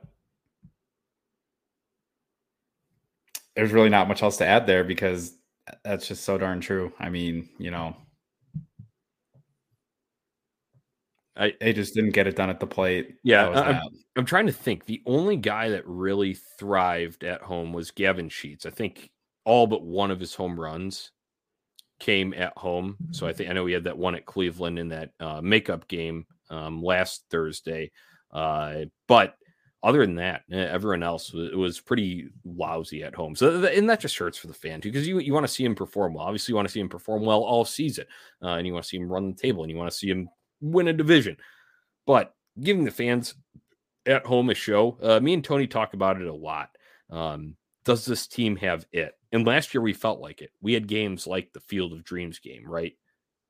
there's 3.57 3.73
really 3.73 3.89
not 3.89 4.09
much 4.09 4.23
else 4.23 4.37
to 4.39 4.47
add 4.47 4.67
there 4.67 4.85
because 4.85 5.35
that's 5.85 6.07
just 6.07 6.25
so 6.25 6.39
darn 6.39 6.61
true. 6.61 6.93
I 6.99 7.09
mean, 7.09 7.49
you 7.59 7.71
know, 7.71 7.97
I 11.37 11.55
they 11.61 11.73
just 11.73 11.95
didn't 11.95 12.11
get 12.11 12.27
it 12.27 12.37
done 12.37 12.51
at 12.51 12.61
the 12.61 12.67
plate. 12.67 13.17
Yeah, 13.23 13.49
I'm, 13.49 13.81
I'm, 14.17 14.25
trying 14.25 14.47
to 14.47 14.53
think. 14.53 14.85
The 14.85 15.03
only 15.07 15.37
guy 15.37 15.71
that 15.71 15.87
really 15.87 16.35
thrived 16.59 17.25
at 17.25 17.43
home 17.43 17.73
was 17.73 17.91
Gavin 17.91 18.29
Sheets. 18.29 18.67
I 18.67 18.71
think 18.71 19.11
all 19.45 19.67
but 19.67 19.83
one 19.83 20.11
of 20.11 20.21
his 20.21 20.35
home 20.35 20.59
runs 20.59 21.13
came 22.01 22.35
at 22.35 22.57
home. 22.57 22.97
So 23.13 23.27
I 23.27 23.33
think 23.33 23.51
I 23.51 23.53
know 23.53 23.67
he 23.67 23.73
had 23.73 23.85
that 23.85 23.99
one 23.99 24.15
at 24.15 24.27
Cleveland 24.27 24.79
in 24.79 24.89
that 24.89 25.11
uh, 25.21 25.41
makeup 25.41 25.89
game 25.89 26.27
um, 26.51 26.83
last 26.83 27.25
Thursday. 27.31 27.91
Uh, 28.31 28.85
but 29.07 29.37
other 29.83 30.05
than 30.05 30.17
that, 30.17 30.43
eh, 30.51 30.57
everyone 30.57 31.03
else 31.03 31.33
was, 31.33 31.53
was 31.53 31.81
pretty 31.81 32.29
lousy 32.45 33.05
at 33.05 33.15
home. 33.15 33.37
So, 33.37 33.65
and 33.65 33.89
that 33.89 34.01
just 34.01 34.19
hurts 34.19 34.37
for 34.39 34.49
the 34.49 34.55
fan 34.55 34.81
too, 34.81 34.91
because 34.91 35.07
you, 35.07 35.19
you 35.21 35.33
want 35.33 35.47
to 35.47 35.53
see 35.53 35.65
him 35.65 35.75
perform 35.75 36.15
well. 36.15 36.25
Obviously, 36.25 36.53
you 36.53 36.57
want 36.57 36.67
to 36.67 36.73
see 36.73 36.81
him 36.81 36.89
perform 36.89 37.25
well 37.25 37.43
all 37.43 37.65
season, 37.65 38.07
uh, 38.43 38.49
and 38.49 38.67
you 38.67 38.73
want 38.73 38.85
to 38.85 38.89
see 38.89 38.97
him 38.97 39.11
run 39.11 39.31
the 39.31 39.41
table, 39.41 39.63
and 39.63 39.71
you 39.71 39.77
want 39.77 39.91
to 39.91 39.97
see 39.97 40.09
him 40.09 40.29
win 40.61 40.89
a 40.89 40.93
division. 40.93 41.37
But 42.07 42.35
giving 42.61 42.85
the 42.85 42.91
fans 42.91 43.35
at 44.07 44.27
home 44.27 44.51
a 44.51 44.55
show, 44.55 44.99
uh, 45.03 45.21
me 45.21 45.35
and 45.35 45.45
Tony 45.45 45.67
talk 45.67 45.95
about 45.95 46.21
it 46.21 46.27
a 46.27 46.35
lot. 46.35 46.71
Um, 47.11 47.57
does 47.85 48.05
this 48.05 48.27
team 48.27 48.57
have 48.57 48.85
it? 48.93 49.15
And 49.33 49.47
last 49.47 49.73
year 49.73 49.83
we 49.83 49.93
felt 49.93 50.21
like 50.21 50.43
it. 50.43 50.51
We 50.61 50.73
had 50.73 50.89
games 50.89 51.27
like 51.27 51.53
the 51.53 51.61
Field 51.61 51.93
of 51.93 52.05
Dreams 52.05 52.39
game, 52.39 52.65
right? 52.67 52.95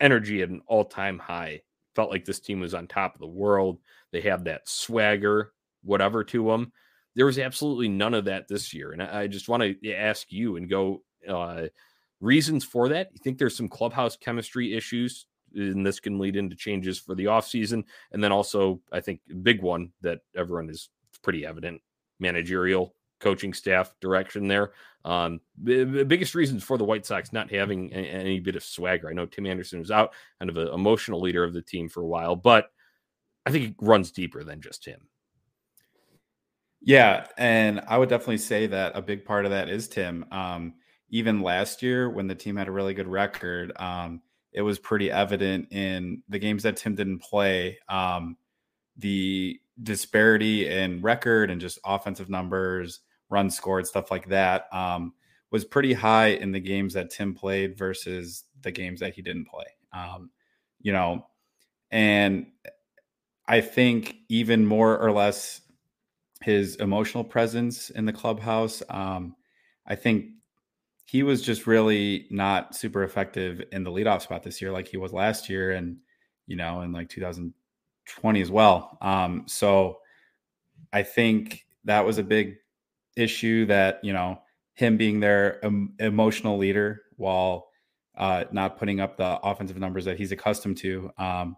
Energy 0.00 0.42
at 0.42 0.48
an 0.48 0.60
all 0.66 0.84
time 0.84 1.18
high. 1.18 1.62
Felt 1.98 2.12
like 2.12 2.24
this 2.24 2.38
team 2.38 2.60
was 2.60 2.74
on 2.74 2.86
top 2.86 3.14
of 3.14 3.20
the 3.20 3.26
world. 3.26 3.80
They 4.12 4.20
have 4.20 4.44
that 4.44 4.68
swagger 4.68 5.52
whatever 5.82 6.22
to 6.22 6.44
them. 6.44 6.72
There 7.16 7.26
was 7.26 7.40
absolutely 7.40 7.88
none 7.88 8.14
of 8.14 8.26
that 8.26 8.46
this 8.46 8.72
year. 8.72 8.92
And 8.92 9.02
I, 9.02 9.26
just 9.26 9.48
want 9.48 9.64
to 9.64 9.92
ask 9.92 10.30
you 10.30 10.54
and 10.54 10.70
go 10.70 11.02
uh, 11.28 11.66
reasons 12.20 12.64
for 12.64 12.88
that. 12.90 13.08
You 13.12 13.18
think 13.20 13.36
there's 13.36 13.56
some 13.56 13.68
clubhouse 13.68 14.16
chemistry 14.16 14.76
issues, 14.76 15.26
and 15.56 15.84
this 15.84 15.98
can 15.98 16.20
lead 16.20 16.36
into 16.36 16.54
changes 16.54 17.00
for 17.00 17.16
the 17.16 17.24
offseason. 17.24 17.82
And 18.12 18.22
then 18.22 18.30
also, 18.30 18.80
I 18.92 19.00
think, 19.00 19.20
big 19.42 19.60
one 19.60 19.90
that 20.02 20.20
everyone 20.36 20.70
is 20.70 20.90
pretty 21.24 21.44
evident 21.44 21.80
managerial 22.20 22.94
coaching 23.20 23.52
staff 23.52 23.94
direction 24.00 24.48
there. 24.48 24.72
Um, 25.04 25.40
the, 25.62 25.84
the, 25.84 26.04
biggest 26.04 26.34
reasons 26.34 26.64
for 26.64 26.76
the 26.76 26.84
White 26.84 27.06
Sox 27.06 27.32
not 27.32 27.50
having 27.50 27.92
any, 27.92 28.08
any, 28.08 28.40
bit 28.40 28.56
of 28.56 28.64
swagger. 28.64 29.08
I 29.08 29.12
know 29.12 29.26
Tim 29.26 29.46
Anderson 29.46 29.78
was 29.78 29.90
out, 29.90 30.12
kind 30.38 30.50
of 30.50 30.56
an 30.56 30.68
emotional 30.68 31.20
leader 31.20 31.44
of 31.44 31.54
the 31.54 31.62
team 31.62 31.88
for 31.88 32.02
a 32.02 32.06
while, 32.06 32.36
but 32.36 32.70
I 33.46 33.50
think 33.50 33.70
it 33.70 33.74
runs 33.80 34.10
deeper 34.10 34.44
than 34.44 34.60
just 34.60 34.84
him. 34.84 35.08
Yeah, 36.80 37.26
and 37.38 37.80
I 37.88 37.96
would 37.96 38.08
definitely 38.08 38.38
say 38.38 38.66
that 38.66 38.92
a 38.94 39.02
big 39.02 39.24
part 39.24 39.44
of 39.44 39.50
that 39.50 39.68
is 39.68 39.88
Tim. 39.88 40.24
Um, 40.30 40.74
even 41.10 41.42
last 41.42 41.82
year, 41.82 42.10
when 42.10 42.26
the 42.26 42.34
team 42.34 42.56
had 42.56 42.68
a 42.68 42.72
really 42.72 42.94
good 42.94 43.08
record, 43.08 43.72
um, 43.76 44.20
it 44.52 44.62
was 44.62 44.78
pretty 44.78 45.10
evident 45.10 45.72
in 45.72 46.22
the 46.28 46.38
games 46.38 46.62
that 46.64 46.76
Tim 46.76 46.94
didn't 46.94 47.20
play. 47.20 47.78
Um, 47.88 48.36
the 48.96 49.60
disparity 49.82 50.68
in 50.68 51.00
record 51.00 51.50
and 51.50 51.60
just 51.60 51.78
offensive 51.84 52.28
numbers, 52.28 53.00
runs 53.30 53.56
scored, 53.56 53.86
stuff 53.86 54.10
like 54.10 54.28
that, 54.28 54.66
um, 54.72 55.12
was 55.50 55.64
pretty 55.64 55.92
high 55.92 56.28
in 56.28 56.52
the 56.52 56.60
games 56.60 56.94
that 56.94 57.10
Tim 57.10 57.34
played 57.34 57.76
versus 57.76 58.44
the 58.62 58.70
games 58.70 59.00
that 59.00 59.14
he 59.14 59.22
didn't 59.22 59.46
play. 59.46 59.66
Um, 59.92 60.30
you 60.80 60.92
know, 60.92 61.26
and 61.90 62.46
I 63.46 63.60
think 63.60 64.16
even 64.28 64.66
more 64.66 64.98
or 64.98 65.10
less 65.10 65.62
his 66.42 66.76
emotional 66.76 67.24
presence 67.24 67.90
in 67.90 68.04
the 68.04 68.12
clubhouse. 68.12 68.82
Um, 68.90 69.34
I 69.86 69.94
think 69.94 70.26
he 71.06 71.22
was 71.22 71.42
just 71.42 71.66
really 71.66 72.26
not 72.30 72.76
super 72.76 73.02
effective 73.02 73.62
in 73.72 73.82
the 73.82 73.90
leadoff 73.90 74.22
spot 74.22 74.42
this 74.42 74.60
year, 74.60 74.70
like 74.70 74.86
he 74.86 74.98
was 74.98 75.12
last 75.12 75.48
year, 75.48 75.72
and 75.72 75.96
you 76.46 76.56
know, 76.56 76.82
in 76.82 76.92
like 76.92 77.08
2020 77.08 78.40
as 78.40 78.50
well. 78.50 78.98
Um, 79.00 79.44
so 79.46 79.98
I 80.92 81.02
think 81.02 81.66
that 81.84 82.04
was 82.04 82.18
a 82.18 82.22
big 82.22 82.56
issue 83.18 83.66
that 83.66 84.00
you 84.02 84.12
know 84.12 84.40
him 84.74 84.96
being 84.96 85.20
their 85.20 85.64
um, 85.64 85.94
emotional 85.98 86.56
leader 86.56 87.02
while 87.16 87.68
uh, 88.16 88.44
not 88.52 88.78
putting 88.78 89.00
up 89.00 89.16
the 89.16 89.38
offensive 89.42 89.78
numbers 89.78 90.04
that 90.04 90.16
he's 90.16 90.32
accustomed 90.32 90.76
to. 90.78 91.10
Um, 91.18 91.56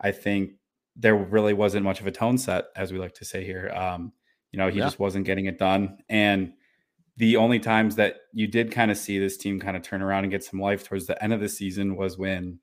I 0.00 0.10
think 0.10 0.52
there 0.96 1.16
really 1.16 1.52
wasn't 1.52 1.84
much 1.84 2.00
of 2.00 2.06
a 2.06 2.10
tone 2.10 2.38
set, 2.38 2.66
as 2.76 2.92
we 2.92 2.98
like 2.98 3.14
to 3.14 3.24
say 3.24 3.44
here. 3.44 3.70
Um, 3.74 4.12
you 4.50 4.58
know, 4.58 4.68
he 4.68 4.78
yeah. 4.78 4.84
just 4.84 4.98
wasn't 4.98 5.24
getting 5.24 5.46
it 5.46 5.58
done. 5.58 5.98
And 6.08 6.52
the 7.16 7.36
only 7.36 7.58
times 7.58 7.96
that 7.96 8.16
you 8.32 8.46
did 8.46 8.70
kind 8.70 8.90
of 8.90 8.96
see 8.96 9.18
this 9.18 9.36
team 9.36 9.60
kind 9.60 9.76
of 9.76 9.82
turn 9.82 10.02
around 10.02 10.24
and 10.24 10.30
get 10.30 10.44
some 10.44 10.60
life 10.60 10.86
towards 10.86 11.06
the 11.06 11.22
end 11.22 11.32
of 11.32 11.40
the 11.40 11.48
season 11.48 11.96
was 11.96 12.18
when 12.18 12.58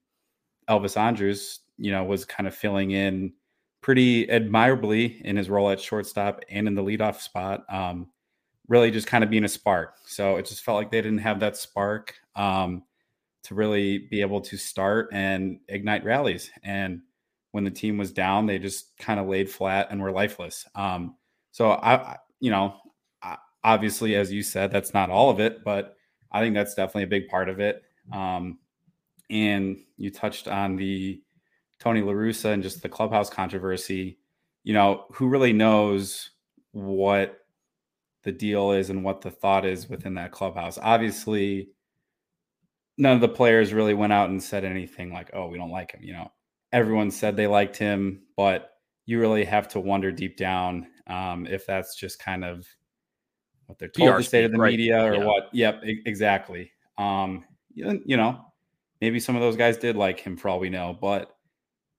Elvis 0.70 0.98
Andrus, 0.98 1.60
you 1.78 1.92
know, 1.92 2.04
was 2.04 2.26
kind 2.26 2.48
of 2.48 2.56
filling 2.56 2.92
in 2.92 3.34
pretty 3.82 4.30
admirably 4.30 5.22
in 5.24 5.38
his 5.38 5.50
role 5.50 5.70
at 5.70 5.80
shortstop 5.80 6.42
and 6.50 6.68
in 6.68 6.76
the 6.76 6.84
leadoff 6.84 7.22
spot. 7.22 7.64
Um, 7.74 8.08
really 8.70 8.92
just 8.92 9.08
kind 9.08 9.24
of 9.24 9.30
being 9.30 9.44
a 9.44 9.50
spark. 9.50 9.96
So 10.06 10.38
it 10.38 10.46
just 10.46 10.64
felt 10.64 10.78
like 10.78 10.92
they 10.92 11.02
didn't 11.02 11.18
have 11.20 11.42
that 11.42 11.58
spark. 11.58 12.16
Um, 12.36 12.84
to 13.44 13.56
really 13.56 14.00
be 14.12 14.22
able 14.22 14.42
to 14.42 14.58
start 14.58 15.10
and 15.12 15.60
ignite 15.68 16.04
rallies. 16.04 16.52
And 16.64 17.02
when 17.52 17.64
the 17.64 17.72
team 17.72 17.98
was 17.98 18.12
down, 18.12 18.46
they 18.46 18.60
just 18.60 18.98
kind 18.98 19.20
of 19.20 19.28
laid 19.28 19.50
flat 19.50 19.88
and 19.90 20.02
were 20.02 20.12
lifeless. 20.12 20.68
Um, 20.76 21.16
so 21.52 21.72
I, 21.72 22.18
you 22.40 22.52
know, 22.52 22.76
obviously, 23.64 24.16
as 24.16 24.32
you 24.32 24.44
said, 24.44 24.72
that's 24.72 24.94
not 24.94 25.10
all 25.10 25.30
of 25.30 25.40
it, 25.40 25.64
but 25.64 25.96
I 26.32 26.42
think 26.42 26.54
that's 26.54 26.76
definitely 26.76 27.04
a 27.04 27.08
big 27.08 27.28
part 27.28 27.50
of 27.50 27.60
it. 27.60 27.82
Um, 28.14 28.60
and 29.30 29.78
you 29.98 30.12
touched 30.12 30.48
on 30.48 30.76
the 30.76 31.22
Tony 31.80 32.02
La 32.02 32.14
Russa 32.14 32.54
and 32.54 32.62
just 32.62 32.82
the 32.82 32.90
clubhouse 32.90 33.30
controversy. 33.30 34.20
You 34.64 34.74
know, 34.74 35.06
who 35.14 35.28
really 35.28 35.54
knows 35.54 36.32
what 36.72 37.39
the 38.24 38.32
deal 38.32 38.72
is 38.72 38.90
and 38.90 39.04
what 39.04 39.22
the 39.22 39.32
thought 39.32 39.66
is 39.66 39.90
within 39.90 40.16
that 40.16 40.32
clubhouse? 40.32 40.78
Obviously, 40.82 41.70
none 42.98 43.16
of 43.16 43.22
the 43.22 43.30
players 43.30 43.74
really 43.74 43.94
went 43.94 44.14
out 44.14 44.30
and 44.30 44.42
said 44.42 44.66
anything 44.66 45.12
like, 45.12 45.32
"Oh, 45.34 45.48
we 45.48 45.58
don't 45.58 45.72
like 45.72 45.92
him." 45.92 46.04
You 46.04 46.14
know, 46.14 46.32
everyone 46.72 47.12
said 47.12 47.36
they 47.36 47.48
liked 47.48 47.78
him, 47.78 48.24
but 48.36 48.72
you 49.06 49.20
really 49.20 49.46
have 49.46 49.68
to 49.70 49.80
wonder 49.80 50.12
deep 50.12 50.38
down 50.38 50.88
um, 51.08 51.48
if 51.48 51.66
that's 51.66 51.96
just 51.96 52.20
kind 52.20 52.46
of 52.46 52.68
what 53.66 53.80
they're 53.80 53.90
told 53.90 54.12
PR 54.12 54.18
to 54.18 54.24
say 54.24 54.42
to 54.44 54.50
the 54.50 54.58
right. 54.58 54.72
media 54.72 55.04
or 55.04 55.16
yeah. 55.16 55.26
what. 55.26 55.50
Yep, 55.54 55.82
exactly. 56.06 56.72
Um, 56.98 57.46
you 57.74 58.18
know, 58.18 58.46
maybe 59.02 59.20
some 59.20 59.36
of 59.36 59.42
those 59.42 59.56
guys 59.56 59.78
did 59.78 59.96
like 59.96 60.20
him 60.20 60.36
for 60.38 60.50
all 60.50 60.60
we 60.60 60.70
know, 60.70 60.98
but 61.00 61.36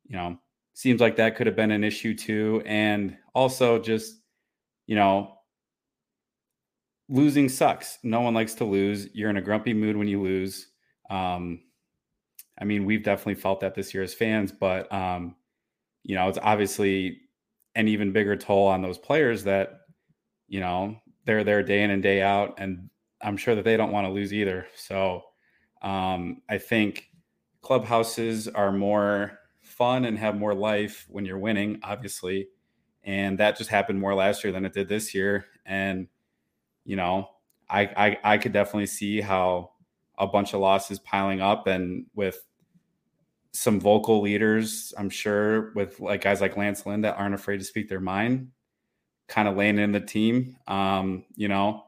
you 0.06 0.16
know, 0.16 0.38
seems 0.74 1.00
like 1.00 1.16
that 1.16 1.36
could 1.36 1.46
have 1.46 1.56
been 1.56 1.70
an 1.70 1.84
issue 1.84 2.14
too. 2.14 2.62
And 2.66 3.16
also 3.34 3.78
just, 3.78 4.20
you 4.86 4.96
know, 4.96 5.36
losing 7.10 7.48
sucks. 7.48 7.98
No 8.02 8.20
one 8.20 8.34
likes 8.34 8.54
to 8.54 8.64
lose. 8.64 9.08
You're 9.12 9.30
in 9.30 9.36
a 9.36 9.42
grumpy 9.42 9.74
mood 9.74 9.96
when 9.96 10.08
you 10.08 10.22
lose. 10.22 10.68
Um, 11.10 11.60
I 12.58 12.64
mean, 12.64 12.84
we've 12.84 13.02
definitely 13.02 13.34
felt 13.34 13.60
that 13.60 13.74
this 13.74 13.92
year 13.92 14.02
as 14.02 14.14
fans, 14.14 14.52
but 14.52 14.90
um, 14.92 15.34
you 16.04 16.14
know, 16.14 16.28
it's 16.28 16.38
obviously 16.40 17.20
an 17.74 17.88
even 17.88 18.12
bigger 18.12 18.36
toll 18.36 18.68
on 18.68 18.80
those 18.80 18.98
players 18.98 19.44
that, 19.44 19.80
you 20.48 20.60
know, 20.60 20.96
they're 21.24 21.44
there 21.44 21.62
day 21.62 21.82
in 21.82 21.90
and 21.90 22.02
day 22.02 22.22
out, 22.22 22.54
and 22.58 22.88
I'm 23.20 23.36
sure 23.36 23.54
that 23.54 23.64
they 23.64 23.76
don't 23.76 23.92
want 23.92 24.06
to 24.06 24.12
lose 24.12 24.32
either. 24.32 24.66
So 24.76 25.22
um, 25.82 26.42
I 26.48 26.58
think 26.58 27.10
clubhouses 27.60 28.48
are 28.48 28.72
more 28.72 29.38
fun 29.60 30.04
and 30.04 30.18
have 30.18 30.36
more 30.36 30.54
life 30.54 31.06
when 31.08 31.24
you're 31.24 31.38
winning, 31.38 31.80
obviously, 31.82 32.48
and 33.04 33.38
that 33.38 33.56
just 33.56 33.70
happened 33.70 34.00
more 34.00 34.14
last 34.14 34.44
year 34.44 34.52
than 34.52 34.64
it 34.64 34.72
did 34.72 34.88
this 34.88 35.14
year. 35.14 35.46
And 35.66 36.08
you 36.84 36.96
know, 36.96 37.28
I 37.68 37.82
I, 37.82 38.18
I 38.34 38.38
could 38.38 38.52
definitely 38.52 38.86
see 38.86 39.20
how 39.20 39.72
a 40.18 40.26
bunch 40.26 40.52
of 40.52 40.60
losses 40.60 40.98
piling 40.98 41.40
up, 41.40 41.66
and 41.66 42.06
with 42.14 42.38
some 43.52 43.80
vocal 43.80 44.20
leaders, 44.20 44.92
I'm 44.96 45.10
sure, 45.10 45.72
with 45.74 45.98
like 45.98 46.22
guys 46.22 46.40
like 46.40 46.56
Lance 46.56 46.86
Lynn 46.86 47.00
that 47.02 47.16
aren't 47.16 47.34
afraid 47.34 47.58
to 47.58 47.64
speak 47.64 47.88
their 47.88 48.00
mind, 48.00 48.48
kind 49.28 49.48
of 49.48 49.56
laying 49.56 49.78
in 49.78 49.92
the 49.92 50.00
team. 50.00 50.56
Um, 50.68 51.24
you 51.34 51.48
know, 51.48 51.84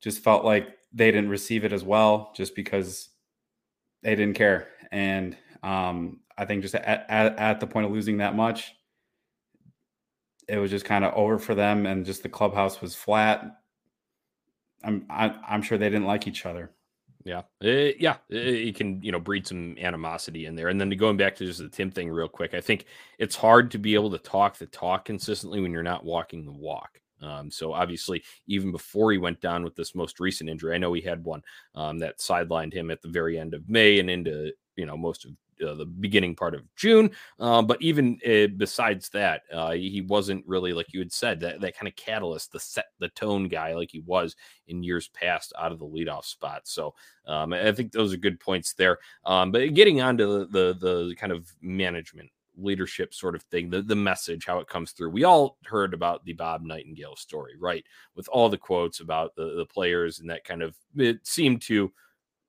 just 0.00 0.22
felt 0.22 0.44
like 0.44 0.68
they 0.92 1.10
didn't 1.10 1.30
receive 1.30 1.64
it 1.64 1.72
as 1.72 1.84
well, 1.84 2.32
just 2.36 2.54
because 2.54 3.08
they 4.02 4.14
didn't 4.14 4.36
care. 4.36 4.68
And 4.90 5.36
um, 5.62 6.20
I 6.36 6.44
think 6.44 6.62
just 6.62 6.74
at, 6.74 7.06
at, 7.08 7.38
at 7.38 7.60
the 7.60 7.66
point 7.66 7.86
of 7.86 7.92
losing 7.92 8.18
that 8.18 8.34
much, 8.34 8.72
it 10.48 10.58
was 10.58 10.70
just 10.70 10.84
kind 10.84 11.04
of 11.04 11.14
over 11.14 11.38
for 11.38 11.54
them, 11.54 11.86
and 11.86 12.04
just 12.04 12.22
the 12.22 12.28
clubhouse 12.28 12.80
was 12.80 12.94
flat. 12.94 13.59
I'm 14.82 15.06
I, 15.10 15.26
am 15.26 15.40
i 15.48 15.54
am 15.54 15.62
sure 15.62 15.78
they 15.78 15.90
didn't 15.90 16.06
like 16.06 16.26
each 16.26 16.46
other. 16.46 16.70
Yeah, 17.24 17.42
uh, 17.62 17.92
yeah, 17.98 18.16
it 18.30 18.76
can 18.76 19.02
you 19.02 19.12
know 19.12 19.20
breed 19.20 19.46
some 19.46 19.76
animosity 19.78 20.46
in 20.46 20.54
there. 20.54 20.68
And 20.68 20.80
then 20.80 20.88
going 20.90 21.18
back 21.18 21.36
to 21.36 21.46
just 21.46 21.58
the 21.58 21.68
Tim 21.68 21.90
thing 21.90 22.08
real 22.08 22.28
quick, 22.28 22.54
I 22.54 22.60
think 22.60 22.86
it's 23.18 23.36
hard 23.36 23.70
to 23.72 23.78
be 23.78 23.94
able 23.94 24.10
to 24.10 24.18
talk 24.18 24.56
the 24.56 24.66
talk 24.66 25.04
consistently 25.04 25.60
when 25.60 25.70
you're 25.70 25.82
not 25.82 26.04
walking 26.04 26.44
the 26.44 26.52
walk. 26.52 26.98
Um, 27.22 27.50
so 27.50 27.74
obviously, 27.74 28.22
even 28.46 28.72
before 28.72 29.12
he 29.12 29.18
went 29.18 29.42
down 29.42 29.62
with 29.62 29.76
this 29.76 29.94
most 29.94 30.18
recent 30.18 30.48
injury, 30.48 30.74
I 30.74 30.78
know 30.78 30.94
he 30.94 31.02
had 31.02 31.22
one 31.22 31.42
um, 31.74 31.98
that 31.98 32.18
sidelined 32.18 32.72
him 32.72 32.90
at 32.90 33.02
the 33.02 33.08
very 33.08 33.38
end 33.38 33.52
of 33.52 33.68
May 33.68 33.98
and 33.98 34.08
into 34.08 34.52
you 34.76 34.86
know 34.86 34.96
most 34.96 35.26
of 35.26 35.32
uh, 35.66 35.74
the 35.74 35.86
beginning 35.86 36.34
part 36.34 36.54
of 36.54 36.62
June. 36.76 37.10
Um, 37.38 37.66
but 37.66 37.80
even 37.82 38.18
uh, 38.26 38.48
besides 38.56 39.08
that, 39.10 39.42
uh, 39.52 39.72
he 39.72 40.00
wasn't 40.02 40.46
really 40.46 40.72
like 40.72 40.92
you 40.92 41.00
had 41.00 41.12
said 41.12 41.40
that 41.40 41.60
that 41.60 41.76
kind 41.76 41.88
of 41.88 41.96
catalyst, 41.96 42.52
the 42.52 42.60
set 42.60 42.86
the 42.98 43.08
tone 43.08 43.48
guy 43.48 43.74
like 43.74 43.90
he 43.90 44.00
was 44.00 44.36
in 44.68 44.82
years 44.82 45.08
past 45.08 45.52
out 45.58 45.72
of 45.72 45.78
the 45.78 45.86
leadoff 45.86 46.24
spot. 46.24 46.62
So 46.64 46.94
um, 47.26 47.52
I 47.52 47.72
think 47.72 47.92
those 47.92 48.12
are 48.12 48.18
good 48.18 48.40
points 48.40 48.74
there. 48.74 48.98
Um, 49.24 49.52
but 49.52 49.74
getting 49.74 50.00
on 50.00 50.16
to 50.18 50.26
the, 50.26 50.46
the 50.46 51.06
the 51.08 51.14
kind 51.16 51.32
of 51.32 51.50
management 51.60 52.30
leadership 52.56 53.14
sort 53.14 53.34
of 53.34 53.42
thing, 53.44 53.70
the, 53.70 53.82
the 53.82 53.96
message, 53.96 54.46
how 54.46 54.58
it 54.58 54.68
comes 54.68 54.92
through. 54.92 55.10
We 55.10 55.24
all 55.24 55.58
heard 55.64 55.94
about 55.94 56.24
the 56.24 56.32
Bob 56.34 56.62
Nightingale 56.62 57.16
story, 57.16 57.54
right? 57.58 57.84
With 58.14 58.28
all 58.28 58.48
the 58.48 58.58
quotes 58.58 59.00
about 59.00 59.34
the, 59.34 59.54
the 59.56 59.66
players 59.66 60.20
and 60.20 60.28
that 60.30 60.44
kind 60.44 60.62
of 60.62 60.76
it 60.96 61.26
seemed 61.26 61.62
to 61.62 61.92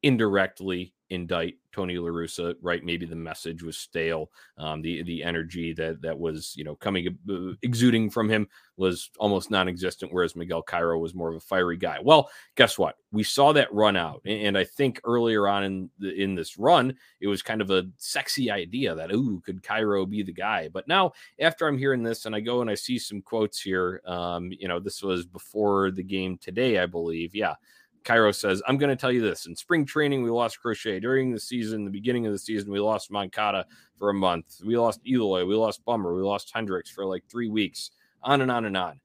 indirectly 0.04 0.93
indict 1.12 1.56
Tony 1.71 1.97
La 1.97 2.10
Russa, 2.10 2.56
right? 2.62 2.84
Maybe 2.84 3.06
the 3.06 3.15
message 3.15 3.62
was 3.62 3.78
stale. 3.78 4.32
Um, 4.58 4.82
the 4.82 5.04
the 5.04 5.24
energy 5.24 5.74
that 5.74 6.02
that 6.02 6.17
was 6.17 6.54
you 6.56 6.63
know 6.63 6.76
coming 6.76 7.17
uh, 7.30 7.54
exuding 7.62 8.10
from 8.10 8.30
him 8.30 8.47
was 8.78 9.12
almost 9.19 9.52
non-existent, 9.52 10.12
whereas 10.12 10.36
Miguel 10.36 10.63
Cairo 10.63 10.97
was 10.97 11.13
more 11.13 11.30
of 11.30 11.36
a 11.36 11.39
fiery 11.39 11.78
guy. 11.78 12.00
Well, 12.02 12.30
guess 12.56 12.78
what? 12.78 12.95
We 13.12 13.24
saw 13.24 13.52
that 13.54 13.74
run 13.74 13.95
out, 13.95 14.21
and 14.26 14.58
I 14.58 14.63
think 14.63 15.02
earlier 15.04 15.47
on 15.47 15.63
in 15.63 15.89
the, 16.00 16.13
in 16.13 16.34
this 16.34 16.58
run, 16.58 16.95
it 17.19 17.28
was 17.28 17.41
kind 17.41 17.62
of 17.62 17.69
a 17.69 17.88
sexy 17.97 18.50
idea 18.50 18.95
that 18.95 19.12
ooh, 19.12 19.41
could 19.45 19.62
Cairo 19.62 20.06
be 20.06 20.24
the 20.24 20.34
guy? 20.34 20.69
But 20.69 20.88
now, 20.88 21.12
after 21.39 21.67
I'm 21.67 21.78
hearing 21.78 22.04
this, 22.04 22.26
and 22.26 22.36
I 22.36 22.39
go 22.39 22.62
and 22.62 22.69
I 22.69 22.76
see 22.76 22.97
some 22.97 23.21
quotes 23.21 23.62
here, 23.62 24.02
um, 24.06 24.52
you 24.52 24.67
know, 24.67 24.80
this 24.80 25.04
was 25.04 25.26
before 25.26 25.91
the 25.91 26.04
game 26.04 26.38
today, 26.38 26.80
I 26.80 26.86
believe. 26.86 27.36
Yeah. 27.36 27.56
Cairo 28.04 28.32
says, 28.32 28.62
I'm 28.68 28.78
going 28.78 28.90
to 28.90 28.96
tell 28.96 29.12
you 29.12 29.22
this. 29.22 29.46
In 29.46 29.56
spring 29.56 29.86
training, 29.86 30.24
we 30.24 30.30
lost 30.30 30.60
Crochet. 30.60 31.00
During 31.00 31.32
the 31.32 31.40
season, 31.40 31.86
the 31.86 31.92
beginning 31.92 32.26
of 32.26 32.32
the 32.32 32.40
season, 32.40 32.72
we 32.72 32.80
lost 32.80 33.12
Moncada 33.12 33.66
for 33.98 34.10
a 34.10 34.14
month. 34.14 34.62
We 34.66 34.78
lost 34.78 35.02
Eloy. 35.08 35.46
We 35.46 35.56
lost 35.56 35.86
Bummer. 35.86 36.16
We 36.16 36.22
lost 36.22 36.52
Hendriks 36.54 36.90
for 36.90 37.06
like 37.06 37.24
three 37.30 37.50
weeks, 37.50 37.92
on 38.24 38.42
and 38.42 38.52
on 38.52 38.66
and 38.66 38.76
on. 38.76 39.00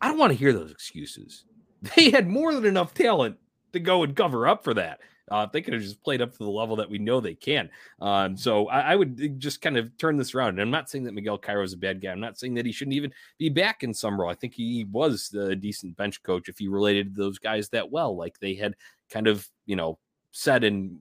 I 0.00 0.08
don't 0.08 0.18
want 0.18 0.32
to 0.32 0.38
hear 0.38 0.52
those 0.52 0.70
excuses. 0.70 1.44
They 1.96 2.08
had 2.08 2.26
more 2.26 2.54
than 2.54 2.64
enough 2.64 2.94
talent 2.94 3.36
to 3.74 3.78
go 3.78 4.04
and 4.04 4.16
cover 4.16 4.48
up 4.48 4.64
for 4.64 4.72
that. 4.72 5.00
Uh, 5.30 5.46
they 5.52 5.62
could 5.62 5.72
have 5.72 5.82
just 5.82 6.02
played 6.02 6.20
up 6.20 6.32
to 6.32 6.38
the 6.38 6.50
level 6.50 6.76
that 6.76 6.90
we 6.90 6.98
know 6.98 7.20
they 7.20 7.34
can. 7.34 7.70
Um, 8.00 8.36
so 8.36 8.68
I, 8.68 8.92
I, 8.92 8.96
would 8.96 9.40
just 9.40 9.62
kind 9.62 9.78
of 9.78 9.96
turn 9.96 10.18
this 10.18 10.34
around. 10.34 10.50
And 10.50 10.60
I'm 10.60 10.70
not 10.70 10.90
saying 10.90 11.04
that 11.04 11.14
Miguel 11.14 11.38
Cairo 11.38 11.62
is 11.62 11.72
a 11.72 11.78
bad 11.78 12.02
guy. 12.02 12.10
I'm 12.10 12.20
not 12.20 12.38
saying 12.38 12.54
that 12.54 12.66
he 12.66 12.72
shouldn't 12.72 12.94
even 12.94 13.12
be 13.38 13.48
back 13.48 13.82
in 13.82 13.94
some 13.94 14.20
role. 14.20 14.30
I 14.30 14.34
think 14.34 14.52
he 14.52 14.84
was 14.84 15.32
a 15.32 15.56
decent 15.56 15.96
bench 15.96 16.22
coach 16.22 16.48
if 16.48 16.58
he 16.58 16.68
related 16.68 17.14
to 17.14 17.22
those 17.22 17.38
guys 17.38 17.70
that 17.70 17.90
well, 17.90 18.14
like 18.14 18.38
they 18.38 18.54
had 18.54 18.76
kind 19.08 19.26
of, 19.26 19.48
you 19.64 19.76
know, 19.76 19.98
said 20.32 20.62
in, 20.62 20.98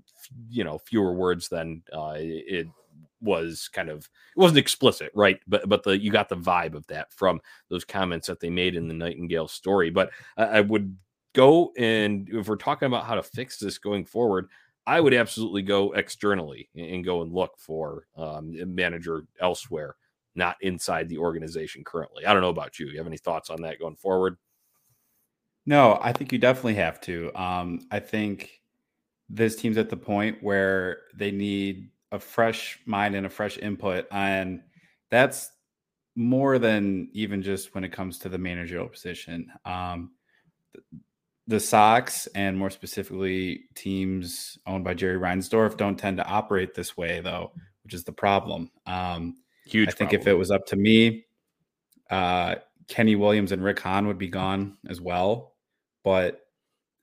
you 0.50 0.64
know, 0.64 0.78
fewer 0.78 1.14
words 1.14 1.50
than 1.50 1.82
uh, 1.92 2.14
it 2.16 2.68
was 3.20 3.70
kind 3.74 3.90
of 3.90 4.00
it 4.36 4.40
wasn't 4.40 4.58
explicit 4.58 5.10
right 5.16 5.40
but 5.48 5.68
but 5.70 5.82
the 5.84 5.98
you 5.98 6.12
got 6.12 6.28
the 6.28 6.36
vibe 6.36 6.74
of 6.76 6.86
that 6.88 7.12
from 7.14 7.40
those 7.70 7.86
comments 7.86 8.28
that 8.28 8.42
they 8.42 8.50
made 8.50 8.76
in 8.76 8.90
the 8.90 8.94
nightingale 8.94 9.48
story 9.48 9.90
but 9.90 10.12
I, 10.36 10.44
I 10.44 10.62
would 10.62 10.98
go 11.34 11.72
and 11.78 12.30
if 12.32 12.48
we're 12.48 12.56
talking 12.56 12.88
about 12.88 13.06
how 13.06 13.16
to 13.16 13.24
fix 13.24 13.58
this 13.58 13.78
going 13.78 14.06
forward, 14.06 14.50
I 14.86 15.00
would 15.00 15.14
absolutely 15.14 15.62
go 15.62 15.94
externally 15.94 16.70
and 16.76 17.06
go 17.06 17.22
and 17.22 17.32
look 17.32 17.58
for 17.58 18.06
um, 18.18 18.56
a 18.62 18.66
manager 18.66 19.26
elsewhere, 19.40 19.96
not 20.36 20.58
inside 20.62 21.10
the 21.10 21.18
organization 21.18 21.84
currently. 21.84 22.26
I 22.26 22.34
don't 22.34 22.42
know 22.42 22.50
about 22.50 22.80
you. 22.80 22.88
You 22.88 22.98
have 22.98 23.08
any 23.08 23.18
thoughts 23.18 23.50
on 23.50 23.62
that 23.62 23.80
going 23.80 23.96
forward? 23.96 24.38
No, 25.66 25.98
I 26.02 26.12
think 26.12 26.32
you 26.32 26.38
definitely 26.38 26.76
have 26.76 27.00
to. 27.02 27.32
Um, 27.36 27.88
I 27.90 28.00
think 28.00 28.62
this 29.30 29.56
team's 29.56 29.78
at 29.78 29.90
the 29.90 29.98
point 29.98 30.44
where 30.44 31.04
they 31.16 31.32
need 31.32 31.90
a 32.12 32.20
fresh 32.20 32.80
mind 32.86 33.16
and 33.16 33.26
a 33.26 33.30
fresh 33.30 33.58
input, 33.58 34.06
and 34.12 34.62
that's 35.10 35.52
more 36.16 36.60
than 36.60 37.10
even 37.14 37.42
just 37.42 37.74
when 37.74 37.86
it 37.86 37.94
comes 37.94 38.20
to 38.20 38.30
the 38.30 38.38
managerial 38.38 38.90
position. 38.90 39.50
Um, 39.66 40.12
the 41.48 41.60
Sox 41.60 42.28
and 42.28 42.58
more 42.58 42.70
specifically 42.70 43.66
teams 43.76 44.58
owned 44.66 44.84
by 44.84 44.94
Jerry 44.94 45.18
Reinsdorf 45.18 45.78
don't 45.78 45.98
tend 45.98 46.18
to 46.18 46.26
operate 46.26 46.74
this 46.74 46.96
way 46.96 47.20
though, 47.20 47.52
which 47.84 47.94
is 47.94 48.04
the 48.04 48.14
problem. 48.14 48.72
Um, 48.86 49.36
Huge. 49.66 49.90
I 49.90 49.92
think 49.92 50.12
problem. 50.12 50.22
if 50.22 50.28
it 50.28 50.34
was 50.34 50.52
up 50.52 50.66
to 50.68 50.76
me, 50.76 51.26
uh, 52.10 52.56
Kenny 52.88 53.16
Williams 53.16 53.52
and 53.52 53.64
Rick 53.64 53.80
Hahn 53.80 54.08
would 54.08 54.18
be 54.18 54.28
gone 54.28 54.78
as 54.90 55.02
well. 55.02 55.56
But 56.04 56.42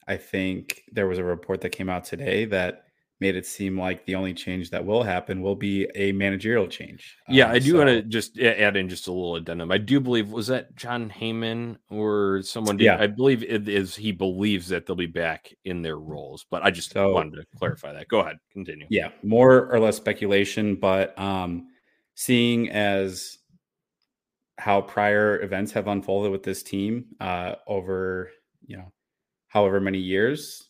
I 0.06 0.16
think 0.16 0.82
there 0.92 1.06
was 1.06 1.18
a 1.18 1.24
report 1.24 1.60
that 1.62 1.70
came 1.70 1.88
out 1.88 2.04
today 2.04 2.44
that 2.46 2.84
made 3.20 3.36
it 3.36 3.44
seem 3.46 3.78
like 3.78 4.06
the 4.06 4.14
only 4.14 4.32
change 4.32 4.70
that 4.70 4.84
will 4.84 5.02
happen 5.02 5.42
will 5.42 5.54
be 5.54 5.86
a 5.94 6.10
managerial 6.12 6.66
change. 6.66 7.16
Yeah, 7.28 7.46
Um, 7.46 7.50
I 7.52 7.58
do 7.58 7.72
so- 7.72 7.76
want 7.78 7.88
to 7.90 8.02
just 8.02 8.38
add 8.38 8.76
in 8.76 8.88
just 8.88 9.08
a 9.08 9.12
little 9.12 9.36
addendum. 9.36 9.70
I 9.70 9.76
do 9.78 10.00
believe 10.00 10.30
was 10.30 10.46
that 10.46 10.74
Jon 10.74 11.10
Heyman 11.10 11.76
or 11.90 12.40
someone. 12.42 12.78
Did, 12.78 12.84
Yeah. 12.84 12.96
I 12.98 13.06
believe 13.08 13.42
it 13.42 13.68
is. 13.68 13.94
He 13.94 14.10
believes 14.12 14.68
that 14.68 14.86
they'll 14.86 14.96
be 14.96 15.04
back 15.06 15.54
in 15.64 15.82
their 15.82 15.98
roles, 15.98 16.46
but 16.50 16.62
I 16.62 16.70
just 16.70 16.92
So- 16.92 17.12
wanted 17.12 17.36
to 17.36 17.46
clarify 17.58 17.92
that. 17.92 18.08
Go 18.08 18.20
ahead, 18.20 18.38
continue. 18.52 18.86
yeah 18.88 19.10
more 19.22 19.70
or 19.72 19.78
less 19.78 19.96
speculation 19.98 20.74
but 20.76 21.16
um 21.18 21.68
seeing 22.14 22.70
as 22.70 23.38
how 24.58 24.80
prior 24.80 25.40
events 25.42 25.72
have 25.72 25.86
unfolded 25.88 26.32
with 26.32 26.42
this 26.42 26.62
team 26.62 27.04
uh 27.20 27.54
over 27.66 28.30
you 28.66 28.76
know 28.76 28.92
however 29.48 29.80
many 29.80 29.98
years 29.98 30.69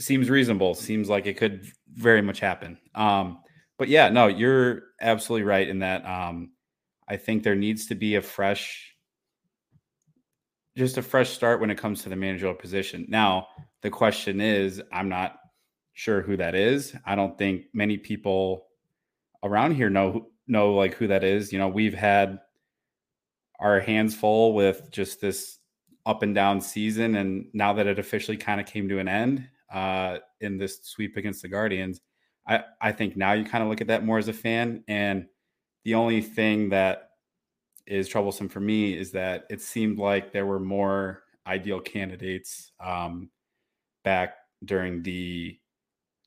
seems 0.00 0.30
reasonable 0.30 0.74
seems 0.74 1.08
like 1.08 1.26
it 1.26 1.36
could 1.36 1.66
very 1.94 2.22
much 2.22 2.40
happen 2.40 2.78
um 2.94 3.38
but 3.78 3.88
yeah 3.88 4.08
no 4.08 4.26
you're 4.26 4.82
absolutely 5.00 5.44
right 5.44 5.68
in 5.68 5.80
that 5.80 6.04
um 6.06 6.50
i 7.08 7.16
think 7.16 7.42
there 7.42 7.54
needs 7.56 7.86
to 7.86 7.94
be 7.94 8.14
a 8.16 8.22
fresh 8.22 8.94
just 10.76 10.96
a 10.96 11.02
fresh 11.02 11.30
start 11.30 11.60
when 11.60 11.70
it 11.70 11.78
comes 11.78 12.02
to 12.02 12.08
the 12.08 12.16
managerial 12.16 12.54
position 12.54 13.04
now 13.08 13.46
the 13.82 13.90
question 13.90 14.40
is 14.40 14.80
i'm 14.92 15.08
not 15.08 15.40
sure 16.00 16.22
who 16.22 16.34
that 16.34 16.54
is. 16.54 16.94
I 17.04 17.14
don't 17.14 17.36
think 17.36 17.66
many 17.74 17.98
people 17.98 18.68
around 19.42 19.74
here 19.74 19.90
know 19.90 20.28
know 20.46 20.74
like 20.74 20.94
who 20.94 21.06
that 21.08 21.24
is. 21.24 21.52
You 21.52 21.58
know, 21.58 21.68
we've 21.68 21.94
had 21.94 22.38
our 23.60 23.80
hands 23.80 24.14
full 24.14 24.54
with 24.54 24.90
just 24.90 25.20
this 25.20 25.58
up 26.06 26.22
and 26.22 26.34
down 26.34 26.62
season, 26.62 27.16
and 27.16 27.46
now 27.52 27.74
that 27.74 27.86
it 27.86 27.98
officially 27.98 28.38
kind 28.38 28.60
of 28.60 28.66
came 28.66 28.88
to 28.88 28.98
an 28.98 29.08
end 29.08 29.46
uh, 29.72 30.18
in 30.40 30.58
this 30.58 30.80
sweep 30.82 31.16
against 31.16 31.42
the 31.42 31.48
Guardians, 31.48 32.00
I 32.46 32.64
I 32.80 32.92
think 32.92 33.16
now 33.16 33.32
you 33.32 33.44
kind 33.44 33.62
of 33.62 33.70
look 33.70 33.80
at 33.80 33.86
that 33.88 34.04
more 34.04 34.18
as 34.18 34.28
a 34.28 34.32
fan. 34.32 34.84
And 34.88 35.26
the 35.84 35.94
only 35.94 36.20
thing 36.20 36.68
that 36.70 37.10
is 37.86 38.08
troublesome 38.08 38.48
for 38.48 38.60
me 38.60 38.96
is 38.96 39.10
that 39.12 39.46
it 39.50 39.60
seemed 39.60 39.98
like 39.98 40.32
there 40.32 40.46
were 40.46 40.60
more 40.60 41.24
ideal 41.46 41.80
candidates 41.80 42.72
um, 42.78 43.30
back 44.04 44.34
during 44.64 45.02
the 45.02 45.58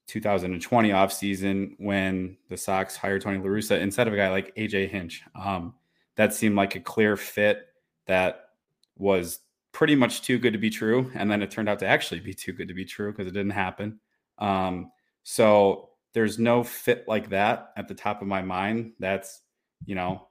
2020 0.08 0.90
offseason 0.90 1.72
when 1.78 2.38
the 2.50 2.58
Sox 2.58 2.96
hired 2.96 3.22
Tony 3.22 3.38
La 3.38 3.46
Russa 3.46 3.80
instead 3.80 4.08
of 4.08 4.14
a 4.14 4.18
guy 4.18 4.30
like 4.30 4.54
AJ 4.56 4.90
Hinch. 4.90 5.24
Um, 5.36 5.74
that 6.16 6.34
seemed 6.34 6.56
like 6.56 6.76
a 6.76 6.80
clear 6.80 7.16
fit 7.16 7.68
that 8.08 8.50
was 8.98 9.40
pretty 9.74 9.96
much 9.96 10.22
too 10.22 10.38
good 10.38 10.54
to 10.54 10.60
be 10.60 10.70
true. 10.70 11.12
And 11.16 11.30
then 11.30 11.42
it 11.42 11.52
turned 11.52 11.68
out 11.68 11.80
to 11.80 11.88
actually 11.88 12.22
be 12.22 12.34
too 12.34 12.54
good 12.54 12.70
to 12.70 12.74
be 12.74 12.86
true 12.86 13.12
because 13.12 13.28
it 13.28 13.34
didn't 13.34 13.52
happen. 13.52 14.00
Um, 14.38 14.92
so 15.24 15.90
there's 16.14 16.40
no 16.40 16.64
fit 16.64 17.06
like 17.08 17.30
that 17.30 17.74
at 17.76 17.88
the 17.88 17.96
top 17.96 18.22
of 18.22 18.28
my 18.28 18.42
mind. 18.44 18.94
That's, 19.00 19.42
you 19.86 19.96
know, 19.96 20.28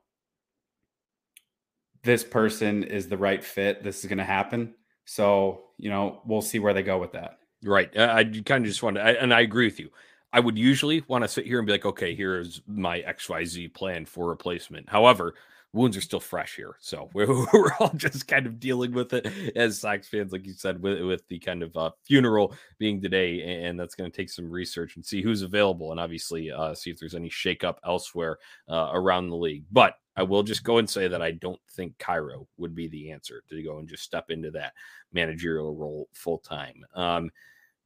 this 2.04 2.24
person 2.24 2.84
is 2.84 3.08
the 3.08 3.18
right 3.18 3.44
fit. 3.44 3.82
This 3.82 4.00
is 4.00 4.06
going 4.06 4.18
to 4.18 4.24
happen. 4.24 4.74
So, 5.04 5.64
you 5.76 5.90
know, 5.90 6.22
we'll 6.24 6.42
see 6.42 6.60
where 6.60 6.72
they 6.72 6.82
go 6.82 6.98
with 6.98 7.12
that. 7.12 7.38
Right. 7.64 7.96
I, 7.96 8.24
kind 8.24 8.64
of 8.64 8.68
just 8.68 8.82
wanted, 8.82 9.04
I, 9.04 9.12
and 9.12 9.34
I 9.34 9.40
agree 9.40 9.66
with 9.66 9.80
you. 9.80 9.90
I 10.32 10.40
would 10.40 10.56
usually 10.56 11.04
want 11.08 11.24
to 11.24 11.28
sit 11.28 11.46
here 11.46 11.58
and 11.58 11.66
be 11.66 11.72
like, 11.72 11.84
okay, 11.84 12.14
here's 12.14 12.62
my 12.66 13.02
XYZ 13.02 13.74
plan 13.74 14.06
for 14.06 14.28
replacement. 14.28 14.88
However, 14.88 15.34
wounds 15.72 15.96
are 15.96 16.02
still 16.02 16.20
fresh 16.20 16.56
here. 16.56 16.76
So 16.80 17.10
we're, 17.14 17.26
we're 17.52 17.72
all 17.80 17.92
just 17.94 18.28
kind 18.28 18.46
of 18.46 18.60
dealing 18.60 18.92
with 18.92 19.12
it 19.12 19.26
as 19.56 19.80
Sox 19.80 20.08
fans, 20.08 20.32
like 20.32 20.46
you 20.46 20.52
said, 20.52 20.82
with, 20.82 21.00
with 21.02 21.26
the 21.28 21.38
kind 21.38 21.62
of 21.62 21.76
uh, 21.76 21.90
funeral 22.04 22.54
being 22.78 23.00
today. 23.00 23.64
And 23.64 23.78
that's 23.78 23.94
going 23.94 24.10
to 24.10 24.16
take 24.16 24.30
some 24.30 24.50
research 24.50 24.96
and 24.96 25.04
see 25.04 25.22
who's 25.22 25.42
available 25.42 25.90
and 25.90 26.00
obviously 26.00 26.50
uh, 26.50 26.74
see 26.74 26.90
if 26.90 26.98
there's 26.98 27.14
any 27.14 27.30
shakeup 27.30 27.76
elsewhere 27.84 28.38
uh, 28.68 28.90
around 28.92 29.28
the 29.28 29.36
league. 29.36 29.64
But 29.72 29.94
I 30.16 30.22
will 30.22 30.42
just 30.42 30.62
go 30.62 30.78
and 30.78 30.88
say 30.88 31.08
that 31.08 31.22
I 31.22 31.32
don't 31.32 31.60
think 31.70 31.98
Cairo 31.98 32.46
would 32.58 32.74
be 32.74 32.88
the 32.88 33.10
answer 33.10 33.42
to 33.48 33.62
go 33.62 33.78
and 33.78 33.88
just 33.88 34.02
step 34.02 34.30
into 34.30 34.50
that 34.50 34.74
managerial 35.12 35.74
role 35.74 36.08
full 36.12 36.38
time. 36.38 36.84
Um, 36.94 37.30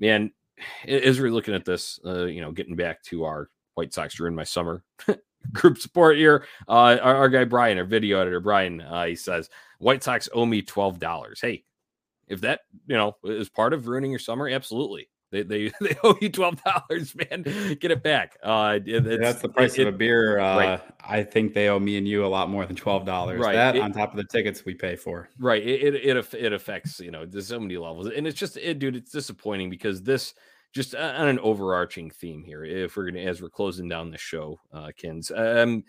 man, 0.01 0.33
as 0.89 1.21
we're 1.21 1.31
looking 1.31 1.55
at 1.55 1.65
this, 1.65 2.01
uh, 2.05 2.25
you 2.25 2.41
know, 2.41 2.51
getting 2.51 2.77
back 2.77 3.03
to 3.05 3.25
our 3.25 3.49
White 3.75 3.93
Sox 3.93 4.17
during 4.17 4.35
my 4.35 4.45
summer 4.45 4.83
group 5.53 5.79
support 5.79 6.17
here, 6.17 6.47
uh, 6.69 6.99
our, 7.03 7.17
our 7.17 7.29
guy 7.29 7.45
Brian, 7.45 7.79
our 7.79 7.85
video 7.85 8.21
editor 8.21 8.41
Brian, 8.41 8.81
uh, 8.81 9.05
he 9.05 9.17
says 9.17 9.49
White 9.79 10.03
Sox 10.03 10.29
owe 10.33 10.47
me 10.47 10.63
twelve 10.63 10.99
dollars. 10.99 11.41
Hey, 11.41 11.65
if 12.29 12.41
that 12.43 12.61
you 12.87 12.97
know 12.97 13.17
is 13.25 13.49
part 13.49 13.73
of 13.73 13.89
ruining 13.89 14.11
your 14.11 14.21
summer, 14.21 14.49
absolutely. 14.49 15.09
They, 15.33 15.43
they, 15.43 15.73
they 15.81 15.97
owe 16.05 16.17
you 16.21 16.29
twelve 16.29 16.63
dollars, 16.63 17.15
man. 17.15 17.43
Get 17.81 17.91
it 17.91 18.03
back. 18.03 18.37
Uh, 18.43 18.79
it, 18.85 19.07
it's, 19.07 19.21
That's 19.23 19.43
the 19.43 19.49
price 19.49 19.79
it- 19.79 19.87
of 19.87 19.95
a 19.95 19.97
beer. 19.97 20.39
Uh, 20.39 20.57
right. 20.57 20.81
I 21.01 21.23
think 21.23 21.53
they 21.55 21.69
owe 21.69 21.79
me 21.79 21.99
and 21.99 22.07
you 22.07 22.25
a 22.25 22.29
lot 22.29 22.49
more 22.49 22.65
than 22.65 22.77
twelve 22.77 23.05
dollars. 23.05 23.41
Right. 23.41 23.55
That 23.55 23.77
It- 23.77 23.83
on 23.83 23.93
top 23.93 24.13
of 24.13 24.17
the 24.17 24.25
tickets 24.25 24.65
we 24.65 24.75
pay 24.75 24.97
for. 24.97 25.29
Right. 25.39 25.63
It, 25.67 25.95
it 25.95 26.17
it 26.17 26.35
it 26.35 26.53
affects 26.53 27.01
you 27.01 27.11
know 27.11 27.27
there's 27.27 27.49
so 27.49 27.61
many 27.61 27.77
levels, 27.77 28.09
and 28.09 28.27
it's 28.27 28.39
just 28.39 28.57
it, 28.57 28.79
dude. 28.79 28.97
It's 28.97 29.11
disappointing 29.11 29.69
because 29.71 30.03
this 30.03 30.35
just 30.77 30.95
uh, 30.95 31.15
on 31.17 31.27
an 31.27 31.39
overarching 31.41 32.11
theme 32.11 32.45
here. 32.45 32.63
If 32.63 32.97
we're 32.97 33.11
gonna 33.11 33.25
as 33.25 33.43
we're 33.43 33.51
closing 33.51 33.89
down 33.89 34.11
the 34.11 34.19
show, 34.19 34.61
uh, 34.73 34.91
Kins, 34.97 35.33
um, 35.35 35.83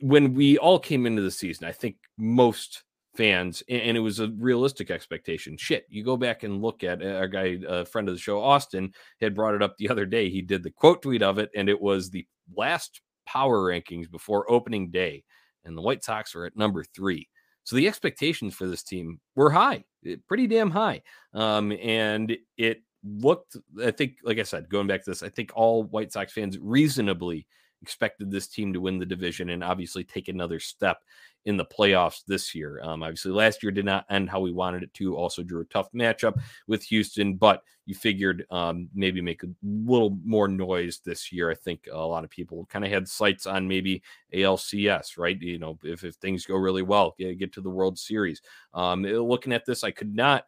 when 0.00 0.34
we 0.34 0.58
all 0.58 0.78
came 0.78 1.06
into 1.06 1.22
the 1.22 1.30
season, 1.30 1.66
I 1.66 1.72
think 1.72 1.96
most 2.18 2.82
fans, 3.16 3.62
and, 3.68 3.80
and 3.80 3.96
it 3.96 4.00
was 4.00 4.18
a 4.18 4.28
realistic 4.38 4.90
expectation. 4.90 5.56
Shit, 5.56 5.86
you 5.88 6.04
go 6.04 6.16
back 6.16 6.42
and 6.42 6.60
look 6.60 6.84
at 6.84 7.00
uh, 7.00 7.12
our 7.12 7.28
guy, 7.28 7.58
a 7.66 7.84
friend 7.84 8.08
of 8.08 8.14
the 8.14 8.20
show, 8.20 8.42
Austin, 8.42 8.92
had 9.20 9.34
brought 9.34 9.54
it 9.54 9.62
up 9.62 9.76
the 9.78 9.88
other 9.88 10.04
day. 10.04 10.28
He 10.28 10.42
did 10.42 10.62
the 10.62 10.70
quote 10.70 11.00
tweet 11.00 11.22
of 11.22 11.38
it, 11.38 11.50
and 11.54 11.68
it 11.68 11.80
was 11.80 12.10
the 12.10 12.26
last 12.54 13.00
power 13.24 13.70
rankings 13.70 14.10
before 14.10 14.50
opening 14.50 14.90
day, 14.90 15.22
and 15.64 15.78
the 15.78 15.82
White 15.82 16.02
Sox 16.02 16.34
were 16.34 16.46
at 16.46 16.56
number 16.56 16.82
three. 16.82 17.28
So 17.62 17.76
the 17.76 17.86
expectations 17.86 18.54
for 18.54 18.66
this 18.66 18.82
team 18.82 19.20
were 19.36 19.50
high, 19.50 19.84
eh, 20.04 20.16
pretty 20.26 20.48
damn 20.48 20.70
high. 20.70 21.02
Um, 21.34 21.72
and 21.72 22.36
it 22.56 22.82
looked, 23.04 23.56
I 23.82 23.90
think, 23.90 24.16
like 24.22 24.38
I 24.38 24.44
said, 24.44 24.68
going 24.68 24.86
back 24.86 25.04
to 25.04 25.10
this, 25.10 25.22
I 25.22 25.28
think 25.28 25.52
all 25.54 25.84
White 25.84 26.12
Sox 26.12 26.32
fans 26.32 26.58
reasonably 26.58 27.46
expected 27.82 28.30
this 28.30 28.46
team 28.46 28.72
to 28.72 28.80
win 28.80 28.98
the 28.98 29.06
division 29.06 29.50
and 29.50 29.64
obviously 29.64 30.04
take 30.04 30.28
another 30.28 30.60
step 30.60 30.98
in 31.46 31.56
the 31.56 31.64
playoffs 31.64 32.22
this 32.26 32.54
year. 32.54 32.80
Um, 32.82 33.02
obviously, 33.02 33.32
last 33.32 33.62
year 33.62 33.72
did 33.72 33.86
not 33.86 34.04
end 34.10 34.28
how 34.28 34.40
we 34.40 34.52
wanted 34.52 34.82
it 34.82 34.92
to. 34.94 35.16
Also, 35.16 35.42
drew 35.42 35.62
a 35.62 35.66
tough 35.66 35.90
matchup 35.92 36.38
with 36.66 36.82
Houston, 36.84 37.36
but 37.36 37.62
you 37.86 37.94
figured 37.94 38.44
um, 38.50 38.88
maybe 38.94 39.22
make 39.22 39.42
a 39.42 39.48
little 39.62 40.18
more 40.24 40.48
noise 40.48 41.00
this 41.04 41.32
year. 41.32 41.50
I 41.50 41.54
think 41.54 41.88
a 41.90 41.96
lot 41.96 42.24
of 42.24 42.30
people 42.30 42.66
kind 42.66 42.84
of 42.84 42.90
had 42.90 43.08
sights 43.08 43.46
on 43.46 43.66
maybe 43.66 44.02
ALCS, 44.34 45.16
right? 45.16 45.40
You 45.40 45.58
know, 45.58 45.78
if, 45.82 46.04
if 46.04 46.16
things 46.16 46.44
go 46.44 46.56
really 46.56 46.82
well, 46.82 47.14
get, 47.18 47.38
get 47.38 47.52
to 47.54 47.62
the 47.62 47.70
World 47.70 47.98
Series. 47.98 48.42
Um, 48.74 49.02
looking 49.02 49.52
at 49.52 49.64
this, 49.64 49.82
I 49.82 49.90
could 49.90 50.14
not 50.14 50.44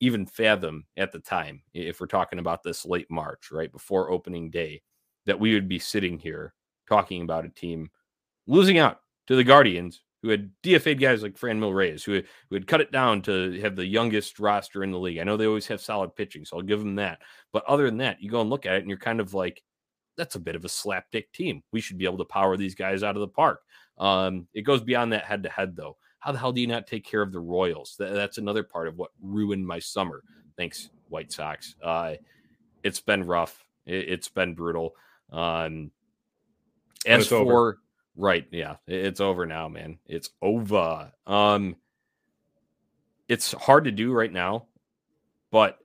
even 0.00 0.26
fathom 0.26 0.84
at 0.96 1.12
the 1.12 1.18
time, 1.18 1.62
if 1.74 2.00
we're 2.00 2.06
talking 2.06 2.38
about 2.38 2.62
this 2.62 2.86
late 2.86 3.10
March, 3.10 3.50
right 3.50 3.72
before 3.72 4.10
opening 4.10 4.50
day, 4.50 4.82
that 5.26 5.40
we 5.40 5.54
would 5.54 5.68
be 5.68 5.78
sitting 5.78 6.18
here 6.18 6.54
talking 6.88 7.22
about 7.22 7.44
a 7.44 7.50
team 7.50 7.90
losing 8.46 8.78
out 8.78 9.00
to 9.26 9.36
the 9.36 9.44
Guardians, 9.44 10.02
who 10.22 10.30
had 10.30 10.50
DFA'd 10.64 11.00
guys 11.00 11.22
like 11.22 11.36
Fran 11.36 11.60
Reyes, 11.60 12.02
who 12.02 12.22
who 12.48 12.56
had 12.56 12.66
cut 12.66 12.80
it 12.80 12.90
down 12.90 13.22
to 13.22 13.60
have 13.60 13.76
the 13.76 13.86
youngest 13.86 14.40
roster 14.40 14.82
in 14.82 14.90
the 14.90 14.98
league. 14.98 15.18
I 15.18 15.24
know 15.24 15.36
they 15.36 15.46
always 15.46 15.66
have 15.68 15.80
solid 15.80 16.16
pitching, 16.16 16.44
so 16.44 16.56
I'll 16.56 16.62
give 16.62 16.80
them 16.80 16.96
that. 16.96 17.20
But 17.52 17.64
other 17.66 17.84
than 17.86 17.98
that, 17.98 18.20
you 18.20 18.30
go 18.30 18.40
and 18.40 18.50
look 18.50 18.66
at 18.66 18.74
it, 18.74 18.80
and 18.80 18.88
you're 18.88 18.98
kind 18.98 19.20
of 19.20 19.34
like, 19.34 19.62
that's 20.16 20.34
a 20.34 20.40
bit 20.40 20.56
of 20.56 20.64
a 20.64 20.68
slapdick 20.68 21.26
team. 21.32 21.62
We 21.72 21.80
should 21.80 21.98
be 21.98 22.04
able 22.04 22.18
to 22.18 22.24
power 22.24 22.56
these 22.56 22.74
guys 22.74 23.02
out 23.02 23.16
of 23.16 23.20
the 23.20 23.28
park. 23.28 23.60
Um, 23.98 24.48
it 24.54 24.62
goes 24.62 24.80
beyond 24.80 25.12
that 25.12 25.24
head 25.24 25.44
to 25.44 25.48
head, 25.48 25.76
though. 25.76 25.96
How 26.28 26.32
the 26.32 26.38
hell 26.38 26.52
do 26.52 26.60
you 26.60 26.66
not 26.66 26.86
take 26.86 27.06
care 27.06 27.22
of 27.22 27.32
the 27.32 27.40
Royals? 27.40 27.96
That, 27.98 28.12
that's 28.12 28.36
another 28.36 28.62
part 28.62 28.86
of 28.86 28.98
what 28.98 29.12
ruined 29.22 29.66
my 29.66 29.78
summer. 29.78 30.22
Thanks, 30.58 30.90
White 31.08 31.32
Sox. 31.32 31.74
Uh, 31.82 32.16
it's 32.82 33.00
been 33.00 33.24
rough. 33.24 33.64
It, 33.86 34.10
has 34.10 34.28
been 34.28 34.52
brutal. 34.52 34.94
Um, 35.32 35.90
as 37.06 37.28
for 37.28 37.36
over. 37.36 37.78
right, 38.14 38.46
yeah, 38.50 38.76
it- 38.86 39.06
it's 39.06 39.20
over 39.22 39.46
now, 39.46 39.68
man. 39.68 40.00
It's 40.04 40.28
over. 40.42 41.10
Um, 41.26 41.76
it's 43.28 43.52
hard 43.52 43.84
to 43.84 43.90
do 43.90 44.12
right 44.12 44.30
now, 44.30 44.66
but 45.50 45.78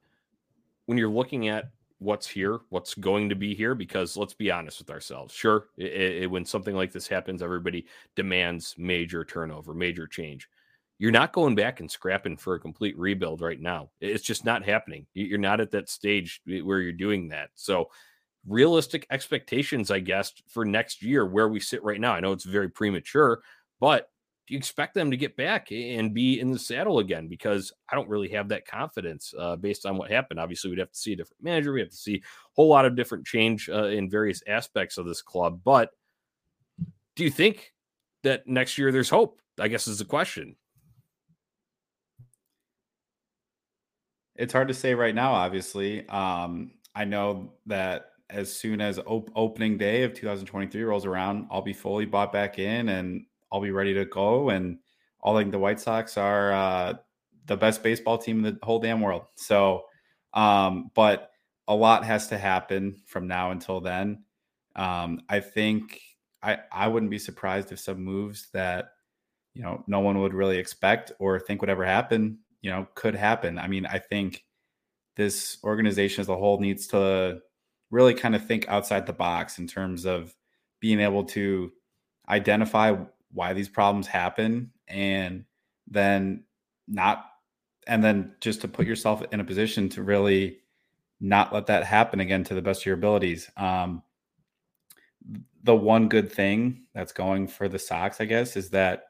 when 0.87 0.97
you're 0.97 1.07
looking 1.07 1.47
at 1.47 1.69
what's 2.03 2.27
here, 2.27 2.59
what's 2.69 2.93
going 2.95 3.29
to 3.29 3.35
be 3.35 3.55
here, 3.55 3.75
because 3.75 4.17
let's 4.17 4.33
be 4.33 4.51
honest 4.51 4.79
with 4.79 4.89
ourselves. 4.89 5.33
Sure, 5.33 5.67
it, 5.77 6.23
it, 6.23 6.31
when 6.31 6.45
something 6.45 6.75
like 6.75 6.91
this 6.91 7.07
happens, 7.07 7.41
everybody 7.41 7.85
demands 8.15 8.75
major 8.77 9.23
turnover, 9.25 9.73
major 9.73 10.07
change. 10.07 10.47
You're 10.99 11.11
not 11.11 11.33
going 11.33 11.55
back 11.55 11.79
and 11.79 11.89
scrapping 11.89 12.37
for 12.37 12.55
a 12.55 12.59
complete 12.59 12.97
rebuild 12.97 13.41
right 13.41 13.59
now. 13.59 13.89
It's 13.99 14.23
just 14.23 14.45
not 14.45 14.63
happening. 14.63 15.07
You- 15.13 15.25
You're 15.25 15.39
not 15.39 15.59
at 15.61 15.71
that 15.71 15.89
stage 15.89 16.41
where 16.45 16.79
you're 16.81 16.91
doing 16.91 17.29
that. 17.29 17.49
So, 17.55 17.89
realistic 18.47 19.05
expectations, 19.09 19.89
I 19.91 19.99
guess, 19.99 20.33
for 20.49 20.65
next 20.65 21.01
year, 21.01 21.25
where 21.25 21.47
we 21.47 21.59
sit 21.59 21.83
right 21.83 21.99
now. 21.99 22.13
I 22.13 22.19
know 22.19 22.33
it's 22.33 22.43
very 22.43 22.69
premature, 22.69 23.41
but 23.79 24.09
you 24.53 24.57
expect 24.57 24.93
them 24.93 25.11
to 25.11 25.17
get 25.17 25.35
back 25.35 25.71
and 25.71 26.13
be 26.13 26.39
in 26.39 26.51
the 26.51 26.59
saddle 26.59 26.99
again? 26.99 27.27
Because 27.27 27.73
I 27.91 27.95
don't 27.95 28.07
really 28.07 28.29
have 28.29 28.49
that 28.49 28.67
confidence 28.67 29.33
uh, 29.37 29.55
based 29.55 29.85
on 29.85 29.97
what 29.97 30.11
happened. 30.11 30.39
Obviously, 30.39 30.69
we'd 30.69 30.79
have 30.79 30.91
to 30.91 30.97
see 30.97 31.13
a 31.13 31.15
different 31.15 31.43
manager. 31.43 31.73
We 31.73 31.81
have 31.81 31.89
to 31.89 31.95
see 31.95 32.15
a 32.15 32.21
whole 32.53 32.69
lot 32.69 32.85
of 32.85 32.95
different 32.95 33.25
change 33.25 33.67
uh, 33.67 33.85
in 33.85 34.09
various 34.09 34.41
aspects 34.47 34.97
of 34.97 35.05
this 35.05 35.21
club. 35.21 35.61
But 35.65 35.89
do 37.15 37.23
you 37.23 37.31
think 37.31 37.73
that 38.23 38.47
next 38.47 38.77
year 38.77 38.91
there's 38.91 39.09
hope? 39.09 39.41
I 39.59 39.67
guess 39.67 39.87
is 39.87 39.99
the 39.99 40.05
question. 40.05 40.55
It's 44.35 44.53
hard 44.53 44.67
to 44.69 44.73
say 44.73 44.95
right 44.95 45.13
now, 45.13 45.33
obviously. 45.33 46.07
Um, 46.09 46.71
I 46.95 47.05
know 47.05 47.53
that 47.65 48.11
as 48.29 48.51
soon 48.51 48.81
as 48.81 48.99
op- 48.99 49.31
opening 49.35 49.77
day 49.77 50.03
of 50.03 50.13
2023 50.13 50.83
rolls 50.83 51.05
around, 51.05 51.47
I'll 51.51 51.61
be 51.61 51.73
fully 51.73 52.05
bought 52.05 52.31
back 52.31 52.57
in 52.57 52.89
and 52.89 53.25
I'll 53.53 53.61
be 53.61 53.71
ready 53.71 53.93
to 53.93 54.05
go. 54.05 54.49
And 54.49 54.79
I 55.23 55.33
think 55.37 55.51
the 55.51 55.59
White 55.59 55.79
Sox 55.79 56.17
are 56.17 56.51
uh, 56.51 56.93
the 57.45 57.55
best 57.55 57.83
baseball 57.83 58.17
team 58.17 58.43
in 58.43 58.55
the 58.55 58.65
whole 58.65 58.79
damn 58.79 58.99
world. 58.99 59.25
So, 59.35 59.83
um, 60.33 60.89
but 60.95 61.29
a 61.67 61.75
lot 61.75 62.03
has 62.03 62.27
to 62.27 62.37
happen 62.37 63.01
from 63.05 63.27
now 63.27 63.51
until 63.51 63.79
then. 63.79 64.23
Um, 64.75 65.21
I 65.29 65.39
think 65.39 66.01
I 66.41 66.57
I 66.71 66.87
wouldn't 66.87 67.11
be 67.11 67.19
surprised 67.19 67.71
if 67.71 67.79
some 67.79 68.03
moves 68.03 68.49
that 68.53 68.89
you 69.53 69.61
know 69.61 69.83
no 69.87 69.99
one 69.99 70.19
would 70.19 70.33
really 70.33 70.57
expect 70.57 71.11
or 71.19 71.39
think 71.39 71.61
would 71.61 71.69
ever 71.69 71.85
happen, 71.85 72.39
you 72.61 72.71
know, 72.71 72.87
could 72.95 73.15
happen. 73.15 73.59
I 73.59 73.67
mean, 73.67 73.85
I 73.85 73.99
think 73.99 74.43
this 75.15 75.59
organization 75.63 76.21
as 76.21 76.29
a 76.29 76.35
whole 76.35 76.59
needs 76.59 76.87
to 76.87 77.39
really 77.91 78.15
kind 78.15 78.35
of 78.35 78.45
think 78.45 78.67
outside 78.67 79.05
the 79.05 79.13
box 79.13 79.59
in 79.59 79.67
terms 79.67 80.05
of 80.05 80.35
being 80.79 80.99
able 80.99 81.23
to 81.23 81.71
identify 82.27 82.95
why 83.33 83.53
these 83.53 83.69
problems 83.69 84.07
happen 84.07 84.71
and 84.87 85.45
then 85.87 86.43
not 86.87 87.25
and 87.87 88.03
then 88.03 88.33
just 88.39 88.61
to 88.61 88.67
put 88.67 88.87
yourself 88.87 89.21
in 89.31 89.39
a 89.39 89.43
position 89.43 89.89
to 89.89 90.03
really 90.03 90.57
not 91.19 91.53
let 91.53 91.67
that 91.67 91.83
happen 91.83 92.19
again 92.19 92.43
to 92.43 92.53
the 92.53 92.61
best 92.61 92.81
of 92.81 92.85
your 92.85 92.95
abilities. 92.95 93.49
Um, 93.57 94.03
the 95.63 95.75
one 95.75 96.09
good 96.09 96.31
thing 96.31 96.83
that's 96.93 97.13
going 97.13 97.47
for 97.47 97.69
the 97.69 97.79
sox 97.79 98.19
i 98.19 98.25
guess 98.25 98.57
is 98.57 98.71
that 98.71 99.05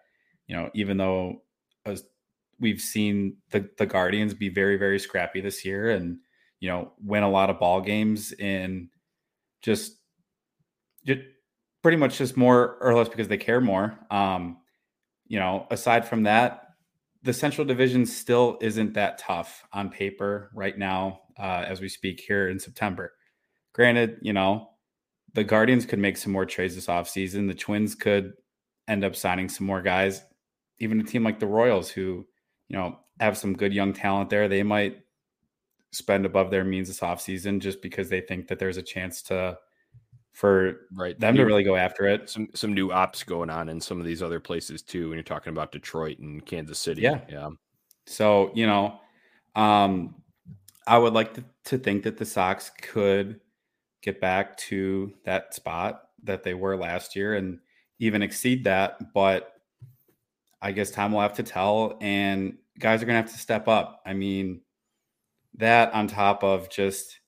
you 0.47 0.55
know 0.55 0.69
even 0.75 0.97
though 0.97 1.41
as 1.85 2.03
we've 2.59 2.79
seen 2.79 3.37
the, 3.51 3.67
the 3.77 3.85
guardians 3.85 4.33
be 4.33 4.49
very 4.49 4.77
very 4.77 4.99
scrappy 4.99 5.41
this 5.41 5.65
year 5.65 5.89
and 5.89 6.19
you 6.59 6.69
know 6.69 6.91
win 7.03 7.23
a 7.23 7.29
lot 7.29 7.49
of 7.49 7.59
ball 7.59 7.81
games 7.81 8.31
in 8.33 8.89
just, 9.61 9.97
just 11.05 11.21
pretty 11.83 11.97
much 11.97 12.17
just 12.17 12.37
more 12.37 12.77
or 12.81 12.95
less 12.95 13.09
because 13.09 13.27
they 13.27 13.37
care 13.37 13.61
more. 13.61 13.99
Um, 14.09 14.57
you 15.27 15.37
know, 15.37 15.67
aside 15.69 16.07
from 16.07 16.23
that, 16.23 16.69
the 17.21 17.33
Central 17.33 17.65
Division 17.67 18.05
still 18.05 18.57
isn't 18.61 18.93
that 18.93 19.17
tough 19.17 19.63
on 19.71 19.89
paper 19.89 20.49
right 20.55 20.77
now 20.77 21.21
uh, 21.37 21.65
as 21.67 21.81
we 21.81 21.89
speak 21.89 22.21
here 22.25 22.49
in 22.49 22.59
September. 22.59 23.13
Granted, 23.73 24.17
you 24.21 24.33
know, 24.33 24.69
the 25.33 25.43
Guardians 25.43 25.85
could 25.85 25.99
make 25.99 26.17
some 26.17 26.31
more 26.31 26.45
trades 26.45 26.75
this 26.75 26.87
offseason. 26.87 27.47
The 27.47 27.53
Twins 27.53 27.95
could 27.95 28.33
end 28.87 29.03
up 29.03 29.15
signing 29.15 29.49
some 29.49 29.67
more 29.67 29.81
guys. 29.81 30.23
Even 30.79 30.99
a 30.99 31.03
team 31.03 31.23
like 31.23 31.39
the 31.39 31.47
Royals, 31.47 31.89
who, 31.89 32.25
you 32.67 32.77
know, 32.77 32.99
have 33.19 33.37
some 33.37 33.53
good 33.53 33.73
young 33.73 33.93
talent 33.93 34.29
there, 34.29 34.47
they 34.47 34.63
might 34.63 34.97
spend 35.91 36.25
above 36.25 36.51
their 36.51 36.63
means 36.63 36.87
this 36.87 36.99
offseason 36.99 37.59
just 37.59 37.81
because 37.81 38.09
they 38.09 38.21
think 38.21 38.47
that 38.47 38.59
there's 38.59 38.77
a 38.77 38.81
chance 38.81 39.21
to 39.21 39.57
for 40.33 40.87
right 40.93 41.17
them 41.19 41.35
to 41.35 41.43
really 41.43 41.63
go 41.63 41.75
after 41.75 42.07
it. 42.07 42.29
Some 42.29 42.49
some 42.53 42.73
new 42.73 42.91
ops 42.91 43.23
going 43.23 43.49
on 43.49 43.69
in 43.69 43.79
some 43.79 43.99
of 43.99 44.05
these 44.05 44.21
other 44.21 44.39
places 44.39 44.81
too. 44.81 45.09
When 45.09 45.15
you're 45.15 45.23
talking 45.23 45.51
about 45.51 45.71
Detroit 45.71 46.19
and 46.19 46.45
Kansas 46.45 46.79
City, 46.79 47.01
yeah, 47.01 47.21
yeah. 47.29 47.49
So 48.05 48.51
you 48.55 48.67
know, 48.67 48.99
um, 49.55 50.15
I 50.87 50.97
would 50.97 51.13
like 51.13 51.35
to, 51.35 51.43
to 51.65 51.77
think 51.77 52.03
that 52.03 52.17
the 52.17 52.25
Sox 52.25 52.71
could 52.81 53.39
get 54.01 54.19
back 54.19 54.57
to 54.57 55.13
that 55.23 55.53
spot 55.53 56.09
that 56.23 56.43
they 56.43 56.53
were 56.53 56.75
last 56.75 57.15
year 57.15 57.35
and 57.35 57.59
even 57.99 58.21
exceed 58.21 58.63
that. 58.65 59.13
But 59.13 59.53
I 60.61 60.71
guess 60.71 60.91
time 60.91 61.11
will 61.11 61.21
have 61.21 61.35
to 61.35 61.43
tell, 61.43 61.97
and 62.01 62.57
guys 62.79 63.03
are 63.03 63.05
going 63.05 63.15
to 63.17 63.21
have 63.21 63.31
to 63.31 63.39
step 63.39 63.67
up. 63.67 64.01
I 64.05 64.13
mean, 64.13 64.61
that 65.55 65.93
on 65.93 66.07
top 66.07 66.43
of 66.43 66.69
just 66.69 67.19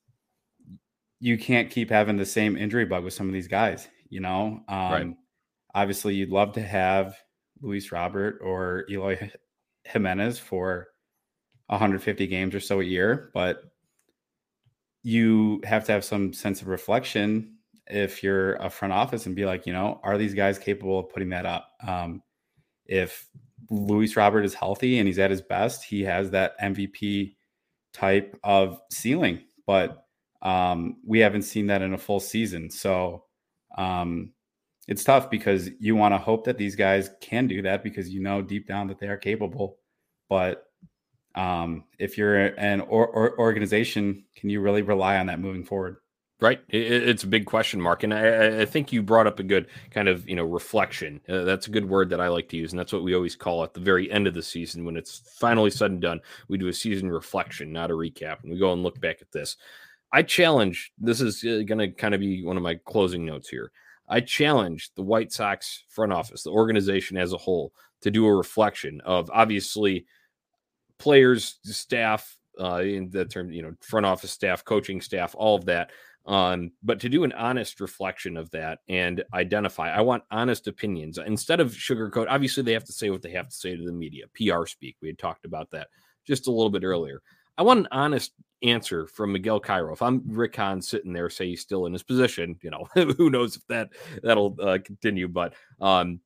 you 1.26 1.40
can't 1.40 1.72
keep 1.72 1.90
having 1.90 2.18
the 2.18 2.26
same 2.26 2.56
injury 2.56 2.86
bug 2.86 3.04
with 3.04 3.12
some 3.12 3.26
of 3.26 3.34
these 3.34 3.48
guys, 3.48 3.88
you 4.10 4.20
know. 4.20 4.62
Um, 4.68 4.92
right. 4.92 5.16
Obviously, 5.74 6.14
you'd 6.14 6.30
love 6.30 6.54
to 6.54 6.62
have 6.62 7.18
Luis 7.62 7.92
Robert 7.92 8.38
or 8.44 8.86
Eloy 8.92 9.32
Jimenez 9.86 10.38
for 10.38 10.86
150 11.66 12.28
games 12.28 12.54
or 12.54 12.60
so 12.60 12.80
a 12.80 12.84
year, 12.84 13.32
but 13.34 13.64
you 15.02 15.62
have 15.64 15.84
to 15.86 15.94
have 15.94 16.06
some 16.06 16.32
sense 16.32 16.62
of 16.62 16.68
reflection 16.68 17.56
if 17.88 18.22
you're 18.22 18.58
a 18.58 18.70
front 18.70 18.94
office 18.94 19.26
and 19.26 19.36
be 19.36 19.48
like, 19.48 19.66
you 19.66 19.74
know, 19.74 20.00
are 20.04 20.20
these 20.20 20.36
guys 20.36 20.60
capable 20.60 21.00
of 21.00 21.10
putting 21.10 21.30
that 21.30 21.48
up? 21.48 21.70
Um, 21.88 22.22
if 22.86 23.28
Luis 23.72 24.16
Robert 24.16 24.46
is 24.46 24.54
healthy 24.54 25.00
and 25.00 25.08
he's 25.08 25.18
at 25.18 25.32
his 25.32 25.42
best, 25.42 25.86
he 25.86 26.04
has 26.04 26.30
that 26.30 26.54
MVP 26.60 27.34
type 27.94 28.38
of 28.44 28.80
ceiling, 28.92 29.40
but 29.66 30.05
um, 30.46 30.98
we 31.04 31.20
haven't 31.20 31.42
seen 31.42 31.68
that 31.68 31.82
in 31.82 31.94
a 31.94 31.98
full 31.98 32.20
season. 32.20 32.70
So 32.70 33.26
um, 33.78 34.32
it's 34.88 35.04
tough 35.04 35.32
because 35.32 35.70
you 35.80 35.96
want 35.96 36.14
to 36.14 36.20
hope 36.20 36.46
that 36.46 36.60
these 36.60 36.76
guys 36.76 37.10
can 37.20 37.48
do 37.48 37.64
that 37.64 37.84
because 37.84 38.10
you 38.10 38.22
know 38.22 38.44
deep 38.44 38.68
down 38.68 38.88
that 38.88 39.00
they 39.00 39.08
are 39.08 39.18
capable. 39.18 39.80
But 40.30 40.64
um, 41.34 41.86
if 41.98 42.18
you're 42.18 42.38
an 42.38 42.82
or, 42.82 43.08
or 43.08 43.40
organization, 43.40 44.24
can 44.36 44.50
you 44.50 44.62
really 44.62 44.84
rely 44.84 45.18
on 45.18 45.26
that 45.26 45.40
moving 45.40 45.66
forward? 45.66 45.98
Right, 46.42 46.60
it's 46.68 47.24
a 47.24 47.28
big 47.28 47.46
question 47.46 47.80
mark, 47.80 48.04
and 48.04 48.14
I, 48.14 48.64
I, 48.64 48.66
think 48.66 48.92
you 48.92 49.02
brought 49.02 49.26
up 49.26 49.40
a 49.40 49.44
good 49.44 49.68
kind 49.92 50.10
of 50.10 50.28
you 50.28 50.36
know 50.36 50.44
reflection. 50.44 51.22
Uh, 51.30 51.46
that's 51.46 51.68
a 51.68 51.72
good 51.72 51.88
word 51.88 52.10
that 52.10 52.20
I 52.20 52.28
like 52.28 52.50
to 52.50 52.58
use, 52.58 52.74
and 52.74 52.80
that's 52.80 52.92
what 52.92 53.04
we 53.04 53.16
always 53.16 53.38
call 53.38 53.64
at 53.64 53.74
the 53.74 53.80
very 53.80 54.12
end 54.12 54.28
of 54.28 54.34
the 54.34 54.44
season 54.44 54.84
when 54.84 54.98
it's 54.98 55.22
finally 55.40 55.70
said 55.70 55.92
and 55.92 56.02
done. 56.02 56.20
We 56.50 56.58
do 56.58 56.68
a 56.68 56.74
season 56.74 57.10
reflection, 57.10 57.72
not 57.72 57.90
a 57.90 57.94
recap, 57.94 58.44
and 58.44 58.52
we 58.52 58.60
go 58.60 58.74
and 58.74 58.84
look 58.84 59.00
back 59.00 59.22
at 59.22 59.32
this. 59.32 59.56
I 60.16 60.22
challenge, 60.22 60.94
this 60.98 61.20
is 61.20 61.44
uh, 61.44 61.64
going 61.68 61.80
to 61.80 61.90
kind 61.90 62.14
of 62.14 62.22
be 62.22 62.42
one 62.42 62.56
of 62.56 62.64
my 62.64 62.76
closing 62.86 63.26
notes 63.26 63.50
here. 63.50 63.70
I 64.08 64.22
challenge 64.22 64.92
the 64.96 65.02
White 65.02 65.34
Sox 65.34 65.84
front 65.90 66.14
office, 66.14 66.44
the 66.44 66.52
organization 66.52 67.18
as 67.18 67.34
a 67.34 67.38
whole, 67.38 67.74
to 68.00 68.10
do 68.10 68.26
a 68.26 68.34
reflection 68.34 69.02
of 69.04 69.30
obviously 69.34 70.06
players, 71.00 71.60
staff, 71.64 72.38
uh, 72.58 72.78
in 72.78 73.10
the 73.10 73.26
term, 73.26 73.52
you 73.52 73.62
know, 73.62 73.74
front 73.82 74.06
office 74.06 74.32
staff, 74.32 74.64
coaching 74.64 75.02
staff, 75.02 75.36
all 75.38 75.58
of 75.58 75.66
that. 75.66 75.92
Um, 76.26 76.72
but 76.82 77.02
to 77.02 77.10
do 77.10 77.26
an 77.26 77.34
honest 77.34 77.82
reflection 77.82 78.38
of 78.38 78.50
that 78.52 78.80
and 78.88 79.22
identify, 79.34 79.92
I 79.92 80.00
want 80.00 80.24
honest 80.32 80.70
opinions 80.70 81.18
instead 81.18 81.60
of 81.60 81.74
sugarcoat. 81.74 82.28
Obviously, 82.30 82.64
they 82.64 82.72
have 82.72 82.86
to 82.86 82.94
say 82.94 83.10
what 83.10 83.22
they 83.22 83.32
have 83.32 83.50
to 83.50 83.56
say 83.56 83.76
to 83.76 83.84
the 83.84 83.92
media, 83.92 84.28
PR 84.34 84.66
speak. 84.66 84.96
We 85.02 85.10
had 85.10 85.20
talked 85.20 85.44
about 85.44 85.72
that 85.72 85.90
just 86.26 86.48
a 86.48 86.52
little 86.52 86.70
bit 86.70 86.86
earlier. 86.86 87.22
I 87.58 87.64
want 87.64 87.80
an 87.80 87.88
honest 87.92 88.34
answer 88.64 89.08
from 89.08 89.32
Miguel 89.32 89.60
Cairo. 89.60 89.94
If 89.94 90.02
I'm 90.02 90.24
Rick 90.28 90.56
Hahn 90.56 90.82
sitting 90.82 91.14
there, 91.14 91.30
say 91.30 91.48
he's 91.48 91.62
still 91.62 91.86
in 91.86 91.94
his 91.94 92.04
position, 92.04 92.58
you 92.62 92.72
know, 92.72 92.88
who 93.18 93.30
knows 93.30 93.56
if 93.56 93.66
that 93.68 93.90
that'll 94.24 94.56
uh, 94.62 94.80
continue. 94.84 95.28
But 95.28 95.54
um, 95.80 96.20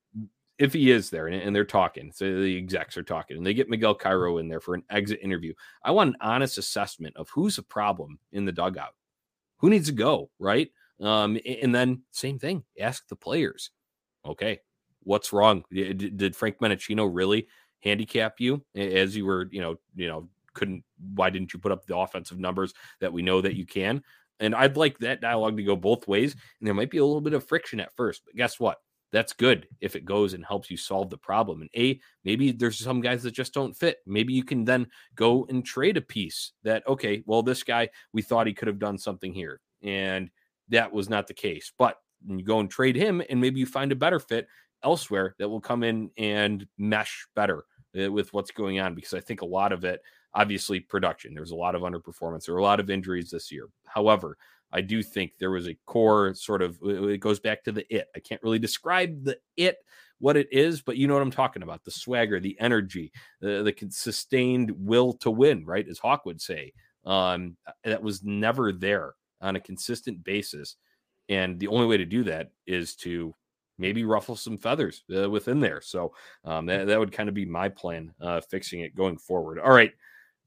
if 0.58 0.74
he 0.74 0.92
is 0.92 1.10
there 1.10 1.28
and, 1.28 1.42
and, 1.42 1.56
they're 1.56 1.66
talking, 1.66 2.12
so 2.14 2.42
the 2.42 2.58
execs 2.58 2.98
are 2.98 3.04
talking, 3.04 3.38
and 3.38 3.46
they 3.46 3.54
get 3.54 3.70
Miguel 3.70 3.96
Cairo 3.96 4.38
in 4.38 4.48
there 4.48 4.60
for 4.60 4.76
an 4.76 4.84
exit 4.90 5.20
interview, 5.22 5.54
I 5.84 5.92
want 5.92 6.10
an 6.10 6.18
honest 6.22 6.58
assessment 6.58 7.16
of 7.16 7.30
who's 7.30 7.58
a 7.58 7.64
problem 7.64 8.20
in 8.32 8.46
the 8.46 8.52
dugout, 8.52 8.96
who 9.58 9.70
needs 9.70 9.88
to 9.88 9.94
go, 9.94 10.30
right? 10.40 10.70
Um, 11.00 11.40
and 11.46 11.74
then 11.74 12.04
same 12.12 12.40
thing, 12.40 12.64
ask 12.80 13.08
the 13.08 13.16
players, 13.16 13.72
okay, 14.26 14.60
what's 15.04 15.32
wrong? 15.32 15.64
Did, 15.72 16.36
Frank 16.36 16.60
Menechino 16.60 17.10
really 17.10 17.48
handicap 17.82 18.42
you 18.42 18.64
as 18.76 19.16
you 19.16 19.26
were, 19.26 19.48
you 19.52 19.62
know, 19.62 19.78
you 19.96 20.08
know, 20.08 20.28
couldn't 20.54 20.84
why 21.16 21.30
didn't 21.30 21.54
you 21.54 21.60
put 21.60 21.72
up 21.72 21.86
the 21.86 21.98
offensive 21.98 22.40
numbers 22.40 22.74
that 23.00 23.14
we 23.14 23.22
know 23.22 23.42
that 23.42 23.56
you 23.56 23.66
can? 23.66 24.04
And 24.42 24.56
i'd 24.56 24.78
like 24.78 24.98
that 25.00 25.22
dialogue 25.22 25.58
to 25.58 25.64
go 25.64 25.76
both 25.76 26.08
ways 26.08 26.34
and 26.34 26.68
there 26.68 26.74
might 26.74 26.92
be 26.92 26.98
a 26.98 27.06
little 27.06 27.22
bit 27.22 27.34
of 27.34 27.48
friction 27.48 27.80
at 27.80 27.96
first 27.96 28.22
but 28.26 28.36
guess 28.36 28.60
what? 28.60 28.78
That's 29.12 29.34
good 29.34 29.68
if 29.82 29.96
it 29.96 30.06
goes 30.06 30.34
and 30.34 30.46
helps 30.46 30.70
you 30.70 30.78
solve 30.78 31.10
the 31.10 31.18
problem. 31.18 31.62
And 31.62 31.70
a 31.76 32.00
maybe 32.24 32.52
there's 32.52 32.78
some 32.78 33.02
guys 33.02 33.24
that 33.24 33.32
just 33.32 33.56
don't 33.56 33.74
fit. 33.76 33.98
Maybe 34.06 34.34
you 34.34 34.44
can 34.44 34.66
then 34.66 34.86
go 35.16 35.48
and 35.50 35.66
trade 35.66 35.98
a 35.98 36.02
piece 36.02 36.52
that 36.64 36.88
okay 36.88 37.24
well 37.26 37.42
this 37.42 37.64
guy 37.64 37.90
we 38.14 38.22
thought 38.22 38.48
he 38.48 38.54
could 38.54 38.68
have 38.68 38.80
done 38.80 38.98
something 38.98 39.34
here 39.34 39.62
and 39.82 40.30
that 40.70 40.94
was 40.94 41.10
not 41.10 41.28
the 41.28 41.34
case. 41.34 41.72
But 41.78 41.98
you 42.28 42.44
go 42.44 42.60
and 42.60 42.70
trade 42.70 42.96
him 42.96 43.22
and 43.30 43.40
maybe 43.40 43.60
you 43.60 43.66
find 43.66 43.92
a 43.92 43.96
better 43.96 44.20
fit 44.20 44.48
elsewhere 44.84 45.36
that 45.40 45.50
will 45.50 45.62
come 45.62 45.84
in 45.84 46.10
and 46.18 46.66
mesh 46.78 47.28
better 47.36 47.64
uh, 48.00 48.12
with 48.12 48.32
what's 48.34 48.52
going 48.52 48.80
on 48.80 48.96
because 48.96 49.14
i 49.14 49.20
think 49.20 49.42
a 49.42 49.46
lot 49.46 49.72
of 49.72 49.84
it 49.84 50.02
obviously 50.34 50.80
production. 50.80 51.34
There's 51.34 51.52
a 51.52 51.56
lot 51.56 51.76
of 51.76 51.82
underperformance. 51.82 52.46
There 52.46 52.54
were 52.56 52.62
a 52.62 52.64
lot 52.64 52.80
of 52.80 52.90
injuries 52.90 53.32
this 53.32 53.52
year. 53.52 53.68
However, 53.86 54.38
I 54.72 54.82
do 54.82 55.02
think 55.02 55.34
there 55.40 55.52
was 55.52 55.68
a 55.68 55.78
core 55.86 56.34
sort 56.36 56.62
of 56.62 56.78
it 56.84 57.20
goes 57.20 57.40
back 57.40 57.64
to 57.64 57.72
the 57.72 57.86
it. 57.94 58.08
I 58.16 58.20
can't 58.20 58.44
really 58.44 58.60
describe 58.60 59.24
the 59.24 59.38
it 59.58 59.78
what 60.20 60.38
it 60.38 60.48
is, 60.52 60.82
but 60.82 60.98
you 60.98 61.08
know 61.08 61.14
what 61.14 61.24
I'm 61.24 61.32
talking 61.32 61.64
about 61.64 61.84
the 61.84 61.92
swagger, 61.92 62.40
the 62.40 62.60
energy, 62.60 63.12
the, 63.40 63.64
the 63.64 63.88
sustained 63.90 64.72
will 64.72 65.14
to 65.14 65.32
win, 65.32 65.66
right? 65.66 65.88
As 65.88 65.98
Hawk 65.98 66.26
would 66.26 66.42
say. 66.42 66.74
Um, 67.06 67.56
that 67.86 68.04
was 68.04 68.24
never 68.24 68.74
there 68.74 69.16
on 69.42 69.56
a 69.56 69.62
consistent 69.62 70.24
basis. 70.24 70.76
And 71.30 71.60
the 71.60 71.68
only 71.68 71.88
way 71.88 71.98
to 71.98 72.06
do 72.06 72.24
that 72.26 72.52
is 72.68 72.96
to 72.98 73.34
maybe 73.78 74.04
ruffle 74.04 74.36
some 74.36 74.58
feathers 74.58 75.04
uh, 75.16 75.30
within 75.30 75.60
there. 75.60 75.80
So 75.80 76.14
um, 76.44 76.66
that, 76.66 76.88
that 76.88 77.00
would 77.00 77.14
kind 77.14 77.30
of 77.30 77.36
be 77.36 77.46
my 77.46 77.70
plan, 77.70 78.14
uh, 78.20 78.42
fixing 78.42 78.82
it 78.82 78.96
going 78.96 79.18
forward. 79.18 79.60
All 79.60 79.72
right. 79.72 79.94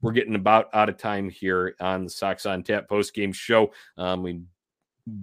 We're 0.03 0.11
getting 0.11 0.35
about 0.35 0.67
out 0.73 0.89
of 0.89 0.97
time 0.97 1.29
here 1.29 1.75
on 1.79 2.03
the 2.03 2.09
Sox 2.09 2.45
on 2.45 2.61
Tap 2.61 2.89
post 2.89 3.13
game 3.13 3.31
show. 3.31 3.71
Um, 3.97 4.21
we 4.21 4.41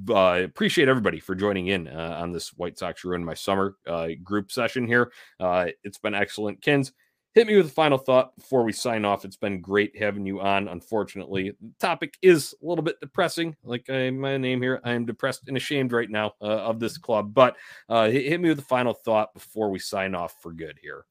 uh, 0.08 0.40
appreciate 0.42 0.88
everybody 0.88 1.20
for 1.20 1.34
joining 1.34 1.66
in 1.66 1.86
uh, 1.86 2.16
on 2.18 2.32
this 2.32 2.54
White 2.54 2.78
Sox 2.78 3.04
Ruin 3.04 3.22
My 3.22 3.34
Summer 3.34 3.76
uh, 3.86 4.08
group 4.24 4.50
session 4.50 4.86
here. 4.86 5.12
Uh, 5.38 5.66
it's 5.84 5.98
been 5.98 6.14
excellent. 6.14 6.62
Kins, 6.62 6.92
hit 7.34 7.46
me 7.46 7.58
with 7.58 7.66
a 7.66 7.70
final 7.70 7.98
thought 7.98 8.34
before 8.36 8.64
we 8.64 8.72
sign 8.72 9.04
off. 9.04 9.26
It's 9.26 9.36
been 9.36 9.60
great 9.60 9.98
having 9.98 10.24
you 10.24 10.40
on. 10.40 10.66
Unfortunately, 10.66 11.50
the 11.60 11.72
topic 11.78 12.16
is 12.22 12.54
a 12.62 12.66
little 12.66 12.82
bit 12.82 12.98
depressing. 13.02 13.54
Like 13.62 13.90
I, 13.90 14.08
my 14.08 14.38
name 14.38 14.62
here, 14.62 14.80
I 14.82 14.92
am 14.92 15.04
depressed 15.04 15.42
and 15.46 15.58
ashamed 15.58 15.92
right 15.92 16.08
now 16.08 16.32
uh, 16.40 16.46
of 16.46 16.80
this 16.80 16.96
club. 16.96 17.34
But 17.34 17.58
uh, 17.90 18.08
hit, 18.08 18.24
hit 18.24 18.40
me 18.40 18.48
with 18.48 18.60
a 18.60 18.62
final 18.62 18.94
thought 18.94 19.34
before 19.34 19.68
we 19.68 19.78
sign 19.78 20.14
off 20.14 20.36
for 20.40 20.54
good 20.54 20.78
here. 20.80 21.04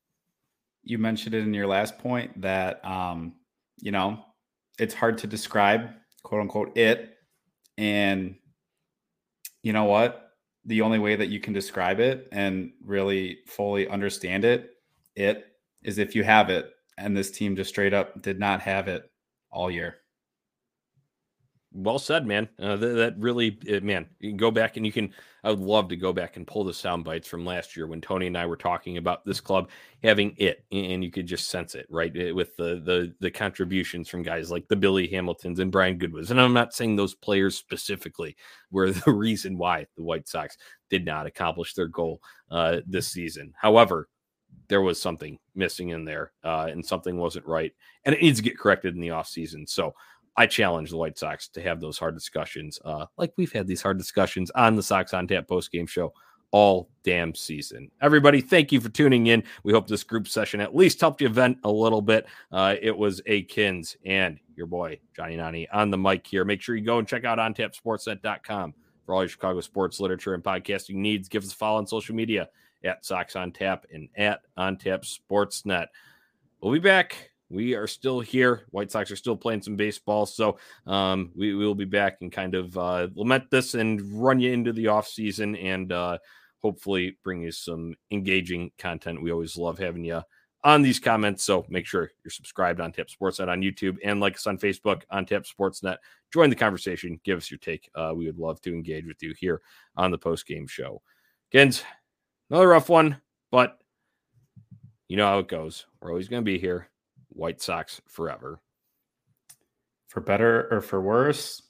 You 0.83 0.97
mentioned 0.97 1.35
it 1.35 1.43
in 1.43 1.53
your 1.53 1.67
last 1.67 1.99
point 1.99 2.41
that, 2.41 2.83
um, 2.83 3.33
you 3.81 3.91
know, 3.91 4.23
it's 4.77 4.93
hard 4.93 5.17
to 5.19 5.27
describe, 5.27 5.89
quote 6.23 6.41
unquote, 6.41 6.77
it. 6.77 7.15
And 7.77 8.35
you 9.63 9.73
know 9.73 9.85
what? 9.85 10.31
The 10.65 10.81
only 10.81 10.99
way 10.99 11.15
that 11.15 11.29
you 11.29 11.39
can 11.39 11.53
describe 11.53 11.99
it 11.99 12.27
and 12.31 12.71
really 12.83 13.39
fully 13.47 13.87
understand 13.87 14.45
it, 14.45 14.69
it 15.15 15.45
is 15.83 15.97
if 15.97 16.15
you 16.15 16.23
have 16.23 16.49
it. 16.49 16.69
And 16.97 17.15
this 17.15 17.31
team 17.31 17.55
just 17.55 17.69
straight 17.69 17.93
up 17.93 18.21
did 18.21 18.39
not 18.39 18.61
have 18.61 18.87
it 18.87 19.09
all 19.51 19.71
year. 19.71 19.97
Well 21.71 21.99
said, 21.99 22.25
man. 22.25 22.49
Uh, 22.57 22.75
that, 22.77 22.87
that, 22.87 23.17
really, 23.19 23.59
uh, 23.71 23.79
man, 23.81 24.07
you 24.19 24.31
can 24.31 24.37
go 24.37 24.49
back 24.49 24.75
and 24.75 24.85
you 24.85 24.91
can. 24.91 25.13
I 25.43 25.51
would 25.51 25.59
love 25.59 25.87
to 25.89 25.95
go 25.95 26.11
back 26.11 26.35
and 26.35 26.47
pull 26.47 26.63
the 26.63 26.73
sound 26.73 27.03
bites 27.03 27.27
from 27.27 27.45
last 27.45 27.77
year 27.77 27.85
when 27.85 28.01
Tony 28.01 28.25
and 28.25 28.37
I 28.37 28.47
were 28.47 28.57
talking 28.57 28.97
about 28.97 29.23
this 29.23 29.39
club 29.39 29.69
having 30.03 30.33
it, 30.37 30.65
and 30.71 31.03
you 31.03 31.11
could 31.11 31.27
just 31.27 31.49
sense 31.49 31.75
it, 31.75 31.85
right, 31.89 32.11
eh, 32.17 32.31
with 32.31 32.55
the 32.55 32.81
the 32.83 33.13
the 33.19 33.29
contributions 33.29 34.09
from 34.09 34.23
guys 34.23 34.49
like 34.49 34.67
the 34.67 34.75
Billy 34.75 35.07
Hamiltons 35.07 35.59
and 35.59 35.71
Brian 35.71 35.99
Goodwins. 35.99 36.31
And 36.31 36.41
I'm 36.41 36.53
not 36.53 36.73
saying 36.73 36.95
those 36.95 37.13
players 37.13 37.55
specifically 37.55 38.35
were 38.71 38.91
the 38.91 39.11
reason 39.11 39.55
why 39.55 39.85
the 39.95 40.03
White 40.03 40.27
Sox 40.27 40.57
did 40.89 41.05
not 41.05 41.27
accomplish 41.27 41.75
their 41.75 41.87
goal 41.87 42.19
uh, 42.49 42.77
this 42.87 43.09
season. 43.09 43.53
However, 43.55 44.09
there 44.69 44.81
was 44.81 44.99
something 44.99 45.37
missing 45.53 45.89
in 45.89 46.03
there, 46.03 46.31
uh, 46.43 46.67
and 46.71 46.83
something 46.83 47.17
wasn't 47.17 47.45
right, 47.45 47.73
and 48.05 48.15
it 48.15 48.21
needs 48.23 48.39
to 48.39 48.43
get 48.43 48.57
corrected 48.57 48.95
in 48.95 49.01
the 49.01 49.09
offseason. 49.09 49.69
So 49.69 49.93
I 50.37 50.45
challenge 50.45 50.89
the 50.89 50.97
White 50.97 51.17
Sox 51.17 51.47
to 51.49 51.61
have 51.61 51.81
those 51.81 51.97
hard 51.97 52.15
discussions, 52.15 52.79
uh, 52.85 53.05
like 53.17 53.33
we've 53.37 53.51
had 53.51 53.67
these 53.67 53.81
hard 53.81 53.97
discussions 53.97 54.51
on 54.51 54.75
the 54.75 54.83
Sox 54.83 55.13
on 55.13 55.27
Tap 55.27 55.47
post 55.47 55.71
game 55.71 55.87
show 55.87 56.13
all 56.51 56.89
damn 57.03 57.35
season. 57.35 57.91
Everybody, 58.01 58.41
thank 58.41 58.71
you 58.71 58.81
for 58.81 58.89
tuning 58.89 59.27
in. 59.27 59.43
We 59.63 59.73
hope 59.73 59.87
this 59.87 60.03
group 60.03 60.27
session 60.27 60.61
at 60.61 60.75
least 60.75 60.99
helped 60.99 61.21
you 61.21 61.29
vent 61.29 61.59
a 61.63 61.71
little 61.71 62.01
bit. 62.01 62.25
Uh, 62.51 62.75
it 62.81 62.97
was 62.97 63.21
A. 63.25 63.43
Kins 63.43 63.97
and 64.05 64.39
your 64.55 64.67
boy 64.67 64.99
Johnny 65.15 65.37
Nani 65.37 65.67
on 65.69 65.91
the 65.91 65.97
mic 65.97 66.25
here. 66.25 66.45
Make 66.45 66.61
sure 66.61 66.75
you 66.75 66.85
go 66.85 66.99
and 66.99 67.07
check 67.07 67.23
out 67.23 67.37
ontapsportsnet.com 67.37 68.73
for 69.05 69.15
all 69.15 69.21
your 69.21 69.29
Chicago 69.29 69.61
sports 69.61 69.99
literature 69.99 70.33
and 70.33 70.43
podcasting 70.43 70.95
needs. 70.95 71.29
Give 71.29 71.43
us 71.43 71.53
a 71.53 71.55
follow 71.55 71.77
on 71.77 71.87
social 71.87 72.15
media 72.15 72.49
at 72.83 73.05
Sox 73.05 73.35
on 73.35 73.51
Tap 73.51 73.85
and 73.93 74.09
at 74.17 74.41
On 74.57 74.77
Tap 74.77 75.03
Sportsnet. 75.03 75.87
We'll 76.61 76.73
be 76.73 76.79
back 76.79 77.28
we 77.49 77.73
are 77.75 77.87
still 77.87 78.19
here. 78.19 78.63
White 78.69 78.91
Sox 78.91 79.09
are 79.11 79.15
still 79.15 79.35
playing 79.35 79.61
some 79.61 79.75
baseball. 79.75 80.25
So 80.25 80.59
um, 80.85 81.31
we, 81.35 81.53
we 81.55 81.65
will 81.65 81.75
be 81.75 81.85
back 81.85 82.17
and 82.21 82.31
kind 82.31 82.55
of 82.55 82.77
uh, 82.77 83.07
lament 83.15 83.45
this 83.49 83.73
and 83.73 84.01
run 84.21 84.39
you 84.39 84.51
into 84.51 84.71
the 84.71 84.87
off 84.87 85.07
season 85.07 85.55
and 85.55 85.91
uh, 85.91 86.19
hopefully 86.61 87.17
bring 87.23 87.41
you 87.41 87.51
some 87.51 87.95
engaging 88.11 88.71
content. 88.77 89.21
We 89.21 89.31
always 89.31 89.57
love 89.57 89.79
having 89.79 90.03
you 90.03 90.21
on 90.63 90.81
these 90.81 90.99
comments. 90.99 91.43
So 91.43 91.65
make 91.69 91.85
sure 91.85 92.11
you're 92.23 92.31
subscribed 92.31 92.81
on 92.81 92.91
Tap 92.91 93.07
Sportsnet 93.07 93.47
on 93.47 93.61
YouTube 93.61 93.97
and 94.03 94.19
like 94.19 94.35
us 94.35 94.47
on 94.47 94.57
Facebook 94.57 95.03
on 95.09 95.25
Tap 95.25 95.43
Sportsnet. 95.43 95.97
Join 96.31 96.49
the 96.49 96.55
conversation. 96.55 97.19
Give 97.23 97.37
us 97.37 97.49
your 97.49 97.59
take. 97.59 97.89
Uh, 97.95 98.13
we 98.15 98.25
would 98.25 98.37
love 98.37 98.61
to 98.61 98.73
engage 98.73 99.07
with 99.07 99.23
you 99.23 99.33
here 99.37 99.61
on 99.95 100.11
the 100.11 100.17
post 100.17 100.45
game 100.45 100.67
show. 100.67 101.01
Gens, 101.51 101.83
another 102.49 102.67
rough 102.67 102.89
one, 102.89 103.19
but 103.51 103.79
you 105.07 105.17
know 105.17 105.25
how 105.25 105.39
it 105.39 105.47
goes. 105.47 105.87
We're 105.99 106.11
always 106.11 106.27
going 106.27 106.43
to 106.43 106.45
be 106.45 106.59
here. 106.59 106.87
White 107.29 107.61
Sox 107.61 108.01
forever. 108.07 108.61
For 110.07 110.21
better 110.21 110.67
or 110.71 110.81
for 110.81 111.01
worse, 111.01 111.61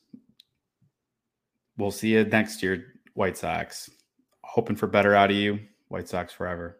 we'll 1.78 1.92
see 1.92 2.10
you 2.10 2.24
next 2.24 2.64
year, 2.64 2.86
White 3.14 3.38
Sox. 3.38 3.90
Hoping 4.44 4.76
for 4.76 4.88
better 4.88 5.14
out 5.14 5.32
of 5.32 5.38
you, 5.38 5.60
White 5.90 6.10
Sox 6.10 6.34
forever. 6.34 6.79